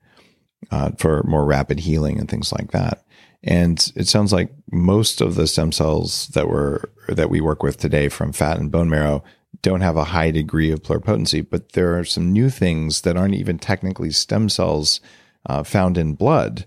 uh, 0.72 0.92
for 0.98 1.24
more 1.24 1.46
rapid 1.46 1.80
healing 1.82 2.20
and 2.20 2.30
things 2.30 2.52
like 2.52 2.72
that. 2.72 3.06
And 3.44 3.92
it 3.96 4.08
sounds 4.08 4.32
like 4.32 4.54
most 4.72 5.20
of 5.22 5.36
the 5.36 5.48
stem 5.48 5.72
cells 5.72 6.28
that 6.30 6.48
were 6.48 6.92
that 7.08 7.30
we 7.30 7.42
work 7.42 7.64
with 7.64 7.78
today 7.78 8.08
from 8.08 8.32
fat 8.32 8.60
and 8.60 8.72
bone 8.72 8.90
marrow 8.90 9.24
don't 9.62 9.82
have 9.82 9.98
a 9.98 10.06
high 10.06 10.32
degree 10.32 10.72
of 10.72 10.82
pluripotency, 10.82 11.48
but 11.48 11.74
there 11.74 11.98
are 11.98 12.04
some 12.04 12.32
new 12.32 12.50
things 12.50 13.02
that 13.02 13.18
aren't 13.18 13.36
even 13.36 13.60
technically 13.60 14.12
stem 14.12 14.50
cells 14.50 15.02
uh, 15.46 15.64
found 15.64 15.98
in 15.98 16.14
blood 16.14 16.66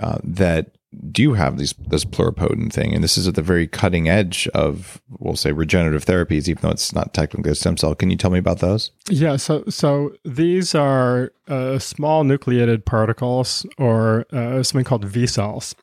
uh, 0.00 0.18
that 0.22 0.76
do 1.10 1.32
have 1.32 1.56
these 1.56 1.72
this 1.86 2.04
pluripotent 2.04 2.72
thing, 2.72 2.94
and 2.94 3.02
this 3.02 3.16
is 3.16 3.26
at 3.26 3.34
the 3.34 3.42
very 3.42 3.66
cutting 3.66 4.08
edge 4.08 4.46
of 4.48 5.00
we'll 5.18 5.36
say 5.36 5.50
regenerative 5.50 6.04
therapies, 6.04 6.48
even 6.48 6.60
though 6.60 6.70
it's 6.70 6.94
not 6.94 7.14
technically 7.14 7.50
a 7.50 7.54
stem 7.54 7.78
cell. 7.78 7.94
Can 7.94 8.10
you 8.10 8.16
tell 8.16 8.30
me 8.30 8.38
about 8.38 8.58
those? 8.58 8.90
Yeah, 9.08 9.36
so 9.36 9.64
so 9.68 10.14
these 10.24 10.74
are 10.74 11.32
uh, 11.48 11.78
small 11.78 12.24
nucleated 12.24 12.84
particles, 12.84 13.64
or 13.78 14.26
uh, 14.32 14.62
something 14.62 14.84
called 14.84 15.06
V 15.06 15.26
cells. 15.26 15.74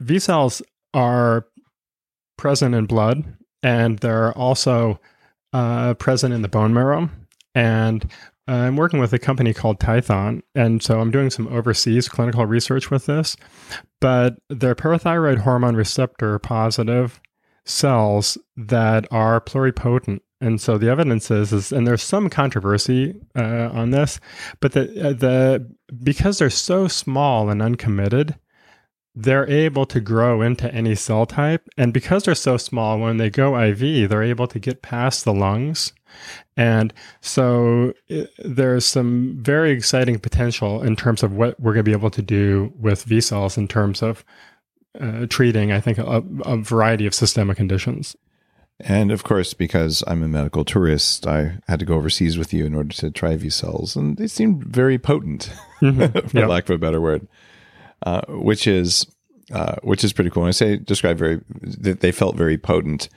V 0.00 0.18
cells 0.18 0.62
are 0.94 1.46
present 2.36 2.74
in 2.74 2.86
blood, 2.86 3.24
and 3.62 3.98
they're 3.98 4.32
also 4.32 5.00
uh, 5.52 5.94
present 5.94 6.32
in 6.32 6.42
the 6.42 6.48
bone 6.48 6.72
marrow. 6.72 7.10
And 7.54 8.10
I'm 8.46 8.76
working 8.76 9.00
with 9.00 9.12
a 9.12 9.18
company 9.18 9.52
called 9.52 9.78
Tython, 9.78 10.42
and 10.54 10.82
so 10.82 11.00
I'm 11.00 11.10
doing 11.10 11.30
some 11.30 11.48
overseas 11.48 12.08
clinical 12.08 12.46
research 12.46 12.90
with 12.90 13.06
this. 13.06 13.36
But 14.00 14.38
they're 14.48 14.74
parathyroid 14.74 15.38
hormone 15.38 15.76
receptor 15.76 16.38
positive 16.38 17.20
cells 17.66 18.38
that 18.56 19.06
are 19.10 19.40
pluripotent. 19.40 20.20
And 20.40 20.60
so 20.60 20.78
the 20.78 20.88
evidence 20.88 21.30
is, 21.30 21.52
is 21.52 21.72
and 21.72 21.86
there's 21.86 22.02
some 22.02 22.30
controversy 22.30 23.20
uh, 23.36 23.70
on 23.72 23.90
this, 23.90 24.20
but 24.60 24.72
the, 24.72 25.08
uh, 25.08 25.12
the 25.12 25.68
because 26.02 26.38
they're 26.38 26.48
so 26.48 26.86
small 26.86 27.50
and 27.50 27.60
uncommitted, 27.60 28.36
they're 29.22 29.48
able 29.48 29.86
to 29.86 30.00
grow 30.00 30.42
into 30.42 30.72
any 30.72 30.94
cell 30.94 31.26
type. 31.26 31.68
And 31.76 31.92
because 31.92 32.24
they're 32.24 32.34
so 32.34 32.56
small, 32.56 32.98
when 32.98 33.16
they 33.16 33.30
go 33.30 33.60
IV, 33.60 34.08
they're 34.08 34.22
able 34.22 34.46
to 34.46 34.58
get 34.58 34.82
past 34.82 35.24
the 35.24 35.34
lungs 35.34 35.92
and 36.56 36.92
so 37.20 37.94
it, 38.08 38.30
there's 38.38 38.84
some 38.84 39.38
very 39.40 39.70
exciting 39.70 40.18
potential 40.18 40.82
in 40.82 40.96
terms 40.96 41.22
of 41.22 41.32
what 41.32 41.58
we're 41.60 41.72
going 41.72 41.84
to 41.84 41.88
be 41.88 41.92
able 41.92 42.10
to 42.10 42.22
do 42.22 42.72
with 42.78 43.04
V 43.04 43.20
cells 43.20 43.56
in 43.56 43.68
terms 43.68 44.02
of 44.02 44.24
uh, 45.00 45.26
treating, 45.26 45.70
I 45.70 45.80
think, 45.80 45.98
a, 45.98 46.24
a, 46.44 46.56
variety 46.56 47.06
of 47.06 47.14
systemic 47.14 47.56
conditions. 47.56 48.16
And 48.80 49.12
of 49.12 49.22
course, 49.22 49.54
because 49.54 50.02
I'm 50.06 50.22
a 50.22 50.28
medical 50.28 50.64
tourist, 50.64 51.26
I 51.26 51.58
had 51.68 51.78
to 51.80 51.84
go 51.84 51.94
overseas 51.94 52.38
with 52.38 52.52
you 52.52 52.64
in 52.64 52.74
order 52.74 52.94
to 52.96 53.10
try 53.10 53.36
V 53.36 53.50
cells, 53.50 53.94
and 53.94 54.16
they 54.16 54.26
seemed 54.26 54.64
very 54.64 54.98
potent, 54.98 55.52
mm-hmm. 55.80 56.28
for 56.28 56.38
yep. 56.38 56.48
lack 56.48 56.64
of 56.64 56.74
a 56.74 56.78
better 56.78 57.00
word, 57.00 57.28
uh, 58.04 58.22
which 58.28 58.66
is 58.66 59.06
uh, 59.52 59.76
which 59.82 60.04
is 60.04 60.12
pretty 60.12 60.30
cool. 60.30 60.42
When 60.42 60.48
I 60.48 60.52
say 60.52 60.76
describe 60.76 61.18
very, 61.18 61.40
that 61.60 62.00
they 62.00 62.12
felt 62.12 62.36
very 62.36 62.58
potent 62.58 63.08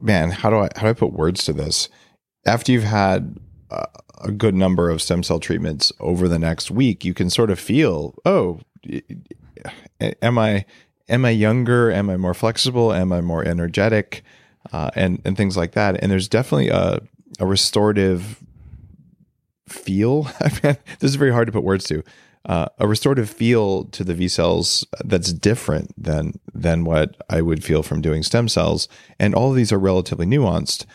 man, 0.00 0.30
how 0.30 0.50
do 0.50 0.58
I 0.58 0.68
how 0.76 0.82
do 0.82 0.88
I 0.88 0.92
put 0.92 1.12
words 1.12 1.44
to 1.44 1.52
this? 1.52 1.88
After 2.46 2.72
you've 2.72 2.84
had 2.84 3.38
uh, 3.70 3.86
a 4.22 4.30
good 4.30 4.54
number 4.54 4.90
of 4.90 5.02
stem 5.02 5.22
cell 5.22 5.40
treatments 5.40 5.92
over 6.00 6.28
the 6.28 6.38
next 6.38 6.70
week, 6.70 7.04
you 7.04 7.14
can 7.14 7.30
sort 7.30 7.50
of 7.50 7.58
feel, 7.58 8.14
oh, 8.24 8.60
am 10.22 10.38
I 10.38 10.64
am 11.08 11.24
I 11.24 11.30
younger? 11.30 11.90
Am 11.90 12.10
I 12.10 12.16
more 12.16 12.34
flexible? 12.34 12.92
Am 12.92 13.12
I 13.12 13.20
more 13.20 13.44
energetic? 13.44 14.22
Uh, 14.72 14.90
and 14.94 15.20
and 15.24 15.36
things 15.36 15.56
like 15.56 15.72
that. 15.72 16.00
And 16.02 16.10
there's 16.10 16.28
definitely 16.28 16.68
a 16.68 17.00
a 17.38 17.46
restorative 17.46 18.42
feel. 19.68 20.24
this 20.62 20.78
is 21.02 21.16
very 21.16 21.32
hard 21.32 21.46
to 21.46 21.52
put 21.52 21.64
words 21.64 21.84
to 21.86 22.02
uh, 22.46 22.66
a 22.78 22.86
restorative 22.86 23.28
feel 23.28 23.84
to 23.86 24.04
the 24.04 24.14
V 24.14 24.28
cells 24.28 24.86
that's 25.04 25.32
different 25.32 25.92
than 26.02 26.38
than 26.54 26.84
what 26.84 27.16
I 27.28 27.42
would 27.42 27.64
feel 27.64 27.82
from 27.82 28.00
doing 28.00 28.22
stem 28.22 28.48
cells. 28.48 28.88
And 29.18 29.34
all 29.34 29.50
of 29.50 29.56
these 29.56 29.72
are 29.72 29.78
relatively 29.78 30.26
nuanced. 30.26 30.86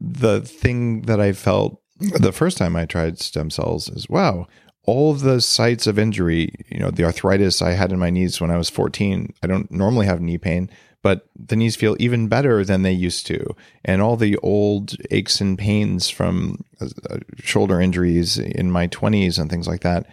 The 0.00 0.42
thing 0.42 1.02
that 1.02 1.18
I 1.20 1.32
felt 1.32 1.80
the 1.98 2.32
first 2.32 2.58
time 2.58 2.76
I 2.76 2.84
tried 2.84 3.18
stem 3.18 3.50
cells 3.50 3.88
is 3.88 4.08
wow, 4.08 4.46
all 4.84 5.10
of 5.10 5.20
the 5.20 5.40
sites 5.40 5.86
of 5.86 5.98
injury, 5.98 6.52
you 6.68 6.78
know, 6.78 6.90
the 6.90 7.04
arthritis 7.04 7.62
I 7.62 7.72
had 7.72 7.90
in 7.90 7.98
my 7.98 8.10
knees 8.10 8.40
when 8.40 8.50
I 8.50 8.58
was 8.58 8.68
14, 8.68 9.32
I 9.42 9.46
don't 9.46 9.70
normally 9.70 10.06
have 10.06 10.20
knee 10.20 10.38
pain, 10.38 10.70
but 11.02 11.26
the 11.34 11.56
knees 11.56 11.74
feel 11.74 11.96
even 11.98 12.28
better 12.28 12.64
than 12.64 12.82
they 12.82 12.92
used 12.92 13.26
to. 13.28 13.56
And 13.82 14.02
all 14.02 14.16
the 14.16 14.36
old 14.38 14.94
aches 15.10 15.40
and 15.40 15.58
pains 15.58 16.10
from 16.10 16.64
uh, 16.80 17.18
shoulder 17.38 17.80
injuries 17.80 18.36
in 18.36 18.70
my 18.70 18.88
20s 18.88 19.38
and 19.38 19.50
things 19.50 19.66
like 19.66 19.80
that 19.80 20.06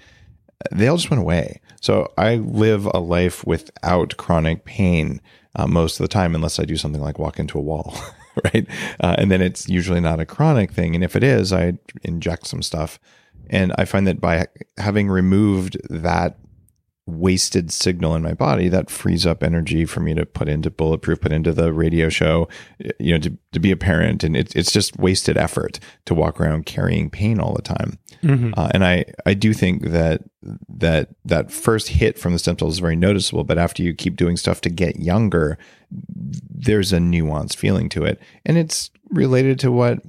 they 0.72 0.88
all 0.88 0.98
just 0.98 1.10
went 1.10 1.22
away. 1.22 1.62
So 1.82 2.12
I 2.18 2.36
live 2.36 2.86
a 2.86 3.00
life 3.00 3.46
without 3.46 4.18
chronic 4.18 4.66
pain 4.66 5.22
uh, 5.56 5.68
most 5.68 6.00
of 6.00 6.04
the 6.04 6.08
time, 6.08 6.36
unless 6.36 6.60
I 6.60 6.66
do 6.66 6.78
something 6.78 7.02
like 7.02 7.20
walk 7.20 7.40
into 7.40 7.58
a 7.58 7.62
wall, 7.62 7.96
right? 8.44 8.68
Uh, 9.00 9.16
and 9.18 9.32
then 9.32 9.42
it's 9.42 9.70
usually 9.70 10.02
not 10.02 10.20
a 10.20 10.26
chronic 10.26 10.72
thing. 10.72 10.96
And 10.96 11.04
if 11.04 11.16
it 11.16 11.24
is, 11.24 11.54
I 11.54 11.78
inject 12.04 12.48
some 12.48 12.62
stuff. 12.62 13.00
And 13.50 13.74
I 13.78 13.86
find 13.86 14.08
that 14.08 14.20
by 14.20 14.48
having 14.78 15.08
removed 15.08 15.78
that 15.90 16.38
wasted 17.08 17.72
signal 17.72 18.16
in 18.16 18.22
my 18.24 18.34
body 18.34 18.68
that 18.68 18.90
frees 18.90 19.26
up 19.26 19.44
energy 19.44 19.86
for 19.86 20.00
me 20.00 20.14
to 20.16 20.26
put 20.26 20.50
into 20.50 20.72
bulletproof 20.72 21.22
put 21.22 21.32
into 21.32 21.54
the 21.54 21.72
radio 21.72 22.10
show 22.10 22.48
you 23.00 23.14
know 23.14 23.20
to, 23.20 23.38
to 23.52 23.60
be 23.60 23.72
a 23.72 23.78
parent. 23.78 24.24
And 24.24 24.36
it, 24.36 24.56
it's 24.56 24.72
just 24.72 24.98
wasted 24.98 25.38
effort 25.38 25.80
to 26.06 26.16
walk 26.16 26.42
around 26.42 26.66
carrying 26.66 27.10
pain 27.10 27.40
all 27.40 27.54
the 27.54 27.62
time. 27.62 28.00
Mm-hmm. 28.24 28.54
uh, 28.58 28.70
and 28.74 28.84
i 28.84 29.06
i 29.26 29.34
do 29.34 29.54
think 29.54 29.84
that 29.90 30.24
that 30.70 31.10
that 31.26 31.52
first 31.52 31.90
hit 31.90 32.18
from 32.18 32.34
the 32.34 32.40
stem 32.40 32.58
cells 32.58 32.76
is 32.76 32.80
very 32.80 32.96
noticeable 32.96 33.44
but 33.44 33.58
after 33.58 33.84
you 33.84 33.94
keep 33.94 34.16
doing 34.16 34.38
stuff 34.38 34.62
to 34.62 34.70
get 34.70 35.00
younger 35.00 35.60
there's 35.92 36.94
a 36.94 36.98
nuanced 36.98 37.56
feeling 37.56 37.90
to 37.90 38.06
it. 38.06 38.20
And 38.46 38.58
it's 38.58 38.90
related 39.10 39.60
to 39.60 39.72
what 39.72 40.00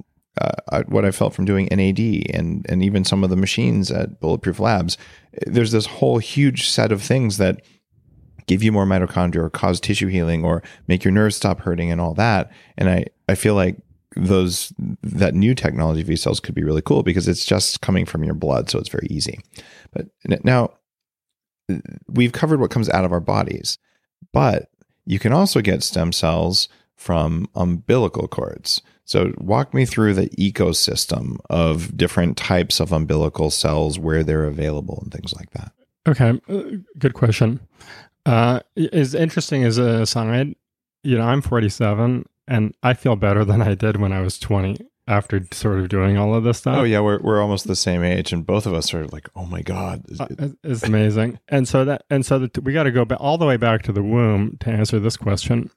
uh, 0.41 0.83
what 0.87 1.05
I 1.05 1.11
felt 1.11 1.33
from 1.33 1.45
doing 1.45 1.67
NAD 1.71 1.99
and 2.33 2.65
and 2.69 2.83
even 2.83 3.03
some 3.03 3.23
of 3.23 3.29
the 3.29 3.35
machines 3.35 3.91
at 3.91 4.19
Bulletproof 4.19 4.59
Labs. 4.59 4.97
There's 5.45 5.71
this 5.71 5.85
whole 5.85 6.17
huge 6.17 6.67
set 6.67 6.91
of 6.91 7.01
things 7.01 7.37
that 7.37 7.61
give 8.47 8.63
you 8.63 8.71
more 8.71 8.85
mitochondria 8.85 9.43
or 9.43 9.49
cause 9.49 9.79
tissue 9.79 10.07
healing 10.07 10.43
or 10.43 10.63
make 10.87 11.03
your 11.03 11.11
nerves 11.11 11.35
stop 11.35 11.59
hurting 11.59 11.91
and 11.91 12.01
all 12.01 12.13
that. 12.15 12.51
And 12.77 12.89
I 12.89 13.05
I 13.27 13.35
feel 13.35 13.55
like 13.55 13.77
those 14.15 14.73
that 15.03 15.35
new 15.35 15.53
technology 15.53 16.03
V 16.03 16.15
cells 16.15 16.39
could 16.39 16.55
be 16.55 16.63
really 16.63 16.81
cool 16.81 17.03
because 17.03 17.27
it's 17.27 17.45
just 17.45 17.81
coming 17.81 18.05
from 18.05 18.23
your 18.23 18.33
blood, 18.33 18.69
so 18.69 18.79
it's 18.79 18.89
very 18.89 19.07
easy. 19.09 19.39
But 19.91 20.07
now 20.43 20.71
we've 22.07 22.31
covered 22.31 22.59
what 22.59 22.71
comes 22.71 22.89
out 22.89 23.05
of 23.05 23.11
our 23.11 23.19
bodies, 23.19 23.77
but 24.33 24.69
you 25.05 25.19
can 25.19 25.33
also 25.33 25.61
get 25.61 25.83
stem 25.83 26.11
cells 26.11 26.67
from 26.95 27.47
umbilical 27.55 28.27
cords. 28.27 28.81
So, 29.07 29.33
walk 29.37 29.73
me 29.73 29.85
through 29.85 30.13
the 30.15 30.29
ecosystem 30.31 31.37
of 31.49 31.95
different 31.95 32.35
types 32.37 32.79
of 32.79 32.91
umbilical 32.91 33.49
cells, 33.49 33.97
where 33.97 34.23
they're 34.23 34.43
available, 34.43 34.99
and 35.01 35.11
things 35.11 35.33
like 35.33 35.49
that. 35.51 35.71
Okay, 36.07 36.39
uh, 36.49 36.77
good 36.99 37.13
question. 37.13 37.61
Uh, 38.25 38.59
is 38.75 39.15
interesting 39.15 39.63
as 39.63 39.77
a 39.77 40.01
aside. 40.01 40.55
You 41.03 41.17
know, 41.17 41.23
I'm 41.23 41.41
47, 41.41 42.27
and 42.47 42.75
I 42.83 42.93
feel 42.93 43.15
better 43.15 43.45
than 43.45 43.61
I 43.61 43.75
did 43.75 43.97
when 43.97 44.11
I 44.11 44.21
was 44.21 44.37
20 44.37 44.77
after 45.07 45.41
sort 45.53 45.79
of 45.79 45.89
doing 45.89 46.17
all 46.17 46.35
of 46.35 46.43
this 46.43 46.57
stuff. 46.57 46.77
Oh 46.77 46.83
yeah, 46.83 46.99
we're 46.99 47.19
we're 47.19 47.41
almost 47.41 47.67
the 47.67 47.75
same 47.75 48.03
age, 48.03 48.33
and 48.33 48.45
both 48.45 48.65
of 48.65 48.73
us 48.73 48.93
are 48.93 49.07
like, 49.07 49.29
oh 49.35 49.45
my 49.45 49.61
god, 49.61 50.03
uh, 50.19 50.49
it's 50.63 50.83
amazing. 50.83 51.39
and 51.47 51.67
so 51.67 51.85
that 51.85 52.03
and 52.09 52.25
so 52.25 52.39
that 52.39 52.57
we 52.63 52.73
got 52.73 52.83
to 52.83 52.91
go 52.91 53.05
back 53.05 53.19
all 53.21 53.37
the 53.37 53.45
way 53.45 53.57
back 53.57 53.83
to 53.83 53.91
the 53.91 54.03
womb 54.03 54.57
to 54.59 54.69
answer 54.69 54.99
this 54.99 55.17
question. 55.17 55.71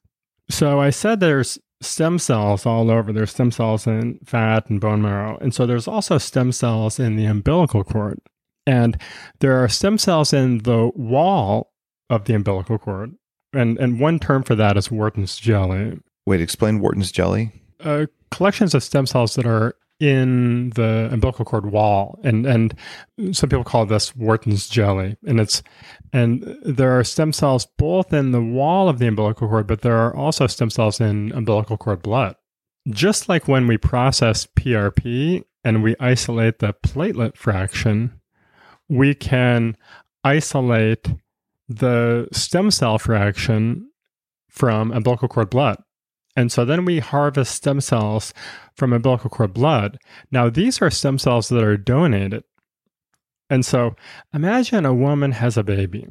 So 0.49 0.81
I 0.81 0.91
said 0.91 1.21
there's 1.21 1.59
stem 1.81 2.19
cells 2.19 2.67
all 2.67 2.91
over. 2.91 3.13
There's 3.13 3.31
stem 3.31 3.51
cells 3.51 3.87
in 3.87 4.19
fat 4.25 4.69
and 4.69 4.81
bone 4.81 5.03
marrow. 5.03 5.39
And 5.41 5.55
so 5.55 5.67
there's 5.67 5.89
also 5.89 6.19
stem 6.19 6.53
cells 6.53 6.99
in 6.99 7.17
the 7.17 7.25
umbilical 7.25 7.85
cord. 7.85 8.21
And 8.67 9.01
there 9.41 9.63
are 9.63 9.69
stem 9.69 9.99
cells 9.99 10.33
in 10.33 10.59
the 10.59 10.91
wall 10.95 11.73
of 12.09 12.25
the 12.25 12.35
umbilical 12.35 12.79
cord. 12.79 13.15
And, 13.53 13.79
and 13.79 13.99
one 13.99 14.19
term 14.19 14.43
for 14.43 14.55
that 14.55 14.77
is 14.77 14.91
Wharton's 14.91 15.39
jelly. 15.39 15.99
Wait, 16.27 16.41
explain 16.41 16.81
Wharton's 16.81 17.11
jelly. 17.11 17.53
Uh, 17.81 18.07
collections 18.31 18.75
of 18.75 18.85
stem 18.85 19.07
cells 19.07 19.35
that 19.35 19.47
are 19.47 19.75
in 20.01 20.71
the 20.71 21.11
umbilical 21.13 21.45
cord 21.45 21.67
wall 21.67 22.19
and 22.25 22.47
and 22.47 22.75
some 23.33 23.51
people 23.51 23.65
call 23.65 23.85
this 23.85 24.17
Wharton's 24.17 24.67
jelly. 24.67 25.17
And 25.27 25.39
it's 25.39 25.63
and 26.13 26.57
there 26.65 26.99
are 26.99 27.05
stem 27.05 27.33
cells 27.33 27.67
both 27.79 28.13
in 28.13 28.33
the 28.33 28.41
wall 28.41 28.89
of 28.89 28.99
the 28.99 29.07
umbilical 29.07 29.47
cord 29.49 29.67
but 29.67 29.83
there 29.83 29.99
are 29.99 30.17
also 30.17 30.47
stem 30.47 30.71
cells 30.71 31.01
in 31.01 31.33
umbilical 31.33 31.77
cord 31.77 32.03
blood. 32.03 32.35
Just 32.89 33.29
like 33.29 33.47
when 33.47 33.67
we 33.67 33.77
process 33.77 34.47
PRP 34.59 35.45
and 35.63 35.83
we 35.83 35.95
isolate 36.01 36.59
the 36.61 36.73
platelet 36.73 37.37
fraction 37.37 38.21
we 38.89 39.15
can 39.15 39.77
isolate 40.25 41.09
the 41.69 42.27
stem 42.33 42.71
cell 42.71 42.99
fraction 42.99 43.89
from 44.49 44.91
umbilical 44.91 45.29
cord 45.29 45.51
blood 45.51 45.81
and 46.41 46.51
so 46.51 46.65
then 46.65 46.87
we 46.87 47.01
harvest 47.01 47.55
stem 47.55 47.83
cells 47.83 48.33
from 48.75 48.95
umbilical 48.95 49.29
cord 49.29 49.53
blood. 49.53 49.99
Now, 50.31 50.49
these 50.49 50.81
are 50.81 50.91
stem 50.91 51.19
cells 51.19 51.51
that 51.51 51.63
are 51.63 51.77
donated. 51.77 52.45
And 53.51 53.63
so 53.63 53.95
imagine 54.33 54.87
a 54.87 54.95
woman 54.95 55.33
has 55.33 55.59
a 55.59 55.63
baby, 55.63 56.09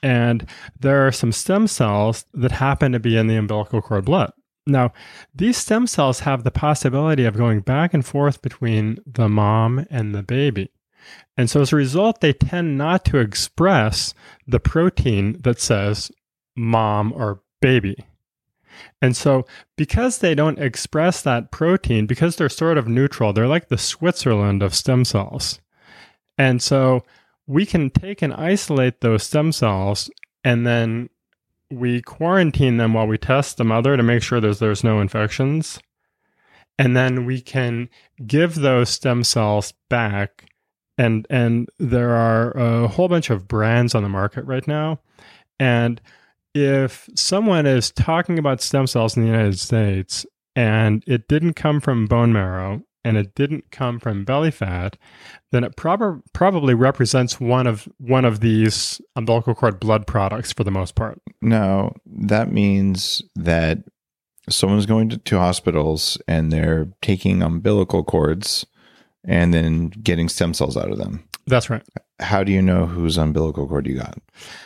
and 0.00 0.48
there 0.78 1.04
are 1.04 1.10
some 1.10 1.32
stem 1.32 1.66
cells 1.66 2.24
that 2.34 2.52
happen 2.52 2.92
to 2.92 3.00
be 3.00 3.16
in 3.16 3.26
the 3.26 3.34
umbilical 3.34 3.82
cord 3.82 4.04
blood. 4.04 4.30
Now, 4.64 4.92
these 5.34 5.56
stem 5.56 5.88
cells 5.88 6.20
have 6.20 6.44
the 6.44 6.52
possibility 6.52 7.24
of 7.24 7.36
going 7.36 7.60
back 7.60 7.92
and 7.92 8.06
forth 8.06 8.42
between 8.42 8.98
the 9.04 9.28
mom 9.28 9.86
and 9.90 10.14
the 10.14 10.22
baby. 10.22 10.70
And 11.36 11.50
so 11.50 11.62
as 11.62 11.72
a 11.72 11.76
result, 11.76 12.20
they 12.20 12.32
tend 12.32 12.78
not 12.78 13.04
to 13.06 13.18
express 13.18 14.14
the 14.46 14.60
protein 14.60 15.40
that 15.40 15.60
says 15.60 16.12
mom 16.54 17.12
or 17.12 17.42
baby. 17.60 17.96
And 19.02 19.16
so, 19.16 19.46
because 19.76 20.18
they 20.18 20.34
don't 20.34 20.58
express 20.58 21.22
that 21.22 21.50
protein, 21.50 22.06
because 22.06 22.36
they're 22.36 22.48
sort 22.48 22.78
of 22.78 22.88
neutral, 22.88 23.32
they're 23.32 23.48
like 23.48 23.68
the 23.68 23.78
Switzerland 23.78 24.62
of 24.62 24.74
stem 24.74 25.04
cells. 25.04 25.60
And 26.38 26.62
so, 26.62 27.04
we 27.46 27.66
can 27.66 27.90
take 27.90 28.22
and 28.22 28.32
isolate 28.34 29.00
those 29.00 29.22
stem 29.22 29.52
cells 29.52 30.10
and 30.44 30.66
then 30.66 31.08
we 31.70 32.02
quarantine 32.02 32.76
them 32.76 32.94
while 32.94 33.06
we 33.06 33.18
test 33.18 33.56
the 33.56 33.64
mother 33.64 33.96
to 33.96 34.02
make 34.02 34.22
sure 34.22 34.40
there's, 34.40 34.58
there's 34.58 34.84
no 34.84 35.00
infections. 35.00 35.80
And 36.78 36.96
then 36.96 37.24
we 37.24 37.40
can 37.40 37.88
give 38.26 38.56
those 38.56 38.90
stem 38.90 39.24
cells 39.24 39.72
back. 39.88 40.46
And, 40.98 41.26
and 41.30 41.68
there 41.78 42.10
are 42.10 42.50
a 42.52 42.88
whole 42.88 43.08
bunch 43.08 43.30
of 43.30 43.48
brands 43.48 43.94
on 43.94 44.02
the 44.02 44.08
market 44.08 44.44
right 44.44 44.66
now. 44.66 45.00
And 45.58 46.00
if 46.54 47.08
someone 47.14 47.66
is 47.66 47.90
talking 47.90 48.38
about 48.38 48.62
stem 48.62 48.86
cells 48.86 49.16
in 49.16 49.24
the 49.24 49.30
United 49.30 49.58
States 49.58 50.24
and 50.54 51.02
it 51.06 51.28
didn't 51.28 51.54
come 51.54 51.80
from 51.80 52.06
bone 52.06 52.32
marrow 52.32 52.82
and 53.04 53.16
it 53.16 53.34
didn't 53.34 53.70
come 53.70 53.98
from 53.98 54.24
belly 54.24 54.50
fat, 54.50 54.96
then 55.52 55.64
it 55.64 55.76
prob- 55.76 56.22
probably 56.32 56.74
represents 56.74 57.38
one 57.38 57.66
of 57.66 57.88
one 57.98 58.24
of 58.24 58.40
these 58.40 59.00
umbilical 59.16 59.54
cord 59.54 59.78
blood 59.78 60.06
products 60.06 60.52
for 60.52 60.64
the 60.64 60.70
most 60.70 60.94
part. 60.94 61.20
No, 61.42 61.92
that 62.06 62.50
means 62.50 63.20
that 63.34 63.78
someone's 64.48 64.86
going 64.86 65.08
to, 65.10 65.18
to 65.18 65.38
hospitals 65.38 66.18
and 66.28 66.52
they're 66.52 66.88
taking 67.02 67.42
umbilical 67.42 68.04
cords 68.04 68.64
and 69.24 69.52
then 69.52 69.88
getting 69.88 70.28
stem 70.28 70.54
cells 70.54 70.76
out 70.76 70.90
of 70.90 70.98
them. 70.98 71.26
That's 71.46 71.68
right. 71.68 71.82
How 72.20 72.42
do 72.42 72.52
you 72.52 72.62
know 72.62 72.86
whose 72.86 73.18
umbilical 73.18 73.66
cord 73.66 73.86
you 73.86 73.96
got? 73.98 74.18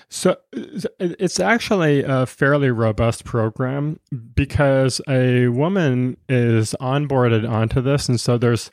So 0.08 0.36
it's 0.52 1.40
actually 1.40 2.04
a 2.04 2.26
fairly 2.26 2.70
robust 2.70 3.24
program 3.24 3.98
because 4.34 5.00
a 5.08 5.48
woman 5.48 6.16
is 6.28 6.74
onboarded 6.80 7.48
onto 7.48 7.80
this. 7.80 8.08
And 8.08 8.20
so 8.20 8.38
there's 8.38 8.70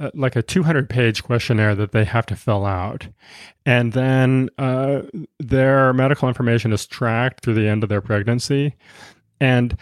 uh, 0.00 0.10
like 0.14 0.34
a 0.34 0.42
200 0.42 0.88
page 0.88 1.22
questionnaire 1.22 1.74
that 1.76 1.92
they 1.92 2.04
have 2.04 2.26
to 2.26 2.36
fill 2.36 2.66
out. 2.66 3.06
And 3.64 3.92
then 3.92 4.48
uh, 4.58 5.02
their 5.38 5.92
medical 5.92 6.26
information 6.28 6.72
is 6.72 6.86
tracked 6.86 7.44
through 7.44 7.54
the 7.54 7.68
end 7.68 7.84
of 7.84 7.88
their 7.88 8.00
pregnancy. 8.00 8.74
And 9.40 9.76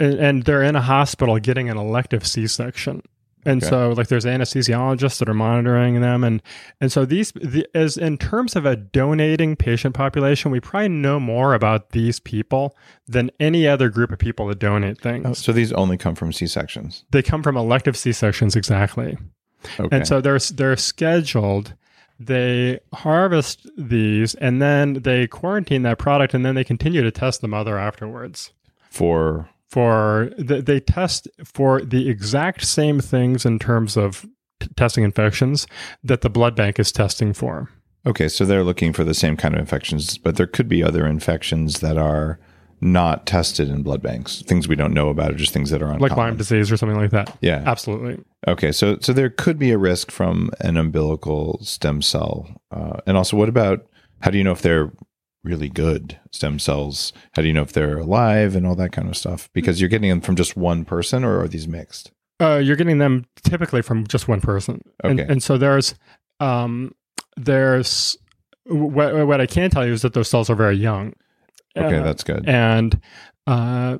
and 0.00 0.42
they're 0.42 0.62
in 0.62 0.74
a 0.74 0.80
hospital 0.80 1.38
getting 1.38 1.70
an 1.70 1.76
elective 1.76 2.26
C-section. 2.26 3.02
And 3.48 3.62
okay. 3.62 3.70
so, 3.70 3.90
like, 3.90 4.08
there's 4.08 4.26
anesthesiologists 4.26 5.18
that 5.20 5.28
are 5.28 5.34
monitoring 5.34 6.00
them, 6.02 6.22
and 6.22 6.42
and 6.80 6.92
so 6.92 7.06
these, 7.06 7.32
the, 7.32 7.66
as 7.74 7.96
in 7.96 8.18
terms 8.18 8.54
of 8.56 8.66
a 8.66 8.76
donating 8.76 9.56
patient 9.56 9.94
population, 9.94 10.50
we 10.50 10.60
probably 10.60 10.90
know 10.90 11.18
more 11.18 11.54
about 11.54 11.90
these 11.90 12.20
people 12.20 12.76
than 13.06 13.30
any 13.40 13.66
other 13.66 13.88
group 13.88 14.12
of 14.12 14.18
people 14.18 14.46
that 14.48 14.58
donate 14.58 14.98
oh, 15.00 15.02
things. 15.02 15.26
Oh, 15.26 15.32
so 15.32 15.52
these 15.52 15.72
only 15.72 15.96
come 15.96 16.14
from 16.14 16.30
C 16.30 16.46
sections. 16.46 17.04
They 17.10 17.22
come 17.22 17.42
from 17.42 17.56
elective 17.56 17.96
C 17.96 18.12
sections, 18.12 18.54
exactly. 18.54 19.16
Okay. 19.80 19.96
And 19.96 20.06
so 20.06 20.20
they're 20.20 20.38
they're 20.38 20.76
scheduled. 20.76 21.74
They 22.20 22.80
harvest 22.92 23.66
these, 23.78 24.34
and 24.34 24.60
then 24.60 24.94
they 24.94 25.26
quarantine 25.26 25.82
that 25.82 25.98
product, 25.98 26.34
and 26.34 26.44
then 26.44 26.54
they 26.54 26.64
continue 26.64 27.02
to 27.02 27.10
test 27.10 27.40
the 27.40 27.48
mother 27.48 27.78
afterwards. 27.78 28.52
For 28.90 29.48
for 29.68 30.30
they 30.38 30.80
test 30.80 31.28
for 31.44 31.82
the 31.82 32.08
exact 32.08 32.64
same 32.64 33.00
things 33.00 33.44
in 33.44 33.58
terms 33.58 33.96
of 33.96 34.26
t- 34.60 34.68
testing 34.76 35.04
infections 35.04 35.66
that 36.02 36.22
the 36.22 36.30
blood 36.30 36.56
bank 36.56 36.78
is 36.78 36.90
testing 36.90 37.32
for. 37.32 37.70
Okay, 38.06 38.28
so 38.28 38.44
they're 38.44 38.64
looking 38.64 38.92
for 38.92 39.04
the 39.04 39.14
same 39.14 39.36
kind 39.36 39.54
of 39.54 39.60
infections, 39.60 40.16
but 40.16 40.36
there 40.36 40.46
could 40.46 40.68
be 40.68 40.82
other 40.82 41.06
infections 41.06 41.80
that 41.80 41.98
are 41.98 42.38
not 42.80 43.26
tested 43.26 43.68
in 43.68 43.82
blood 43.82 44.00
banks. 44.00 44.42
Things 44.42 44.68
we 44.68 44.76
don't 44.76 44.94
know 44.94 45.08
about, 45.08 45.32
or 45.32 45.34
just 45.34 45.52
things 45.52 45.70
that 45.70 45.82
are 45.82 45.86
uncommon. 45.86 46.08
like 46.08 46.16
Lyme 46.16 46.36
disease 46.36 46.70
or 46.70 46.76
something 46.76 46.96
like 46.96 47.10
that. 47.10 47.36
Yeah, 47.40 47.62
absolutely. 47.66 48.22
Okay, 48.46 48.72
so 48.72 48.98
so 49.00 49.12
there 49.12 49.30
could 49.30 49.58
be 49.58 49.72
a 49.72 49.78
risk 49.78 50.10
from 50.10 50.50
an 50.60 50.76
umbilical 50.76 51.58
stem 51.62 52.00
cell, 52.00 52.48
uh, 52.70 53.00
and 53.06 53.16
also 53.16 53.36
what 53.36 53.48
about 53.48 53.86
how 54.20 54.30
do 54.30 54.38
you 54.38 54.44
know 54.44 54.52
if 54.52 54.62
they're 54.62 54.92
really 55.48 55.68
good 55.68 56.18
stem 56.30 56.58
cells? 56.58 57.12
How 57.32 57.42
do 57.42 57.48
you 57.48 57.54
know 57.54 57.62
if 57.62 57.72
they're 57.72 57.98
alive 57.98 58.54
and 58.54 58.66
all 58.66 58.76
that 58.76 58.92
kind 58.92 59.08
of 59.08 59.16
stuff? 59.16 59.48
Because 59.52 59.80
you're 59.80 59.90
getting 59.90 60.10
them 60.10 60.20
from 60.20 60.36
just 60.36 60.56
one 60.56 60.84
person, 60.84 61.24
or 61.24 61.40
are 61.40 61.48
these 61.48 61.66
mixed? 61.66 62.12
Uh, 62.40 62.60
you're 62.62 62.76
getting 62.76 62.98
them 62.98 63.24
typically 63.42 63.82
from 63.82 64.06
just 64.06 64.28
one 64.28 64.40
person. 64.40 64.80
Okay. 65.02 65.22
And, 65.22 65.30
and 65.30 65.42
so 65.42 65.58
there's 65.58 65.94
um, 66.38 66.94
there's 67.36 68.16
what, 68.66 69.26
what 69.26 69.40
I 69.40 69.46
can 69.46 69.70
tell 69.70 69.86
you 69.86 69.92
is 69.92 70.02
that 70.02 70.14
those 70.14 70.28
cells 70.28 70.50
are 70.50 70.54
very 70.54 70.76
young. 70.76 71.14
Okay, 71.76 71.96
uh, 71.96 72.02
that's 72.02 72.22
good. 72.22 72.48
And 72.48 73.00
uh, 73.46 73.98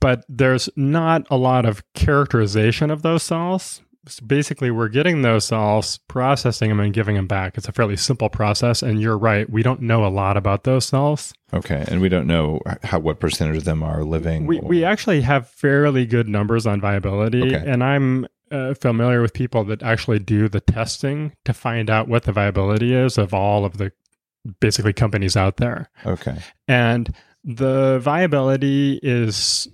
but 0.00 0.24
there's 0.28 0.68
not 0.76 1.26
a 1.30 1.36
lot 1.36 1.66
of 1.66 1.82
characterization 1.94 2.90
of 2.90 3.02
those 3.02 3.22
cells 3.22 3.82
so 4.08 4.24
basically 4.24 4.70
we're 4.70 4.88
getting 4.88 5.22
those 5.22 5.44
cells 5.44 5.98
processing 6.08 6.68
them 6.68 6.80
and 6.80 6.94
giving 6.94 7.16
them 7.16 7.26
back. 7.26 7.56
It's 7.58 7.68
a 7.68 7.72
fairly 7.72 7.96
simple 7.96 8.28
process 8.28 8.82
and 8.82 9.00
you're 9.00 9.18
right 9.18 9.48
we 9.48 9.62
don't 9.62 9.80
know 9.80 10.04
a 10.04 10.08
lot 10.08 10.36
about 10.36 10.64
those 10.64 10.84
cells 10.84 11.32
okay 11.52 11.84
and 11.88 12.00
we 12.00 12.08
don't 12.08 12.26
know 12.26 12.60
how 12.82 12.98
what 12.98 13.20
percentage 13.20 13.56
of 13.56 13.64
them 13.64 13.82
are 13.82 14.04
living 14.04 14.46
we, 14.46 14.58
or... 14.58 14.68
we 14.68 14.84
actually 14.84 15.20
have 15.20 15.48
fairly 15.48 16.04
good 16.06 16.28
numbers 16.28 16.66
on 16.66 16.80
viability 16.80 17.42
okay. 17.42 17.62
and 17.66 17.82
i'm 17.84 18.26
uh, 18.50 18.74
familiar 18.74 19.22
with 19.22 19.32
people 19.32 19.64
that 19.64 19.82
actually 19.82 20.18
do 20.18 20.48
the 20.48 20.60
testing 20.60 21.32
to 21.44 21.52
find 21.52 21.90
out 21.90 22.08
what 22.08 22.24
the 22.24 22.32
viability 22.32 22.94
is 22.94 23.18
of 23.18 23.34
all 23.34 23.64
of 23.64 23.78
the 23.78 23.92
basically 24.60 24.92
companies 24.92 25.36
out 25.36 25.56
there. 25.56 25.90
Okay. 26.04 26.38
And 26.68 27.12
the 27.44 27.98
viability 28.00 29.00
is 29.02 29.68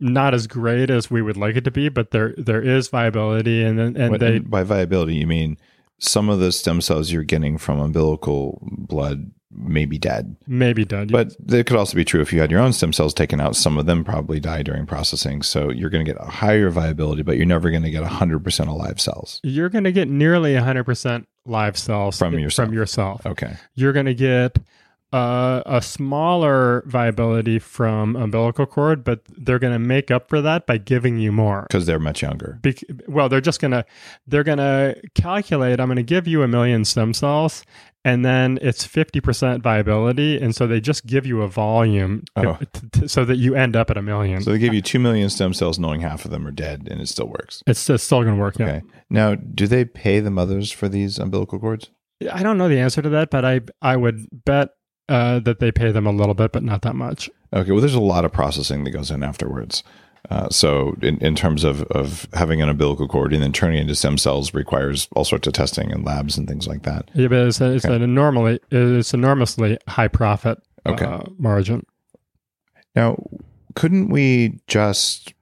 not 0.00 0.34
as 0.34 0.46
great 0.46 0.90
as 0.90 1.10
we 1.10 1.22
would 1.22 1.36
like 1.36 1.56
it 1.56 1.64
to 1.64 1.70
be, 1.70 1.88
but 1.88 2.10
there 2.10 2.34
there 2.36 2.62
is 2.62 2.88
viability, 2.88 3.62
and 3.64 3.78
and 3.78 4.20
they 4.20 4.38
by 4.38 4.62
viability 4.62 5.16
you 5.16 5.26
mean 5.26 5.58
some 5.98 6.28
of 6.28 6.38
the 6.38 6.52
stem 6.52 6.80
cells 6.80 7.10
you're 7.10 7.24
getting 7.24 7.58
from 7.58 7.80
umbilical 7.80 8.60
blood 8.62 9.32
may 9.50 9.86
be 9.86 9.98
dead, 9.98 10.36
maybe 10.46 10.84
dead, 10.84 11.10
but 11.10 11.34
it 11.48 11.66
could 11.66 11.76
also 11.76 11.96
be 11.96 12.04
true 12.04 12.20
if 12.20 12.32
you 12.32 12.40
had 12.40 12.50
your 12.50 12.60
own 12.60 12.72
stem 12.72 12.92
cells 12.92 13.12
taken 13.12 13.40
out. 13.40 13.56
Some 13.56 13.78
of 13.78 13.86
them 13.86 14.04
probably 14.04 14.38
die 14.38 14.62
during 14.62 14.86
processing, 14.86 15.42
so 15.42 15.70
you're 15.70 15.90
going 15.90 16.04
to 16.04 16.12
get 16.12 16.20
a 16.20 16.26
higher 16.30 16.70
viability, 16.70 17.22
but 17.22 17.36
you're 17.36 17.46
never 17.46 17.70
going 17.70 17.82
to 17.82 17.90
get 17.90 18.04
hundred 18.04 18.44
percent 18.44 18.68
alive 18.68 19.00
cells. 19.00 19.40
You're 19.42 19.70
going 19.70 19.84
to 19.84 19.92
get 19.92 20.08
nearly 20.08 20.54
hundred 20.54 20.84
percent 20.84 21.26
live 21.44 21.76
cells 21.76 22.18
from 22.18 22.38
yourself. 22.38 22.68
From 22.68 22.74
yourself, 22.74 23.26
okay. 23.26 23.56
You're 23.74 23.92
going 23.92 24.06
to 24.06 24.14
get 24.14 24.58
uh, 25.12 25.62
a 25.64 25.80
smaller 25.80 26.82
viability 26.86 27.58
from 27.58 28.14
umbilical 28.14 28.66
cord, 28.66 29.04
but 29.04 29.22
they're 29.36 29.58
going 29.58 29.72
to 29.72 29.78
make 29.78 30.10
up 30.10 30.28
for 30.28 30.42
that 30.42 30.66
by 30.66 30.76
giving 30.76 31.18
you 31.18 31.32
more 31.32 31.62
because 31.62 31.86
they're 31.86 31.98
much 31.98 32.22
younger. 32.22 32.58
Be- 32.62 32.76
well, 33.06 33.28
they're 33.28 33.40
just 33.40 33.60
going 33.60 33.70
to 33.70 33.84
they're 34.26 34.44
going 34.44 34.58
to 34.58 35.00
calculate. 35.14 35.80
I'm 35.80 35.88
going 35.88 35.96
to 35.96 36.02
give 36.02 36.26
you 36.28 36.42
a 36.42 36.48
million 36.48 36.84
stem 36.84 37.14
cells, 37.14 37.64
and 38.04 38.22
then 38.22 38.58
it's 38.60 38.86
50% 38.86 39.62
viability, 39.62 40.38
and 40.38 40.54
so 40.54 40.66
they 40.66 40.80
just 40.80 41.06
give 41.06 41.24
you 41.24 41.42
a 41.42 41.48
volume 41.48 42.24
oh. 42.36 42.58
to, 42.72 42.90
to, 43.00 43.08
so 43.08 43.24
that 43.24 43.36
you 43.36 43.54
end 43.54 43.76
up 43.76 43.90
at 43.90 43.96
a 43.96 44.02
million. 44.02 44.42
So 44.42 44.52
they 44.52 44.58
give 44.58 44.74
you 44.74 44.82
two 44.82 44.98
million 44.98 45.30
stem 45.30 45.54
cells, 45.54 45.78
knowing 45.78 46.02
half 46.02 46.26
of 46.26 46.30
them 46.30 46.46
are 46.46 46.52
dead, 46.52 46.86
and 46.90 47.00
it 47.00 47.08
still 47.08 47.28
works. 47.28 47.62
It's, 47.66 47.88
it's 47.88 48.04
still 48.04 48.22
going 48.22 48.34
to 48.34 48.40
work. 48.40 48.60
Okay. 48.60 48.82
Yeah. 48.84 49.00
Now, 49.08 49.34
do 49.36 49.66
they 49.66 49.86
pay 49.86 50.20
the 50.20 50.30
mothers 50.30 50.70
for 50.70 50.88
these 50.88 51.18
umbilical 51.18 51.58
cords? 51.58 51.90
I 52.32 52.42
don't 52.42 52.58
know 52.58 52.68
the 52.68 52.80
answer 52.80 53.00
to 53.00 53.08
that, 53.10 53.30
but 53.30 53.44
I 53.44 53.60
I 53.80 53.96
would 53.96 54.26
bet 54.32 54.70
uh, 55.08 55.40
that 55.40 55.60
they 55.60 55.72
pay 55.72 55.90
them 55.90 56.06
a 56.06 56.12
little 56.12 56.34
bit, 56.34 56.52
but 56.52 56.62
not 56.62 56.82
that 56.82 56.94
much. 56.94 57.30
Okay, 57.52 57.70
well, 57.72 57.80
there's 57.80 57.94
a 57.94 58.00
lot 58.00 58.24
of 58.24 58.32
processing 58.32 58.84
that 58.84 58.90
goes 58.90 59.10
in 59.10 59.22
afterwards. 59.22 59.82
Uh, 60.30 60.48
so, 60.50 60.96
in, 61.00 61.16
in 61.18 61.34
terms 61.34 61.64
of, 61.64 61.82
of 61.84 62.28
having 62.34 62.60
an 62.60 62.68
umbilical 62.68 63.08
cord 63.08 63.32
and 63.32 63.42
then 63.42 63.52
turning 63.52 63.78
into 63.78 63.94
stem 63.94 64.18
cells 64.18 64.52
requires 64.52 65.08
all 65.12 65.24
sorts 65.24 65.46
of 65.46 65.54
testing 65.54 65.90
and 65.90 66.04
labs 66.04 66.36
and 66.36 66.46
things 66.46 66.66
like 66.66 66.82
that. 66.82 67.08
Yeah, 67.14 67.28
but 67.28 67.46
it's, 67.46 67.60
a, 67.60 67.72
it's 67.72 67.84
okay. 67.84 67.94
an 67.94 68.02
enormously 68.02 68.60
it's 68.70 69.14
enormously 69.14 69.78
high 69.86 70.08
profit 70.08 70.58
okay. 70.84 71.04
uh, 71.04 71.22
margin. 71.38 71.86
Now, 72.94 73.16
couldn't 73.74 74.10
we 74.10 74.60
just 74.66 75.32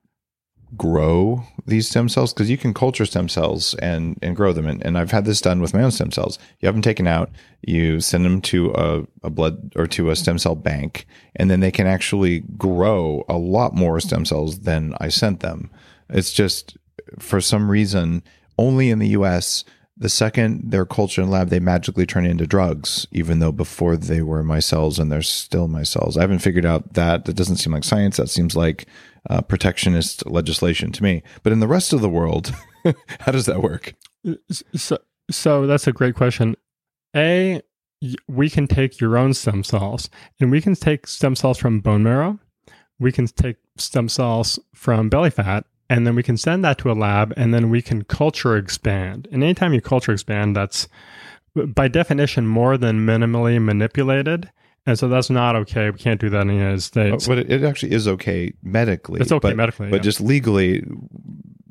grow 0.77 1.43
these 1.67 1.89
stem 1.89 2.09
cells 2.09 2.33
because 2.33 2.51
you 2.51 2.59
can 2.59 2.75
culture 2.75 3.07
stem 3.07 3.29
cells 3.29 3.75
and 3.75 4.19
and 4.23 4.37
grow 4.37 4.53
them 4.53 4.67
and, 4.67 4.85
and 4.85 4.99
i've 4.99 5.11
had 5.11 5.25
this 5.25 5.41
done 5.41 5.61
with 5.61 5.75
my 5.75 5.83
own 5.83 5.91
stem 5.91 6.11
cells 6.11 6.39
you 6.61 6.67
have 6.67 6.75
them 6.75 6.83
taken 6.83 7.07
out 7.07 7.31
you 7.63 8.01
send 8.01 8.25
them 8.25 8.41
to 8.41 8.73
a, 8.73 9.03
a 9.23 9.31
blood 9.31 9.73
or 9.77 9.87
to 9.87 10.11
a 10.11 10.17
stem 10.17 10.39
cell 10.39 10.55
bank 10.55 11.07
and 11.37 11.51
then 11.51 11.61
they 11.61 11.71
can 11.71 11.87
actually 11.87 12.41
grow 12.57 13.25
a 13.29 13.39
lot 13.39 13.75
more 13.75 14.01
stem 14.01 14.25
cells 14.25 14.61
than 14.61 14.95
i 15.01 15.09
sent 15.09 15.41
them 15.41 15.71
it's 16.11 16.33
just 16.33 16.77
for 17.19 17.41
some 17.41 17.71
reason 17.71 18.23
only 18.59 18.91
in 18.91 18.99
the 18.99 19.09
us 19.09 19.65
the 19.99 20.09
second 20.11 20.71
they're 20.71 20.85
cultured 20.85 21.25
in 21.25 21.31
lab, 21.31 21.49
they 21.49 21.59
magically 21.59 22.05
turn 22.05 22.27
into 22.27 22.47
drugs, 22.47 23.07
even 23.13 23.39
though 23.39 23.53
before 23.53 23.97
they 23.97 24.21
were 24.21 24.43
my 24.43 24.59
cells 24.59 24.99
and 24.99 25.11
they're 25.11 25.23
still 25.23 25.69
my 25.69 25.85
cells. 25.85 26.19
I 26.19 26.21
haven't 26.21 26.41
figured 26.41 26.67
out 26.67 26.93
that. 26.95 27.25
That 27.25 27.37
doesn't 27.37 27.57
seem 27.57 27.73
like 27.73 27.85
science. 27.85 28.19
That 28.19 28.29
seems 28.29 28.55
like 28.55 28.87
uh, 29.29 29.43
protectionist 29.43 30.27
legislation 30.27 30.93
to 30.93 31.03
me. 31.03 31.23
But 31.43 31.53
in 31.53 31.61
the 31.61 31.69
rest 31.69 31.93
of 31.93 32.01
the 32.01 32.09
world, 32.09 32.55
how 33.21 33.33
does 33.33 33.47
that 33.47 33.63
work? 33.63 33.95
So, 34.75 34.99
so 35.31 35.67
that's 35.67 35.87
a 35.87 35.93
great 35.93 36.15
question. 36.15 36.57
A, 37.15 37.63
we 38.29 38.51
can 38.51 38.67
take 38.67 39.01
your 39.01 39.17
own 39.17 39.35
stem 39.35 39.65
cells, 39.65 40.11
and 40.41 40.51
we 40.51 40.61
can 40.61 40.75
take 40.75 41.07
stem 41.07 41.35
cells 41.35 41.59
from 41.59 41.81
bone 41.81 42.03
marrow. 42.03 42.39
We 42.99 43.13
can 43.13 43.27
take 43.27 43.57
stem 43.77 44.09
cells 44.09 44.59
from 44.75 45.09
belly 45.09 45.31
fat, 45.31 45.65
and 45.89 46.07
then 46.07 46.15
we 46.15 46.23
can 46.23 46.37
send 46.37 46.65
that 46.65 46.79
to 46.79 46.91
a 46.91 46.95
lab, 46.95 47.33
and 47.37 47.55
then 47.55 47.71
we 47.71 47.83
can 47.83 48.05
culture 48.05 48.57
expand. 48.57 49.29
And 49.31 49.43
anytime 49.43 49.73
you 49.73 49.81
culture 49.81 50.13
expand, 50.13 50.57
that's 50.57 50.89
by 51.55 51.89
definition 51.89 52.47
more 52.47 52.77
than 52.77 53.07
minimally 53.07 53.63
manipulated. 53.63 54.51
And 54.87 54.99
so 54.99 55.09
that's 55.09 55.31
not 55.31 55.57
okay. 55.57 55.91
We 55.91 55.99
can't 55.99 56.21
do 56.21 56.31
that 56.31 56.43
in 56.43 56.49
the 56.49 56.55
United 56.55 56.83
States. 56.83 57.27
But 57.27 57.39
it 57.39 57.65
actually 57.65 57.93
is 57.93 58.07
okay 58.07 58.53
medically. 58.63 59.21
It's 59.21 59.33
okay 59.33 59.51
but, 59.51 59.57
medically, 59.57 59.91
but 59.91 59.97
yeah. 59.97 60.03
just 60.03 60.21
legally, 60.21 60.85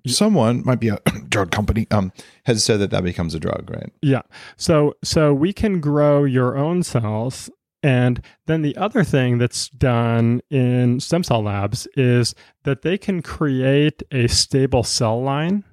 someone 0.05 0.63
might 0.65 0.79
be 0.81 0.89
a 0.89 0.99
drug 1.29 1.51
company 1.51 1.87
um 1.91 2.11
has 2.45 2.63
said 2.63 2.79
that 2.81 2.91
that 2.91 3.03
becomes 3.03 3.33
a 3.33 3.39
drug, 3.39 3.69
right? 3.69 3.91
Yeah. 4.01 4.21
So 4.57 4.95
so 5.03 5.33
we 5.33 5.53
can 5.53 5.79
grow 5.79 6.25
your 6.25 6.57
own 6.57 6.83
cells 6.83 7.49
and 7.85 8.19
then 8.47 8.63
the 8.63 8.75
other 8.77 9.03
thing 9.03 9.37
that's 9.37 9.69
done 9.69 10.41
in 10.49 10.99
stem 10.99 11.23
cell 11.23 11.43
labs 11.43 11.87
is 11.95 12.33
that 12.63 12.81
they 12.81 12.97
can 12.97 13.21
create 13.21 14.01
a 14.09 14.27
stable 14.27 14.81
cell 14.81 15.21
line. 15.21 15.63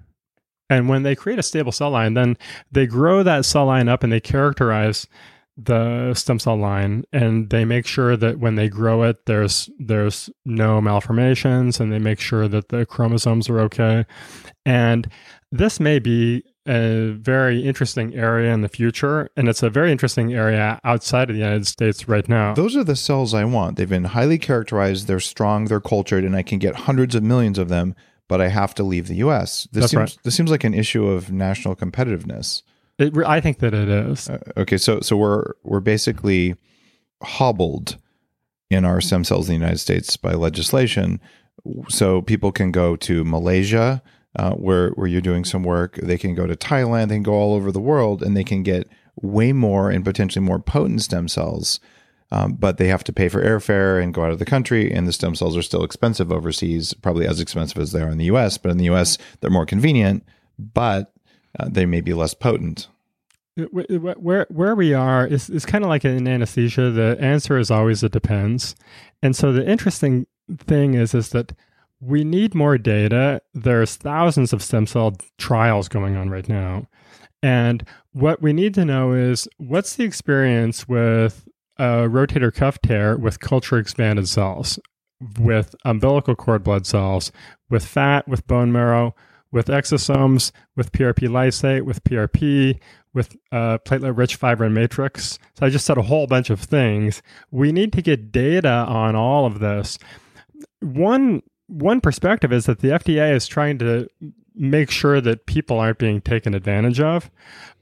And 0.68 0.90
when 0.90 1.04
they 1.04 1.16
create 1.16 1.38
a 1.38 1.42
stable 1.42 1.72
cell 1.72 1.88
line, 1.88 2.12
then 2.12 2.36
they 2.70 2.86
grow 2.86 3.22
that 3.22 3.46
cell 3.46 3.64
line 3.64 3.88
up 3.88 4.02
and 4.04 4.12
they 4.12 4.20
characterize 4.20 5.06
the 5.56 6.14
stem 6.14 6.38
cell 6.38 6.56
line 6.56 7.04
and 7.12 7.50
they 7.50 7.64
make 7.64 7.86
sure 7.86 8.16
that 8.16 8.38
when 8.38 8.54
they 8.54 8.68
grow 8.68 9.02
it 9.02 9.26
there's 9.26 9.68
there's 9.78 10.30
no 10.46 10.80
malformations 10.80 11.78
and 11.78 11.92
they 11.92 11.98
make 11.98 12.18
sure 12.18 12.48
that 12.48 12.70
the 12.70 12.86
chromosomes 12.86 13.50
are 13.50 13.60
okay 13.60 14.06
and 14.64 15.10
this 15.50 15.78
may 15.78 15.98
be 15.98 16.42
a 16.66 17.10
very 17.18 17.60
interesting 17.66 18.14
area 18.14 18.54
in 18.54 18.62
the 18.62 18.68
future 18.68 19.28
and 19.36 19.46
it's 19.46 19.62
a 19.62 19.68
very 19.68 19.92
interesting 19.92 20.32
area 20.32 20.80
outside 20.84 21.28
of 21.28 21.34
the 21.36 21.42
united 21.42 21.66
states 21.66 22.08
right 22.08 22.28
now 22.30 22.54
Those 22.54 22.74
are 22.76 22.84
the 22.84 22.96
cells 22.96 23.34
I 23.34 23.44
want. 23.44 23.76
They've 23.76 23.88
been 23.88 24.04
highly 24.04 24.38
characterized, 24.38 25.06
they're 25.06 25.20
strong, 25.20 25.66
they're 25.66 25.80
cultured, 25.80 26.24
and 26.24 26.34
I 26.34 26.42
can 26.42 26.58
get 26.58 26.74
hundreds 26.74 27.14
of 27.14 27.22
millions 27.22 27.58
of 27.58 27.68
them, 27.68 27.94
but 28.28 28.40
I 28.40 28.48
have 28.48 28.74
to 28.76 28.82
leave 28.82 29.08
the 29.08 29.16
US. 29.16 29.68
This 29.72 29.82
That's 29.82 29.90
seems 29.90 30.00
right. 30.00 30.18
this 30.22 30.34
seems 30.34 30.50
like 30.50 30.64
an 30.64 30.72
issue 30.72 31.06
of 31.06 31.30
national 31.30 31.76
competitiveness. 31.76 32.62
It 33.02 33.16
i 33.26 33.40
think 33.40 33.58
that 33.58 33.74
it 33.74 33.88
is 33.88 34.30
Uh, 34.30 34.38
okay, 34.56 34.78
so 34.78 35.00
so 35.00 35.16
we're 35.16 35.52
we're 35.62 35.80
basically 35.80 36.54
hobbled 37.22 37.96
in 38.70 38.84
our 38.84 39.00
stem 39.00 39.24
cells 39.24 39.48
in 39.48 39.54
the 39.54 39.60
United 39.60 39.78
States 39.78 40.16
by 40.16 40.32
legislation. 40.32 41.20
So 41.88 42.22
people 42.22 42.50
can 42.52 42.72
go 42.72 42.96
to 42.96 43.24
Malaysia, 43.24 44.02
uh, 44.36 44.52
where 44.52 44.90
where 44.90 45.06
you're 45.06 45.20
doing 45.20 45.44
some 45.44 45.62
work. 45.62 45.96
They 46.02 46.18
can 46.18 46.34
go 46.34 46.46
to 46.46 46.56
Thailand. 46.56 47.08
They 47.08 47.16
can 47.16 47.22
go 47.22 47.34
all 47.34 47.54
over 47.54 47.70
the 47.70 47.80
world, 47.80 48.22
and 48.22 48.36
they 48.36 48.44
can 48.44 48.62
get 48.62 48.88
way 49.20 49.52
more 49.52 49.90
and 49.90 50.04
potentially 50.04 50.44
more 50.44 50.58
potent 50.58 51.02
stem 51.02 51.28
cells. 51.28 51.80
Um, 52.30 52.54
but 52.54 52.78
they 52.78 52.88
have 52.88 53.04
to 53.04 53.12
pay 53.12 53.28
for 53.28 53.44
airfare 53.44 54.02
and 54.02 54.14
go 54.14 54.24
out 54.24 54.32
of 54.32 54.38
the 54.38 54.46
country, 54.46 54.90
and 54.90 55.06
the 55.06 55.12
stem 55.12 55.34
cells 55.34 55.54
are 55.54 55.62
still 55.62 55.84
expensive 55.84 56.32
overseas, 56.32 56.94
probably 56.94 57.26
as 57.26 57.40
expensive 57.40 57.76
as 57.76 57.92
they 57.92 58.00
are 58.00 58.08
in 58.08 58.16
the 58.16 58.24
U.S. 58.32 58.56
But 58.56 58.70
in 58.70 58.78
the 58.78 58.86
U.S., 58.86 59.18
they're 59.40 59.50
more 59.50 59.66
convenient, 59.66 60.24
but 60.58 61.12
uh, 61.60 61.68
they 61.70 61.84
may 61.84 62.00
be 62.00 62.14
less 62.14 62.32
potent. 62.32 62.88
Uh, 63.58 63.64
wh- 63.74 63.92
uh, 63.92 63.98
wh- 63.98 64.22
where 64.22 64.46
where 64.50 64.74
we 64.74 64.94
are 64.94 65.26
is, 65.26 65.50
is 65.50 65.66
kind 65.66 65.84
of 65.84 65.88
like 65.88 66.04
in 66.04 66.26
anesthesia. 66.26 66.90
The 66.90 67.16
answer 67.20 67.58
is 67.58 67.70
always 67.70 68.02
it 68.02 68.12
depends. 68.12 68.74
And 69.22 69.36
so 69.36 69.52
the 69.52 69.66
interesting 69.68 70.26
thing 70.58 70.94
is 70.94 71.14
is 71.14 71.30
that 71.30 71.52
we 72.00 72.24
need 72.24 72.54
more 72.54 72.78
data. 72.78 73.40
There's 73.54 73.96
thousands 73.96 74.52
of 74.52 74.62
stem 74.62 74.86
cell 74.86 75.16
trials 75.38 75.88
going 75.88 76.16
on 76.16 76.30
right 76.30 76.48
now. 76.48 76.88
And 77.42 77.86
what 78.12 78.40
we 78.42 78.52
need 78.52 78.74
to 78.74 78.84
know 78.84 79.12
is 79.12 79.48
what's 79.58 79.96
the 79.96 80.04
experience 80.04 80.88
with 80.88 81.46
a 81.78 82.08
rotator 82.08 82.54
cuff 82.54 82.80
tear 82.80 83.16
with 83.16 83.40
culture 83.40 83.78
expanded 83.78 84.28
cells, 84.28 84.78
with 85.38 85.74
umbilical 85.84 86.34
cord 86.34 86.62
blood 86.62 86.86
cells, 86.86 87.32
with 87.70 87.84
fat, 87.84 88.26
with 88.28 88.46
bone 88.46 88.72
marrow, 88.72 89.14
with 89.50 89.66
exosomes, 89.66 90.52
with 90.76 90.92
PRP 90.92 91.28
lysate, 91.28 91.82
with 91.82 92.02
PRP, 92.04 92.78
with 93.14 93.36
uh, 93.50 93.78
platelet 93.78 94.16
rich 94.16 94.36
fibrin 94.36 94.72
matrix. 94.72 95.38
So 95.58 95.66
I 95.66 95.70
just 95.70 95.86
said 95.86 95.98
a 95.98 96.02
whole 96.02 96.26
bunch 96.26 96.50
of 96.50 96.60
things. 96.60 97.22
We 97.50 97.72
need 97.72 97.92
to 97.94 98.02
get 98.02 98.32
data 98.32 98.68
on 98.68 99.14
all 99.14 99.46
of 99.46 99.60
this. 99.60 99.98
One 100.80 101.42
one 101.68 102.00
perspective 102.00 102.52
is 102.52 102.66
that 102.66 102.80
the 102.80 102.88
FDA 102.88 103.34
is 103.34 103.46
trying 103.46 103.78
to 103.78 104.08
make 104.54 104.90
sure 104.90 105.20
that 105.20 105.46
people 105.46 105.78
aren't 105.78 105.98
being 105.98 106.20
taken 106.20 106.54
advantage 106.54 107.00
of, 107.00 107.30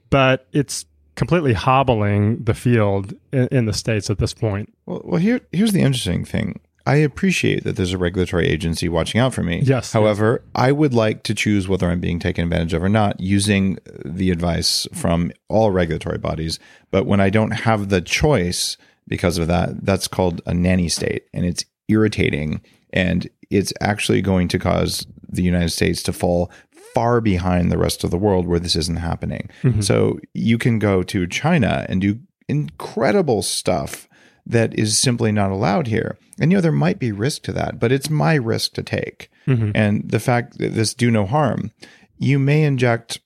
but 0.09 0.47
it's 0.53 0.85
completely 1.15 1.53
hobbling 1.53 2.43
the 2.43 2.53
field 2.53 3.13
in, 3.33 3.47
in 3.51 3.65
the 3.65 3.73
states 3.73 4.09
at 4.09 4.17
this 4.17 4.33
point. 4.33 4.73
Well, 4.85 5.01
well, 5.03 5.19
here 5.19 5.41
here's 5.51 5.73
the 5.73 5.81
interesting 5.81 6.25
thing. 6.25 6.59
I 6.85 6.95
appreciate 6.95 7.63
that 7.63 7.75
there's 7.75 7.93
a 7.93 7.97
regulatory 7.97 8.47
agency 8.47 8.89
watching 8.89 9.21
out 9.21 9.33
for 9.33 9.43
me. 9.43 9.61
Yes, 9.61 9.93
However, 9.93 10.43
I 10.55 10.71
would 10.71 10.93
like 10.93 11.23
to 11.23 11.33
choose 11.33 11.67
whether 11.67 11.89
I'm 11.89 11.99
being 11.99 12.19
taken 12.19 12.45
advantage 12.45 12.73
of 12.73 12.83
or 12.83 12.89
not 12.89 13.19
using 13.19 13.77
the 14.03 14.31
advice 14.31 14.87
from 14.93 15.31
all 15.47 15.71
regulatory 15.71 16.17
bodies. 16.17 16.59
But 16.89 17.05
when 17.05 17.19
I 17.19 17.29
don't 17.29 17.51
have 17.51 17.89
the 17.89 18.01
choice 18.01 18.77
because 19.07 19.37
of 19.37 19.47
that, 19.47 19.85
that's 19.85 20.07
called 20.07 20.41
a 20.45 20.53
nanny 20.53 20.89
state, 20.89 21.25
and 21.33 21.45
it's 21.45 21.65
irritating, 21.87 22.61
and 22.91 23.29
it's 23.49 23.73
actually 23.81 24.21
going 24.21 24.47
to 24.49 24.59
cause 24.59 25.05
the 25.27 25.43
United 25.43 25.69
States 25.69 26.01
to 26.03 26.13
fall 26.13 26.51
far 26.93 27.21
behind 27.21 27.71
the 27.71 27.77
rest 27.77 28.03
of 28.03 28.11
the 28.11 28.17
world 28.17 28.47
where 28.47 28.59
this 28.59 28.75
isn't 28.75 28.97
happening. 28.97 29.49
Mm-hmm. 29.63 29.81
So 29.81 30.19
you 30.33 30.57
can 30.57 30.79
go 30.79 31.03
to 31.03 31.27
China 31.27 31.85
and 31.89 32.01
do 32.01 32.19
incredible 32.47 33.41
stuff 33.41 34.07
that 34.45 34.73
is 34.77 34.97
simply 34.97 35.31
not 35.31 35.51
allowed 35.51 35.87
here. 35.87 36.17
And 36.39 36.51
you 36.51 36.57
know 36.57 36.61
there 36.61 36.71
might 36.71 36.99
be 36.99 37.11
risk 37.11 37.43
to 37.43 37.53
that, 37.53 37.79
but 37.79 37.91
it's 37.91 38.09
my 38.09 38.35
risk 38.35 38.73
to 38.73 38.83
take. 38.83 39.29
And 39.75 40.09
the 40.09 40.19
fact 40.19 40.57
that 40.57 40.73
this 40.73 40.93
do 40.93 41.11
no 41.11 41.25
harm, 41.25 41.71
you 42.17 42.39
may 42.39 42.63
inject 42.63 43.19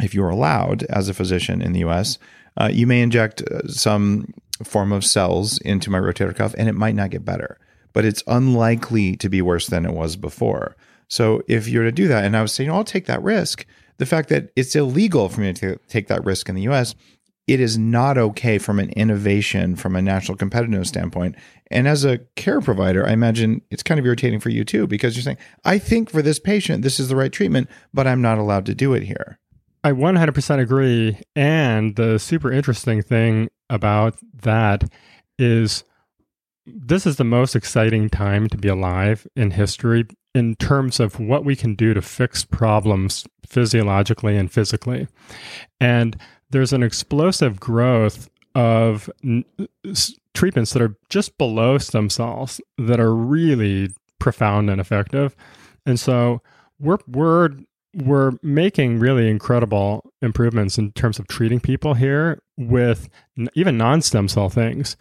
if 0.00 0.14
you're 0.14 0.28
allowed 0.28 0.82
as 0.84 1.08
a 1.08 1.14
physician 1.14 1.62
in 1.62 1.72
the 1.72 1.84
US, 1.84 2.18
uh, 2.56 2.68
you 2.72 2.86
may 2.86 3.02
inject 3.02 3.42
uh, 3.42 3.66
some 3.68 4.32
form 4.64 4.92
of 4.92 5.04
cells 5.04 5.58
into 5.58 5.90
my 5.90 5.98
rotator 5.98 6.34
cuff 6.34 6.54
and 6.58 6.68
it 6.68 6.74
might 6.74 6.94
not 6.94 7.10
get 7.10 7.24
better, 7.24 7.58
but 7.92 8.04
it's 8.04 8.22
unlikely 8.26 9.16
to 9.16 9.28
be 9.28 9.42
worse 9.42 9.66
than 9.66 9.84
it 9.86 9.92
was 9.92 10.16
before. 10.16 10.76
So 11.08 11.42
if 11.46 11.68
you're 11.68 11.84
to 11.84 11.92
do 11.92 12.08
that, 12.08 12.24
and 12.24 12.36
I 12.36 12.42
was 12.42 12.52
saying, 12.52 12.70
I'll 12.70 12.84
take 12.84 13.06
that 13.06 13.22
risk, 13.22 13.66
the 13.98 14.06
fact 14.06 14.28
that 14.30 14.50
it's 14.56 14.74
illegal 14.74 15.28
for 15.28 15.40
me 15.40 15.52
to 15.54 15.76
take 15.88 16.08
that 16.08 16.24
risk 16.24 16.48
in 16.48 16.54
the 16.54 16.62
US, 16.62 16.94
it 17.52 17.60
is 17.60 17.76
not 17.76 18.16
okay 18.16 18.56
from 18.56 18.78
an 18.78 18.88
innovation, 18.92 19.76
from 19.76 19.94
a 19.94 20.00
national 20.00 20.38
competitiveness 20.38 20.86
standpoint. 20.86 21.34
And 21.70 21.86
as 21.86 22.02
a 22.02 22.16
care 22.34 22.62
provider, 22.62 23.06
I 23.06 23.12
imagine 23.12 23.60
it's 23.70 23.82
kind 23.82 24.00
of 24.00 24.06
irritating 24.06 24.40
for 24.40 24.48
you 24.48 24.64
too, 24.64 24.86
because 24.86 25.14
you're 25.14 25.22
saying, 25.22 25.36
I 25.62 25.78
think 25.78 26.08
for 26.08 26.22
this 26.22 26.38
patient, 26.38 26.82
this 26.82 26.98
is 26.98 27.08
the 27.08 27.16
right 27.16 27.30
treatment, 27.30 27.68
but 27.92 28.06
I'm 28.06 28.22
not 28.22 28.38
allowed 28.38 28.64
to 28.66 28.74
do 28.74 28.94
it 28.94 29.02
here. 29.02 29.38
I 29.84 29.92
100% 29.92 30.60
agree. 30.60 31.18
And 31.36 31.94
the 31.96 32.18
super 32.18 32.50
interesting 32.50 33.02
thing 33.02 33.50
about 33.68 34.16
that 34.42 34.84
is 35.38 35.84
this 36.64 37.06
is 37.06 37.16
the 37.16 37.24
most 37.24 37.54
exciting 37.54 38.08
time 38.08 38.48
to 38.48 38.56
be 38.56 38.68
alive 38.68 39.26
in 39.36 39.50
history 39.50 40.06
in 40.34 40.54
terms 40.54 41.00
of 41.00 41.20
what 41.20 41.44
we 41.44 41.54
can 41.54 41.74
do 41.74 41.92
to 41.92 42.00
fix 42.00 42.46
problems 42.46 43.26
physiologically 43.46 44.38
and 44.38 44.50
physically. 44.50 45.06
And 45.80 46.16
there's 46.52 46.72
an 46.72 46.82
explosive 46.82 47.58
growth 47.58 48.28
of 48.54 49.10
treatments 50.34 50.72
that 50.72 50.82
are 50.82 50.94
just 51.08 51.36
below 51.38 51.78
stem 51.78 52.08
cells 52.10 52.60
that 52.78 53.00
are 53.00 53.14
really 53.14 53.90
profound 54.18 54.70
and 54.70 54.80
effective. 54.80 55.34
And 55.84 55.98
so 55.98 56.42
we're 56.78 56.98
we're 57.08 57.50
we're 57.94 58.32
making 58.42 58.98
really 58.98 59.28
incredible 59.28 60.12
improvements 60.22 60.78
in 60.78 60.92
terms 60.92 61.18
of 61.18 61.26
treating 61.26 61.60
people 61.60 61.94
here 61.94 62.40
with 62.56 63.08
even 63.54 63.76
non-stem 63.76 64.28
cell 64.28 64.48
things. 64.48 64.96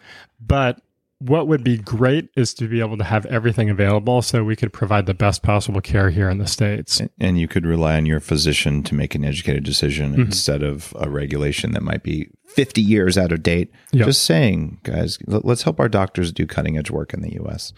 But 0.46 0.82
what 1.22 1.48
would 1.48 1.64
be 1.64 1.78
great 1.78 2.30
is 2.36 2.54
to 2.56 2.68
be 2.68 2.80
able 2.80 2.98
to 2.98 3.04
have 3.04 3.26
everything 3.28 3.70
available 3.70 4.22
so 4.22 4.44
we 4.44 4.56
could 4.56 4.74
provide 4.74 5.06
the 5.06 5.14
best 5.14 5.44
possible 5.44 5.80
care 5.82 6.10
here 6.10 6.30
in 6.30 6.38
the 6.40 6.48
states. 6.48 7.02
And 7.20 7.40
you 7.40 7.48
could 7.48 7.66
rely 7.66 7.96
on 7.98 8.06
your 8.06 8.20
physician 8.20 8.82
to 8.84 8.96
make 8.96 9.14
an 9.16 9.24
educated 9.24 9.64
decision 9.64 10.12
Mm-hmm. 10.14 10.22
instead 10.22 10.64
of 10.64 10.94
a 11.00 11.10
regulation 11.10 11.74
that 11.74 11.84
might 11.84 12.04
be 12.04 12.30
50 12.48 12.82
years 12.82 13.18
out 13.18 13.32
of 13.32 13.44
date. 13.44 13.72
Yep. 13.92 14.08
Just 14.08 14.24
saying, 14.24 14.80
guys, 14.84 15.18
let- 15.28 15.46
let's 15.46 15.64
help 15.64 15.80
our 15.80 15.90
doctors 15.90 16.32
do 16.32 16.46
cutting 16.48 16.78
edge 16.78 16.90
work 16.90 17.14
in 17.14 17.22
the 17.22 17.34
US. 17.44 17.72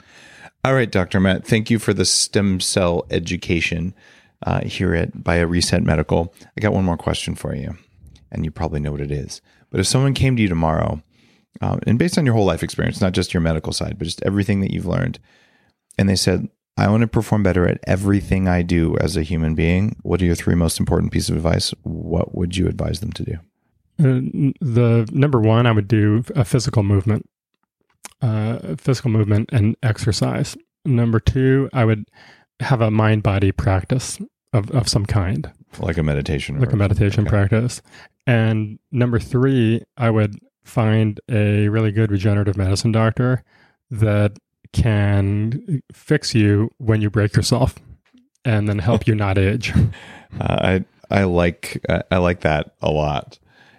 All 0.65 0.73
right, 0.73 0.89
Dr. 0.91 1.19
Matt, 1.19 1.45
thank 1.45 1.69
you 1.69 1.77
for 1.79 1.93
the 1.93 2.05
stem 2.05 2.59
cell 2.61 3.05
education 3.09 3.93
uh, 4.45 4.61
here 4.63 4.93
at 4.95 5.11
BioReset 5.17 5.83
Medical. 5.83 6.33
I 6.57 6.61
got 6.61 6.73
one 6.73 6.85
more 6.85 6.97
question 6.97 7.35
for 7.35 7.53
you, 7.55 7.77
and 8.31 8.45
you 8.45 8.51
probably 8.51 8.79
know 8.79 8.91
what 8.91 9.01
it 9.01 9.11
is. 9.11 9.41
But 9.69 9.79
if 9.81 9.87
someone 9.87 10.13
came 10.13 10.35
to 10.37 10.41
you 10.41 10.47
tomorrow, 10.47 11.01
um, 11.61 11.79
and 11.85 11.99
based 11.99 12.17
on 12.17 12.25
your 12.25 12.35
whole 12.35 12.45
life 12.45 12.63
experience, 12.63 13.01
not 13.01 13.13
just 13.13 13.33
your 13.33 13.41
medical 13.41 13.73
side, 13.73 13.97
but 13.97 14.05
just 14.05 14.23
everything 14.23 14.61
that 14.61 14.71
you've 14.71 14.85
learned, 14.85 15.19
and 15.97 16.09
they 16.09 16.15
said, 16.15 16.49
I 16.75 16.89
want 16.89 17.01
to 17.01 17.07
perform 17.07 17.43
better 17.43 17.67
at 17.67 17.79
everything 17.85 18.47
I 18.47 18.63
do 18.63 18.97
as 18.97 19.15
a 19.15 19.21
human 19.21 19.53
being. 19.53 19.95
What 20.01 20.21
are 20.21 20.25
your 20.25 20.35
three 20.35 20.55
most 20.55 20.79
important 20.79 21.11
pieces 21.11 21.29
of 21.29 21.35
advice? 21.37 21.73
What 21.83 22.35
would 22.35 22.57
you 22.57 22.67
advise 22.67 22.99
them 22.99 23.11
to 23.13 23.23
do? 23.23 23.33
Uh, 23.99 24.49
the 24.59 25.07
number 25.11 25.39
one, 25.39 25.67
I 25.67 25.71
would 25.71 25.87
do 25.87 26.23
a 26.35 26.43
physical 26.43 26.81
movement, 26.81 27.29
uh, 28.23 28.75
physical 28.77 29.11
movement 29.11 29.51
and 29.53 29.75
exercise. 29.83 30.57
Number 30.83 31.19
two, 31.19 31.69
I 31.73 31.85
would 31.85 32.09
have 32.59 32.81
a 32.81 32.89
mind 32.89 33.21
body 33.21 33.51
practice 33.51 34.19
of, 34.51 34.71
of 34.71 34.87
some 34.87 35.05
kind, 35.05 35.51
like 35.79 35.97
a 35.99 36.03
meditation, 36.03 36.59
like 36.59 36.73
a 36.73 36.77
meditation 36.77 37.21
okay. 37.21 37.29
practice. 37.29 37.83
And 38.25 38.79
number 38.91 39.19
three, 39.19 39.83
I 39.97 40.09
would 40.09 40.39
find 40.63 41.19
a 41.29 41.67
really 41.69 41.91
good 41.91 42.11
regenerative 42.11 42.57
medicine 42.57 42.91
doctor 42.91 43.43
that 43.91 44.37
can 44.71 45.81
fix 45.91 46.33
you 46.33 46.71
when 46.77 47.01
you 47.01 47.09
break 47.09 47.35
yourself 47.35 47.75
and 48.43 48.67
then 48.67 48.79
help 48.79 49.07
you 49.07 49.15
not 49.15 49.37
age. 49.37 49.73
Uh, 50.41 50.81
I 51.11 51.19
I 51.19 51.23
like 51.25 51.79
uh, 51.87 52.01
I 52.09 52.17
like 52.17 52.39
that 52.39 52.73
a 52.81 52.89
lot, 52.89 53.37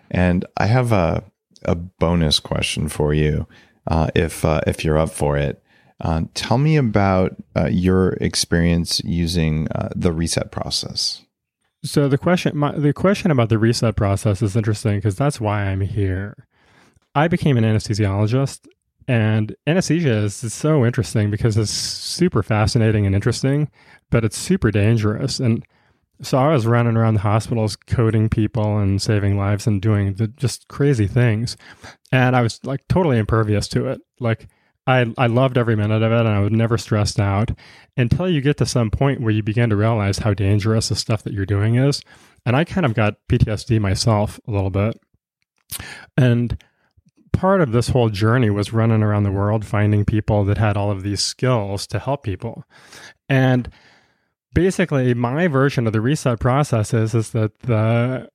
and 0.08 0.44
I 0.56 0.66
have 0.66 0.92
a 0.92 1.24
a 1.64 1.74
bonus 1.74 2.38
question 2.38 2.88
for 2.88 3.12
you, 3.12 3.48
uh, 3.88 4.08
if 4.14 4.44
uh, 4.44 4.60
if 4.64 4.84
you're 4.84 4.96
up 4.96 5.10
for 5.10 5.36
it. 5.36 5.60
Uh, 6.00 6.22
tell 6.34 6.58
me 6.58 6.76
about 6.76 7.34
uh, 7.56 7.66
your 7.66 8.10
experience 8.20 9.02
using 9.02 9.66
the 9.96 10.12
reset 10.12 10.52
process. 10.52 11.24
So 11.82 12.08
the 12.08 12.18
question 12.18 12.56
my, 12.56 12.70
the 12.70 12.92
question 12.92 13.32
about 13.32 13.48
the 13.48 13.58
reset 13.58 13.96
process 13.96 14.40
is 14.40 14.54
interesting 14.54 14.98
because 14.98 15.16
that's 15.16 15.40
why 15.40 15.64
I'm 15.64 15.80
here. 15.80 16.46
I 17.14 17.28
became 17.28 17.56
an 17.56 17.64
anesthesiologist 17.64 18.66
and 19.06 19.54
anesthesia 19.66 20.16
is 20.16 20.34
so 20.34 20.84
interesting 20.84 21.30
because 21.30 21.56
it's 21.56 21.70
super 21.70 22.42
fascinating 22.42 23.06
and 23.06 23.14
interesting, 23.14 23.70
but 24.10 24.24
it's 24.24 24.38
super 24.38 24.70
dangerous. 24.70 25.40
And 25.40 25.64
so 26.22 26.38
I 26.38 26.52
was 26.52 26.66
running 26.66 26.96
around 26.96 27.14
the 27.14 27.20
hospitals 27.20 27.76
coding 27.76 28.28
people 28.28 28.78
and 28.78 29.02
saving 29.02 29.36
lives 29.36 29.66
and 29.66 29.82
doing 29.82 30.14
the, 30.14 30.28
just 30.28 30.68
crazy 30.68 31.06
things. 31.06 31.56
And 32.12 32.34
I 32.34 32.40
was 32.40 32.60
like 32.64 32.86
totally 32.88 33.18
impervious 33.18 33.68
to 33.68 33.88
it. 33.88 34.00
Like 34.20 34.48
I, 34.86 35.12
I 35.18 35.26
loved 35.26 35.58
every 35.58 35.76
minute 35.76 36.02
of 36.02 36.12
it 36.12 36.20
and 36.20 36.28
I 36.28 36.40
was 36.40 36.52
never 36.52 36.78
stressed 36.78 37.20
out 37.20 37.50
until 37.96 38.28
you 38.28 38.40
get 38.40 38.56
to 38.58 38.66
some 38.66 38.90
point 38.90 39.20
where 39.20 39.32
you 39.32 39.42
begin 39.42 39.70
to 39.70 39.76
realize 39.76 40.18
how 40.18 40.32
dangerous 40.32 40.88
the 40.88 40.96
stuff 40.96 41.22
that 41.24 41.32
you're 41.34 41.44
doing 41.44 41.74
is. 41.74 42.00
And 42.46 42.56
I 42.56 42.64
kind 42.64 42.86
of 42.86 42.94
got 42.94 43.16
PTSD 43.28 43.80
myself 43.80 44.40
a 44.46 44.50
little 44.50 44.70
bit. 44.70 44.98
And 46.16 46.62
part 47.34 47.60
of 47.60 47.72
this 47.72 47.88
whole 47.88 48.08
journey 48.08 48.48
was 48.48 48.72
running 48.72 49.02
around 49.02 49.24
the 49.24 49.32
world 49.32 49.66
finding 49.66 50.04
people 50.04 50.44
that 50.44 50.56
had 50.56 50.76
all 50.76 50.90
of 50.90 51.02
these 51.02 51.20
skills 51.20 51.86
to 51.88 51.98
help 51.98 52.22
people. 52.22 52.64
And 53.28 53.68
basically 54.54 55.12
my 55.12 55.48
version 55.48 55.86
of 55.86 55.92
the 55.92 56.00
reset 56.00 56.40
process 56.40 56.94
is, 56.94 57.14
is 57.14 57.30
that 57.30 57.58
the 57.60 58.30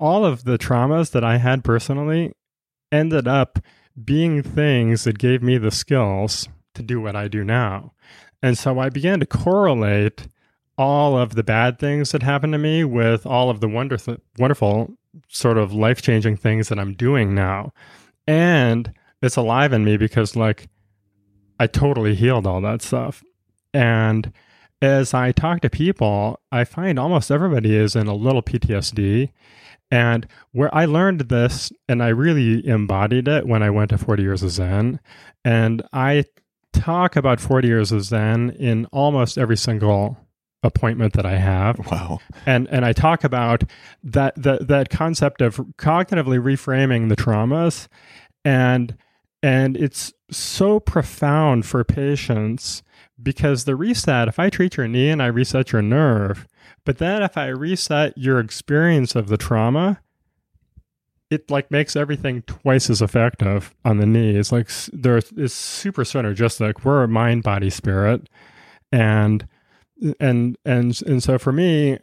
all 0.00 0.24
of 0.24 0.44
the 0.44 0.58
traumas 0.58 1.12
that 1.12 1.22
I 1.22 1.36
had 1.36 1.62
personally 1.62 2.32
ended 2.90 3.28
up 3.28 3.58
being 4.02 4.42
things 4.42 5.04
that 5.04 5.18
gave 5.18 5.42
me 5.42 5.58
the 5.58 5.70
skills 5.70 6.48
to 6.74 6.82
do 6.82 7.00
what 7.00 7.14
I 7.14 7.28
do 7.28 7.44
now. 7.44 7.92
And 8.42 8.58
so 8.58 8.78
I 8.78 8.88
began 8.88 9.20
to 9.20 9.26
correlate 9.26 10.26
all 10.76 11.16
of 11.16 11.36
the 11.36 11.44
bad 11.44 11.78
things 11.78 12.10
that 12.10 12.22
happened 12.22 12.52
to 12.52 12.58
me 12.58 12.82
with 12.82 13.24
all 13.24 13.50
of 13.50 13.60
the 13.60 13.68
wonderful, 13.68 14.16
wonderful 14.38 14.96
sort 15.28 15.58
of 15.58 15.72
life 15.72 16.02
changing 16.02 16.36
things 16.36 16.68
that 16.68 16.78
I'm 16.78 16.94
doing 16.94 17.34
now 17.34 17.72
and 18.26 18.92
it's 19.22 19.36
alive 19.36 19.72
in 19.72 19.84
me 19.84 19.96
because 19.96 20.36
like 20.36 20.68
I 21.58 21.66
totally 21.66 22.14
healed 22.14 22.46
all 22.46 22.60
that 22.62 22.82
stuff. 22.82 23.22
And 23.72 24.32
as 24.82 25.14
I 25.14 25.32
talk 25.32 25.60
to 25.62 25.70
people, 25.70 26.40
I 26.52 26.64
find 26.64 26.98
almost 26.98 27.30
everybody 27.30 27.74
is 27.76 27.96
in 27.96 28.06
a 28.06 28.14
little 28.14 28.42
PTSD. 28.42 29.30
And 29.90 30.26
where 30.52 30.74
I 30.74 30.86
learned 30.86 31.20
this 31.22 31.72
and 31.88 32.02
I 32.02 32.08
really 32.08 32.66
embodied 32.66 33.28
it 33.28 33.46
when 33.46 33.62
I 33.62 33.70
went 33.70 33.90
to 33.90 33.98
40 33.98 34.22
years 34.22 34.42
of 34.42 34.50
Zen. 34.50 35.00
And 35.44 35.82
I 35.92 36.24
talk 36.72 37.16
about 37.16 37.40
40 37.40 37.68
years 37.68 37.92
of 37.92 38.02
Zen 38.02 38.50
in 38.50 38.86
almost 38.86 39.38
every 39.38 39.56
single 39.56 40.18
appointment 40.64 41.12
that 41.12 41.26
I 41.26 41.36
have. 41.36 41.78
Wow. 41.90 42.20
And 42.46 42.68
and 42.70 42.84
I 42.84 42.92
talk 42.92 43.22
about 43.22 43.62
that 44.02 44.34
that 44.36 44.66
that 44.66 44.90
concept 44.90 45.40
of 45.40 45.56
cognitively 45.78 46.40
reframing 46.40 47.08
the 47.08 47.16
traumas 47.16 47.88
and 48.44 48.96
and 49.42 49.76
it's 49.76 50.12
so 50.30 50.80
profound 50.80 51.66
for 51.66 51.84
patients 51.84 52.82
because 53.22 53.64
the 53.64 53.76
reset 53.76 54.26
if 54.26 54.38
I 54.38 54.50
treat 54.50 54.76
your 54.76 54.88
knee 54.88 55.10
and 55.10 55.22
I 55.22 55.26
reset 55.26 55.72
your 55.72 55.82
nerve, 55.82 56.48
but 56.84 56.98
then 56.98 57.22
if 57.22 57.36
I 57.36 57.46
reset 57.48 58.16
your 58.16 58.40
experience 58.40 59.14
of 59.14 59.28
the 59.28 59.36
trauma, 59.36 60.00
it 61.30 61.50
like 61.50 61.70
makes 61.70 61.96
everything 61.96 62.42
twice 62.42 62.88
as 62.88 63.02
effective 63.02 63.74
on 63.84 63.98
the 63.98 64.06
knee. 64.06 64.36
It's 64.36 64.52
like 64.52 64.70
there 64.92 65.20
is 65.36 65.52
super 65.52 66.04
synergistic. 66.04 66.84
We're 66.84 67.04
a 67.04 67.08
mind, 67.08 67.42
body, 67.42 67.70
spirit, 67.70 68.28
and 68.92 69.46
and 70.20 70.56
and 70.64 71.00
and 71.02 71.22
so 71.22 71.38
for 71.38 71.52
me 71.52 71.98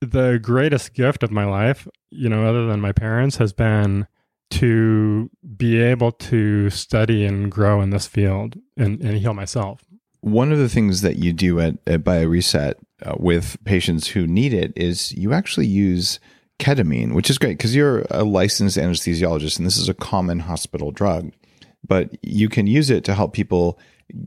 the 0.00 0.38
greatest 0.40 0.94
gift 0.94 1.22
of 1.22 1.30
my 1.30 1.44
life 1.44 1.88
you 2.10 2.28
know 2.28 2.46
other 2.46 2.66
than 2.66 2.80
my 2.80 2.92
parents 2.92 3.36
has 3.36 3.52
been 3.52 4.06
to 4.50 5.30
be 5.56 5.78
able 5.78 6.12
to 6.12 6.70
study 6.70 7.24
and 7.24 7.50
grow 7.50 7.80
in 7.80 7.90
this 7.90 8.06
field 8.06 8.56
and, 8.76 9.00
and 9.02 9.18
heal 9.18 9.34
myself. 9.34 9.84
One 10.20 10.52
of 10.52 10.58
the 10.58 10.68
things 10.68 11.02
that 11.02 11.16
you 11.16 11.32
do 11.32 11.60
at, 11.60 11.74
at 11.86 12.02
BioReset 12.02 12.74
uh, 13.04 13.14
with 13.18 13.62
patients 13.64 14.08
who 14.08 14.26
need 14.26 14.52
it 14.52 14.72
is 14.74 15.12
you 15.12 15.32
actually 15.32 15.66
use 15.66 16.18
ketamine 16.58 17.14
which 17.14 17.30
is 17.30 17.38
great 17.38 17.56
because 17.56 17.76
you're 17.76 18.04
a 18.10 18.24
licensed 18.24 18.76
anesthesiologist 18.76 19.58
and 19.58 19.66
this 19.66 19.78
is 19.78 19.88
a 19.88 19.94
common 19.94 20.40
hospital 20.40 20.90
drug 20.90 21.30
but 21.86 22.10
you 22.20 22.48
can 22.48 22.66
use 22.66 22.90
it 22.90 23.04
to 23.04 23.14
help 23.14 23.32
people 23.32 23.78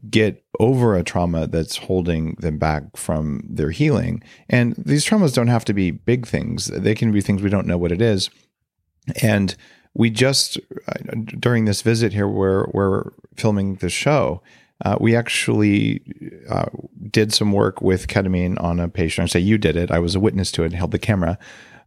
get 0.09 0.43
over 0.59 0.95
a 0.95 1.03
trauma 1.03 1.47
that's 1.47 1.77
holding 1.77 2.35
them 2.35 2.57
back 2.57 2.95
from 2.95 3.41
their 3.49 3.71
healing. 3.71 4.23
And 4.49 4.75
these 4.77 5.05
traumas 5.05 5.33
don't 5.33 5.47
have 5.47 5.65
to 5.65 5.73
be 5.73 5.91
big 5.91 6.27
things, 6.27 6.67
they 6.67 6.95
can 6.95 7.11
be 7.11 7.21
things 7.21 7.41
we 7.41 7.49
don't 7.49 7.67
know 7.67 7.77
what 7.77 7.91
it 7.91 8.01
is. 8.01 8.29
And 9.21 9.55
we 9.93 10.09
just, 10.09 10.57
uh, 10.87 11.15
during 11.39 11.65
this 11.65 11.81
visit 11.81 12.13
here, 12.13 12.27
where 12.27 12.67
we're 12.71 13.11
filming 13.35 13.75
the 13.75 13.89
show, 13.89 14.41
uh, 14.83 14.97
we 14.99 15.15
actually 15.15 16.01
uh, 16.49 16.65
did 17.09 17.33
some 17.33 17.51
work 17.51 17.81
with 17.81 18.07
ketamine 18.07 18.61
on 18.61 18.79
a 18.79 18.87
patient. 18.87 19.23
I 19.23 19.27
say 19.27 19.39
you 19.39 19.57
did 19.57 19.75
it. 19.75 19.91
I 19.91 19.99
was 19.99 20.15
a 20.15 20.19
witness 20.19 20.51
to 20.53 20.63
it 20.63 20.67
and 20.67 20.75
held 20.75 20.91
the 20.91 20.99
camera. 20.99 21.37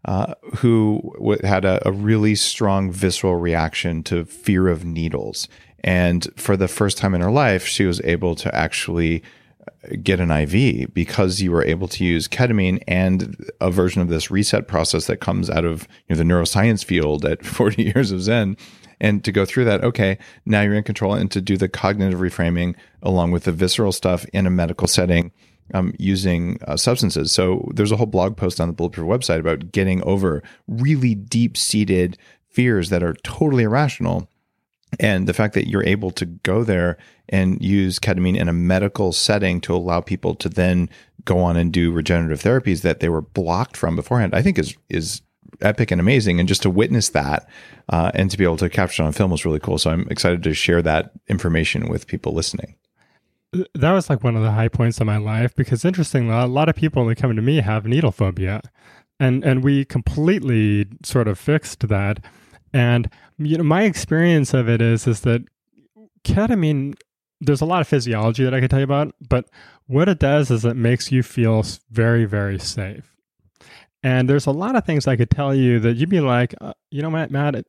Uh, 0.05 0.34
who 0.57 1.01
w- 1.14 1.40
had 1.45 1.64
a, 1.64 1.80
a, 1.88 1.90
really 1.90 2.34
strong 2.34 2.92
visceral 2.92 3.36
reaction 3.36 4.03
to 4.03 4.26
fear 4.26 4.68
of 4.68 4.84
needles. 4.84 5.49
And 5.85 6.26
for 6.37 6.57
the 6.57 6.66
first 6.66 6.97
time 6.97 7.14
in 7.14 7.20
her 7.20 7.30
life, 7.30 7.66
she 7.66 7.85
was 7.85 8.01
able 8.05 8.35
to 8.37 8.53
actually 8.55 9.22
uh, 9.61 9.97
get 10.03 10.18
an 10.18 10.30
IV 10.30 10.95
because 10.95 11.43
you 11.43 11.53
were 11.53 11.62
able 11.62 11.89
to 11.89 12.05
use 12.05 12.26
ketamine 12.26 12.82
and 12.89 13.37
a 13.61 13.70
version 13.70 14.01
of 14.01 14.09
this 14.09 14.30
reset 14.30 14.66
process 14.66 15.07
that 15.07 15.18
comes 15.18 15.51
out 15.51 15.66
of 15.66 15.87
you 16.09 16.16
know, 16.16 16.18
the 16.18 16.24
neuroscience 16.24 16.82
field 16.82 17.26
at 17.26 17.45
40 17.47 17.82
years 17.82 18.11
of 18.11 18.22
Zen. 18.22 18.57
And 18.99 19.22
to 19.24 19.32
go 19.32 19.45
through 19.45 19.66
that, 19.66 19.85
okay, 19.85 20.16
now 20.47 20.62
you're 20.62 20.72
in 20.72 20.85
control 20.85 21.12
and 21.12 21.30
to 21.32 21.43
do 21.43 21.59
the 21.59 21.68
cognitive 21.68 22.18
reframing 22.18 22.74
along 23.03 23.32
with 23.32 23.45
the 23.45 23.53
visceral 23.53 23.93
stuff 23.93 24.24
in 24.32 24.47
a 24.47 24.51
medical 24.51 24.89
setting 24.89 25.32
um, 25.74 25.93
using 25.99 26.59
uh, 26.66 26.78
substances. 26.78 27.30
So 27.30 27.70
there's 27.74 27.93
a 27.93 27.97
whole 27.97 28.07
blog 28.07 28.39
post 28.39 28.59
on 28.59 28.68
the 28.68 28.74
Bulletproof 28.74 29.09
website 29.09 29.41
about 29.41 29.70
getting 29.72 30.03
over 30.05 30.43
really 30.66 31.14
deep 31.14 31.59
seated 31.59 32.16
fears 32.49 32.89
that 32.89 33.03
are 33.03 33.14
totally 33.22 33.64
irrational 33.64 34.30
and 35.01 35.26
the 35.26 35.34
fact 35.34 35.55
that 35.55 35.68
you're 35.68 35.84
able 35.84 36.11
to 36.12 36.26
go 36.26 36.64
there 36.64 36.97
and 37.28 37.61
use 37.62 37.99
ketamine 37.99 38.38
in 38.38 38.49
a 38.49 38.53
medical 38.53 39.12
setting 39.12 39.61
to 39.62 39.74
allow 39.74 40.01
people 40.01 40.34
to 40.36 40.49
then 40.49 40.88
go 41.24 41.38
on 41.38 41.57
and 41.57 41.72
do 41.72 41.90
regenerative 41.90 42.42
therapies 42.42 42.82
that 42.82 43.01
they 43.01 43.09
were 43.09 43.22
blocked 43.22 43.76
from 43.76 43.97
beforehand, 43.97 44.34
I 44.34 44.42
think 44.42 44.59
is 44.59 44.76
is 44.88 45.22
epic 45.61 45.90
and 45.90 46.01
amazing. 46.01 46.40
And 46.40 46.49
just 46.49 46.62
to 46.62 46.70
witness 46.70 47.11
that 47.11 47.49
uh, 47.88 48.11
and 48.14 48.30
to 48.30 48.38
be 48.38 48.45
able 48.45 48.57
to 48.59 48.68
capture 48.68 49.03
it 49.03 49.07
on 49.07 49.12
film 49.12 49.30
was 49.30 49.45
really 49.45 49.61
cool. 49.61 49.78
So 49.78 49.90
I'm 49.90 50.07
excited 50.11 50.42
to 50.42 50.55
share 50.55 50.82
that 50.82 51.12
information 51.28 51.88
with 51.88 52.07
people 52.07 52.32
listening. 52.32 52.74
That 53.74 53.92
was 53.92 54.11
like 54.11 54.24
one 54.24 54.36
of 54.36 54.42
the 54.42 54.51
high 54.51 54.68
points 54.68 55.01
of 55.01 55.07
my 55.07 55.16
life 55.16 55.55
because 55.55 55.84
interestingly, 55.84 56.34
a 56.34 56.47
lot 56.47 56.68
of 56.68 56.74
people 56.74 57.07
that 57.07 57.16
come 57.16 57.34
to 57.36 57.42
me 57.42 57.61
have 57.61 57.86
needle 57.86 58.11
phobia, 58.11 58.61
and 59.20 59.45
and 59.45 59.62
we 59.62 59.84
completely 59.84 60.86
sort 61.05 61.28
of 61.28 61.38
fixed 61.38 61.86
that 61.88 62.18
and 62.75 63.09
you 63.39 63.57
know, 63.57 63.64
my 63.64 63.85
experience 63.85 64.53
of 64.53 64.68
it 64.68 64.83
is 64.83 65.07
is 65.07 65.20
that 65.20 65.43
ketamine. 66.25 66.95
There's 67.41 67.61
a 67.61 67.66
lot 67.66 67.81
of 67.81 67.89
physiology 67.89 68.45
that 68.45 68.55
I 68.55 68.61
could 68.61 68.70
tell 68.70 68.79
you 68.79 68.85
about, 68.85 69.14
but 69.29 69.51
what 69.87 70.09
it 70.09 70.18
does 70.18 70.51
is 70.51 70.64
it 70.64 70.77
makes 70.77 71.12
you 71.12 71.22
feel 71.22 71.64
very, 71.91 72.25
very 72.25 72.59
safe. 72.59 73.05
And 74.03 74.29
there's 74.29 74.47
a 74.47 74.51
lot 74.51 74.77
of 74.77 74.85
things 74.85 75.07
I 75.07 75.16
could 75.16 75.31
tell 75.31 75.55
you 75.55 75.79
that 75.81 75.97
you'd 75.97 76.09
be 76.09 76.20
like, 76.20 76.55
uh, 76.61 76.72
you 76.91 77.03
know, 77.03 77.11
Matt, 77.11 77.31
Matt, 77.31 77.55
it, 77.55 77.66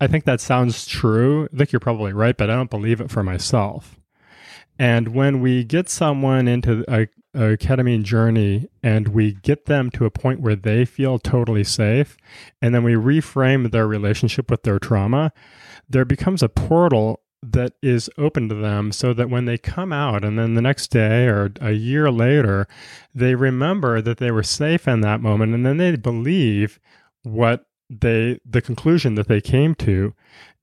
I 0.00 0.08
think 0.08 0.24
that 0.24 0.40
sounds 0.40 0.86
true. 0.86 1.48
I 1.52 1.56
think 1.56 1.72
you're 1.72 1.80
probably 1.80 2.12
right, 2.12 2.36
but 2.36 2.50
I 2.50 2.54
don't 2.54 2.70
believe 2.70 3.00
it 3.00 3.10
for 3.10 3.22
myself. 3.22 3.98
And 4.78 5.08
when 5.08 5.40
we 5.40 5.64
get 5.64 5.88
someone 5.88 6.48
into 6.48 6.84
a, 6.88 7.02
a, 7.02 7.08
ketamine 7.36 8.02
journey 8.02 8.68
and 8.82 9.08
we 9.08 9.34
get 9.34 9.66
them 9.66 9.90
to 9.90 10.04
a 10.04 10.10
point 10.10 10.40
where 10.40 10.56
they 10.56 10.84
feel 10.84 11.18
totally 11.18 11.64
safe, 11.64 12.16
and 12.62 12.74
then 12.74 12.82
we 12.82 12.94
reframe 12.94 13.70
their 13.70 13.86
relationship 13.86 14.50
with 14.50 14.62
their 14.62 14.78
trauma, 14.78 15.32
there 15.88 16.04
becomes 16.04 16.42
a 16.42 16.48
portal 16.48 17.20
that 17.42 17.74
is 17.82 18.10
open 18.18 18.48
to 18.48 18.54
them 18.54 18.90
so 18.90 19.12
that 19.12 19.30
when 19.30 19.44
they 19.44 19.58
come 19.58 19.92
out 19.92 20.24
and 20.24 20.38
then 20.38 20.54
the 20.54 20.62
next 20.62 20.88
day 20.88 21.26
or 21.26 21.52
a 21.60 21.72
year 21.72 22.10
later, 22.10 22.66
they 23.14 23.34
remember 23.34 24.00
that 24.00 24.18
they 24.18 24.30
were 24.30 24.42
safe 24.42 24.88
in 24.88 25.00
that 25.02 25.20
moment 25.20 25.54
and 25.54 25.64
then 25.64 25.76
they 25.76 25.94
believe 25.96 26.80
what 27.22 27.66
they, 27.88 28.40
the 28.44 28.62
conclusion 28.62 29.14
that 29.14 29.28
they 29.28 29.40
came 29.40 29.74
to. 29.76 30.14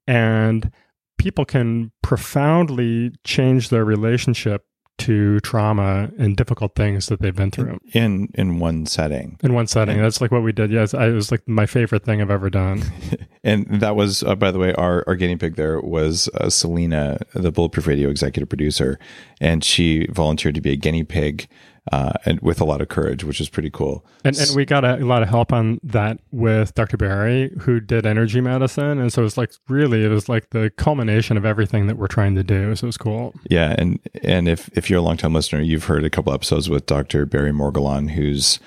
And 0.07 0.71
people 1.17 1.45
can 1.45 1.91
profoundly 2.01 3.11
change 3.23 3.69
their 3.69 3.85
relationship 3.85 4.65
to 4.99 5.39
trauma 5.39 6.11
and 6.17 6.37
difficult 6.37 6.75
things 6.75 7.07
that 7.07 7.19
they've 7.19 7.35
been 7.35 7.51
through 7.51 7.79
in 7.93 8.29
in 8.35 8.59
one 8.59 8.85
setting. 8.85 9.37
In 9.43 9.53
one 9.53 9.67
setting, 9.67 9.97
that's 9.97 10.21
like 10.21 10.31
what 10.31 10.43
we 10.43 10.51
did. 10.51 10.71
Yes, 10.71 10.93
I, 10.93 11.07
it 11.07 11.13
was 11.13 11.31
like 11.31 11.47
my 11.47 11.65
favorite 11.65 12.03
thing 12.03 12.21
I've 12.21 12.31
ever 12.31 12.49
done. 12.49 12.83
and 13.43 13.81
that 13.81 13.95
was, 13.95 14.23
uh, 14.23 14.35
by 14.35 14.51
the 14.51 14.59
way, 14.59 14.73
our 14.75 15.03
our 15.07 15.15
guinea 15.15 15.35
pig 15.35 15.55
there 15.55 15.79
was 15.81 16.29
uh, 16.35 16.49
Selena, 16.49 17.17
the 17.33 17.51
Bulletproof 17.51 17.87
Radio 17.87 18.09
executive 18.09 18.49
producer, 18.49 18.99
and 19.41 19.63
she 19.63 20.07
volunteered 20.11 20.55
to 20.55 20.61
be 20.61 20.71
a 20.71 20.77
guinea 20.77 21.03
pig 21.03 21.47
uh, 21.91 22.13
and 22.25 22.39
with 22.41 22.61
a 22.61 22.65
lot 22.65 22.81
of 22.81 22.87
courage, 22.87 23.23
which 23.23 23.41
is 23.41 23.49
pretty 23.49 23.69
cool. 23.69 24.05
And, 24.23 24.37
and 24.37 24.55
we 24.55 24.63
got 24.63 24.85
a, 24.85 24.95
a, 24.95 25.05
lot 25.05 25.21
of 25.21 25.29
help 25.29 25.51
on 25.51 25.79
that 25.83 26.19
with 26.31 26.73
Dr. 26.75 26.95
Barry, 26.95 27.51
who 27.61 27.79
did 27.81 28.05
energy 28.05 28.39
medicine, 28.39 28.99
and 28.99 29.11
so 29.11 29.25
it's 29.25 29.37
like 29.37 29.51
really, 29.67 30.05
it 30.05 30.09
was 30.09 30.29
like 30.29 30.51
the 30.51 30.71
culmination 30.77 31.35
of 31.35 31.45
everything 31.45 31.87
that 31.87 31.97
we're 31.97 32.07
trying 32.07 32.35
to 32.35 32.43
do. 32.43 32.73
So 32.75 32.85
it 32.85 32.87
was 32.87 32.97
cool. 32.97 33.33
Yeah, 33.49 33.75
and 33.77 33.99
and 34.23 34.47
if 34.47 34.69
if 34.77 34.89
you're 34.89 34.99
a 34.99 35.03
long 35.03 35.17
time 35.17 35.33
listener, 35.33 35.61
you've 35.61 35.85
heard 35.85 36.05
a 36.05 36.09
couple 36.09 36.33
episodes 36.33 36.69
with 36.69 36.85
Dr. 36.85 37.25
Barry 37.25 37.51
Morguelan, 37.51 38.11
who's 38.11 38.59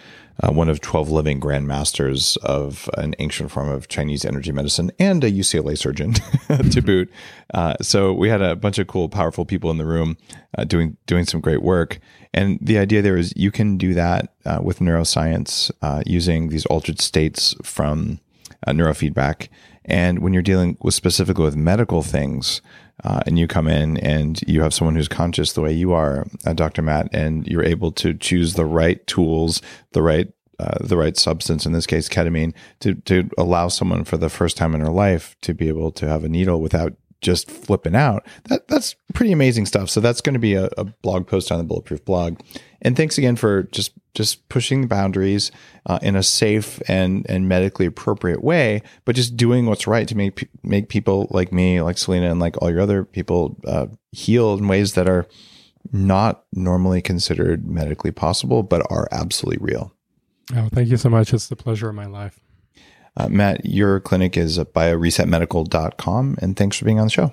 uh, 0.43 0.53
one 0.53 0.69
of 0.69 0.81
12 0.81 1.11
living 1.11 1.41
grandmasters 1.41 2.37
of 2.39 2.91
an 2.99 3.15
ancient 3.19 3.51
form 3.51 3.69
of 3.69 3.89
Chinese 3.89 4.25
energy 4.25 4.53
medicine 4.53 4.91
and 4.99 5.25
a 5.25 5.31
UCLA 5.31 5.77
surgeon 5.77 6.13
to 6.71 6.83
boot. 6.83 7.11
Uh, 7.55 7.75
so 7.81 8.13
we 8.13 8.29
had 8.29 8.43
a 8.43 8.57
bunch 8.57 8.79
of 8.79 8.87
cool, 8.87 9.09
powerful 9.09 9.45
people 9.45 9.71
in 9.71 9.79
the 9.79 9.87
room 9.87 10.17
uh, 10.59 10.65
doing 10.65 10.97
doing 11.07 11.25
some 11.25 11.41
great 11.41 11.63
work. 11.63 11.99
And 12.35 12.59
the 12.61 12.79
idea 12.79 13.03
there 13.03 13.17
is 13.17 13.33
you 13.37 13.51
can 13.51 13.79
do 13.79 13.95
that 13.95 14.35
uh, 14.45 14.61
with 14.63 14.81
neuroscience 14.81 15.71
uh, 15.83 16.03
using 16.05 16.49
these 16.49 16.67
altered 16.67 17.01
states 17.01 17.55
from 17.63 18.21
uh, 18.67 18.73
neurofeedback. 18.73 19.49
And 19.87 20.19
when 20.19 20.33
you're 20.33 20.43
dealing 20.43 20.77
with 20.81 20.95
specifically 20.95 21.45
with 21.45 21.57
medical 21.57 22.03
things, 22.03 22.61
uh, 23.05 23.21
and 23.27 23.39
you 23.39 23.47
come 23.47 23.69
in 23.69 23.99
and 23.99 24.41
you 24.47 24.63
have 24.63 24.75
someone 24.75 24.97
who's 24.97 25.09
conscious 25.09 25.53
the 25.53 25.61
way 25.61 25.73
you 25.73 25.93
are, 25.93 26.27
uh, 26.45 26.53
Dr. 26.53 26.83
Matt, 26.83 27.09
and 27.13 27.47
you're 27.47 27.65
able 27.65 27.93
to 27.93 28.15
choose 28.15 28.55
the 28.55 28.65
right 28.65 29.07
tools, 29.07 29.61
the 29.93 30.03
right 30.03 30.29
uh, 30.59 30.79
the 30.81 30.97
right 30.97 31.19
substance, 31.19 31.67
in 31.67 31.73
this 31.73 31.87
case 31.87 32.09
ketamine, 32.09 32.55
to 32.81 32.95
to 32.95 33.29
allow 33.37 33.69
someone 33.69 34.05
for 34.05 34.17
the 34.17 34.31
first 34.31 34.57
time 34.57 34.75
in 34.75 34.81
her 34.81 34.91
life 34.91 35.37
to 35.43 35.53
be 35.53 35.69
able 35.69 35.93
to 35.93 36.09
have 36.09 36.25
a 36.25 36.29
needle 36.31 36.63
without 36.63 36.95
just 37.21 37.51
flipping 37.51 37.95
out. 37.95 38.27
That 38.45 38.69
that's 38.69 38.95
pretty 39.15 39.33
amazing 39.33 39.67
stuff. 39.67 39.91
So 39.91 40.01
that's 40.01 40.21
going 40.21 40.35
to 40.35 40.41
be 40.41 40.55
a, 40.55 40.69
a 40.77 40.85
blog 40.85 41.27
post 41.27 41.51
on 41.51 41.59
the 41.59 41.65
Bulletproof 41.65 42.05
blog. 42.05 42.41
And 42.83 42.97
thanks 42.97 43.19
again 43.19 43.37
for 43.37 43.65
just 43.65 43.93
just 44.15 44.49
pushing 44.49 44.81
the 44.81 44.87
boundaries 44.87 45.51
uh, 45.87 45.99
in 46.03 46.17
a 46.17 46.23
safe 46.23 46.81
and 46.89 47.27
and 47.29 47.49
medically 47.49 47.87
appropriate 47.87 48.43
way, 48.43 48.83
but 49.05 49.17
just 49.17 49.37
doing 49.37 49.67
what's 49.67 49.87
right 49.87 50.07
to 50.09 50.17
make 50.17 50.49
make 50.63 50.89
people 50.89 51.27
like 51.31 51.53
me, 51.53 51.81
like 51.81 51.99
Selena, 51.99 52.31
and 52.31 52.41
like 52.41 52.61
all 52.61 52.71
your 52.71 52.81
other 52.81 53.05
people 53.05 53.57
uh, 53.67 53.87
heal 54.13 54.55
in 54.55 54.69
ways 54.69 54.95
that 54.95 55.09
are 55.09 55.27
not 55.93 56.45
normally 56.53 57.01
considered 57.01 57.67
medically 57.67 58.11
possible, 58.11 58.63
but 58.63 58.87
are 58.91 59.09
absolutely 59.13 59.65
real. 59.65 59.93
Oh, 60.55 60.69
thank 60.73 60.89
you 60.89 60.97
so 60.97 61.09
much. 61.09 61.33
It's 61.33 61.49
the 61.49 61.57
pleasure 61.57 61.89
of 61.89 61.95
my 61.95 62.07
life. 62.07 62.41
Uh, 63.17 63.29
Matt, 63.29 63.65
your 63.65 64.01
clinic 64.01 64.37
is 64.37 64.59
at 64.59 64.75
bioresetmedical.com, 64.75 66.39
and 66.41 66.57
thanks 66.57 66.77
for 66.77 66.85
being 66.85 67.01
on 67.01 67.07
the 67.07 67.11
show. 67.11 67.33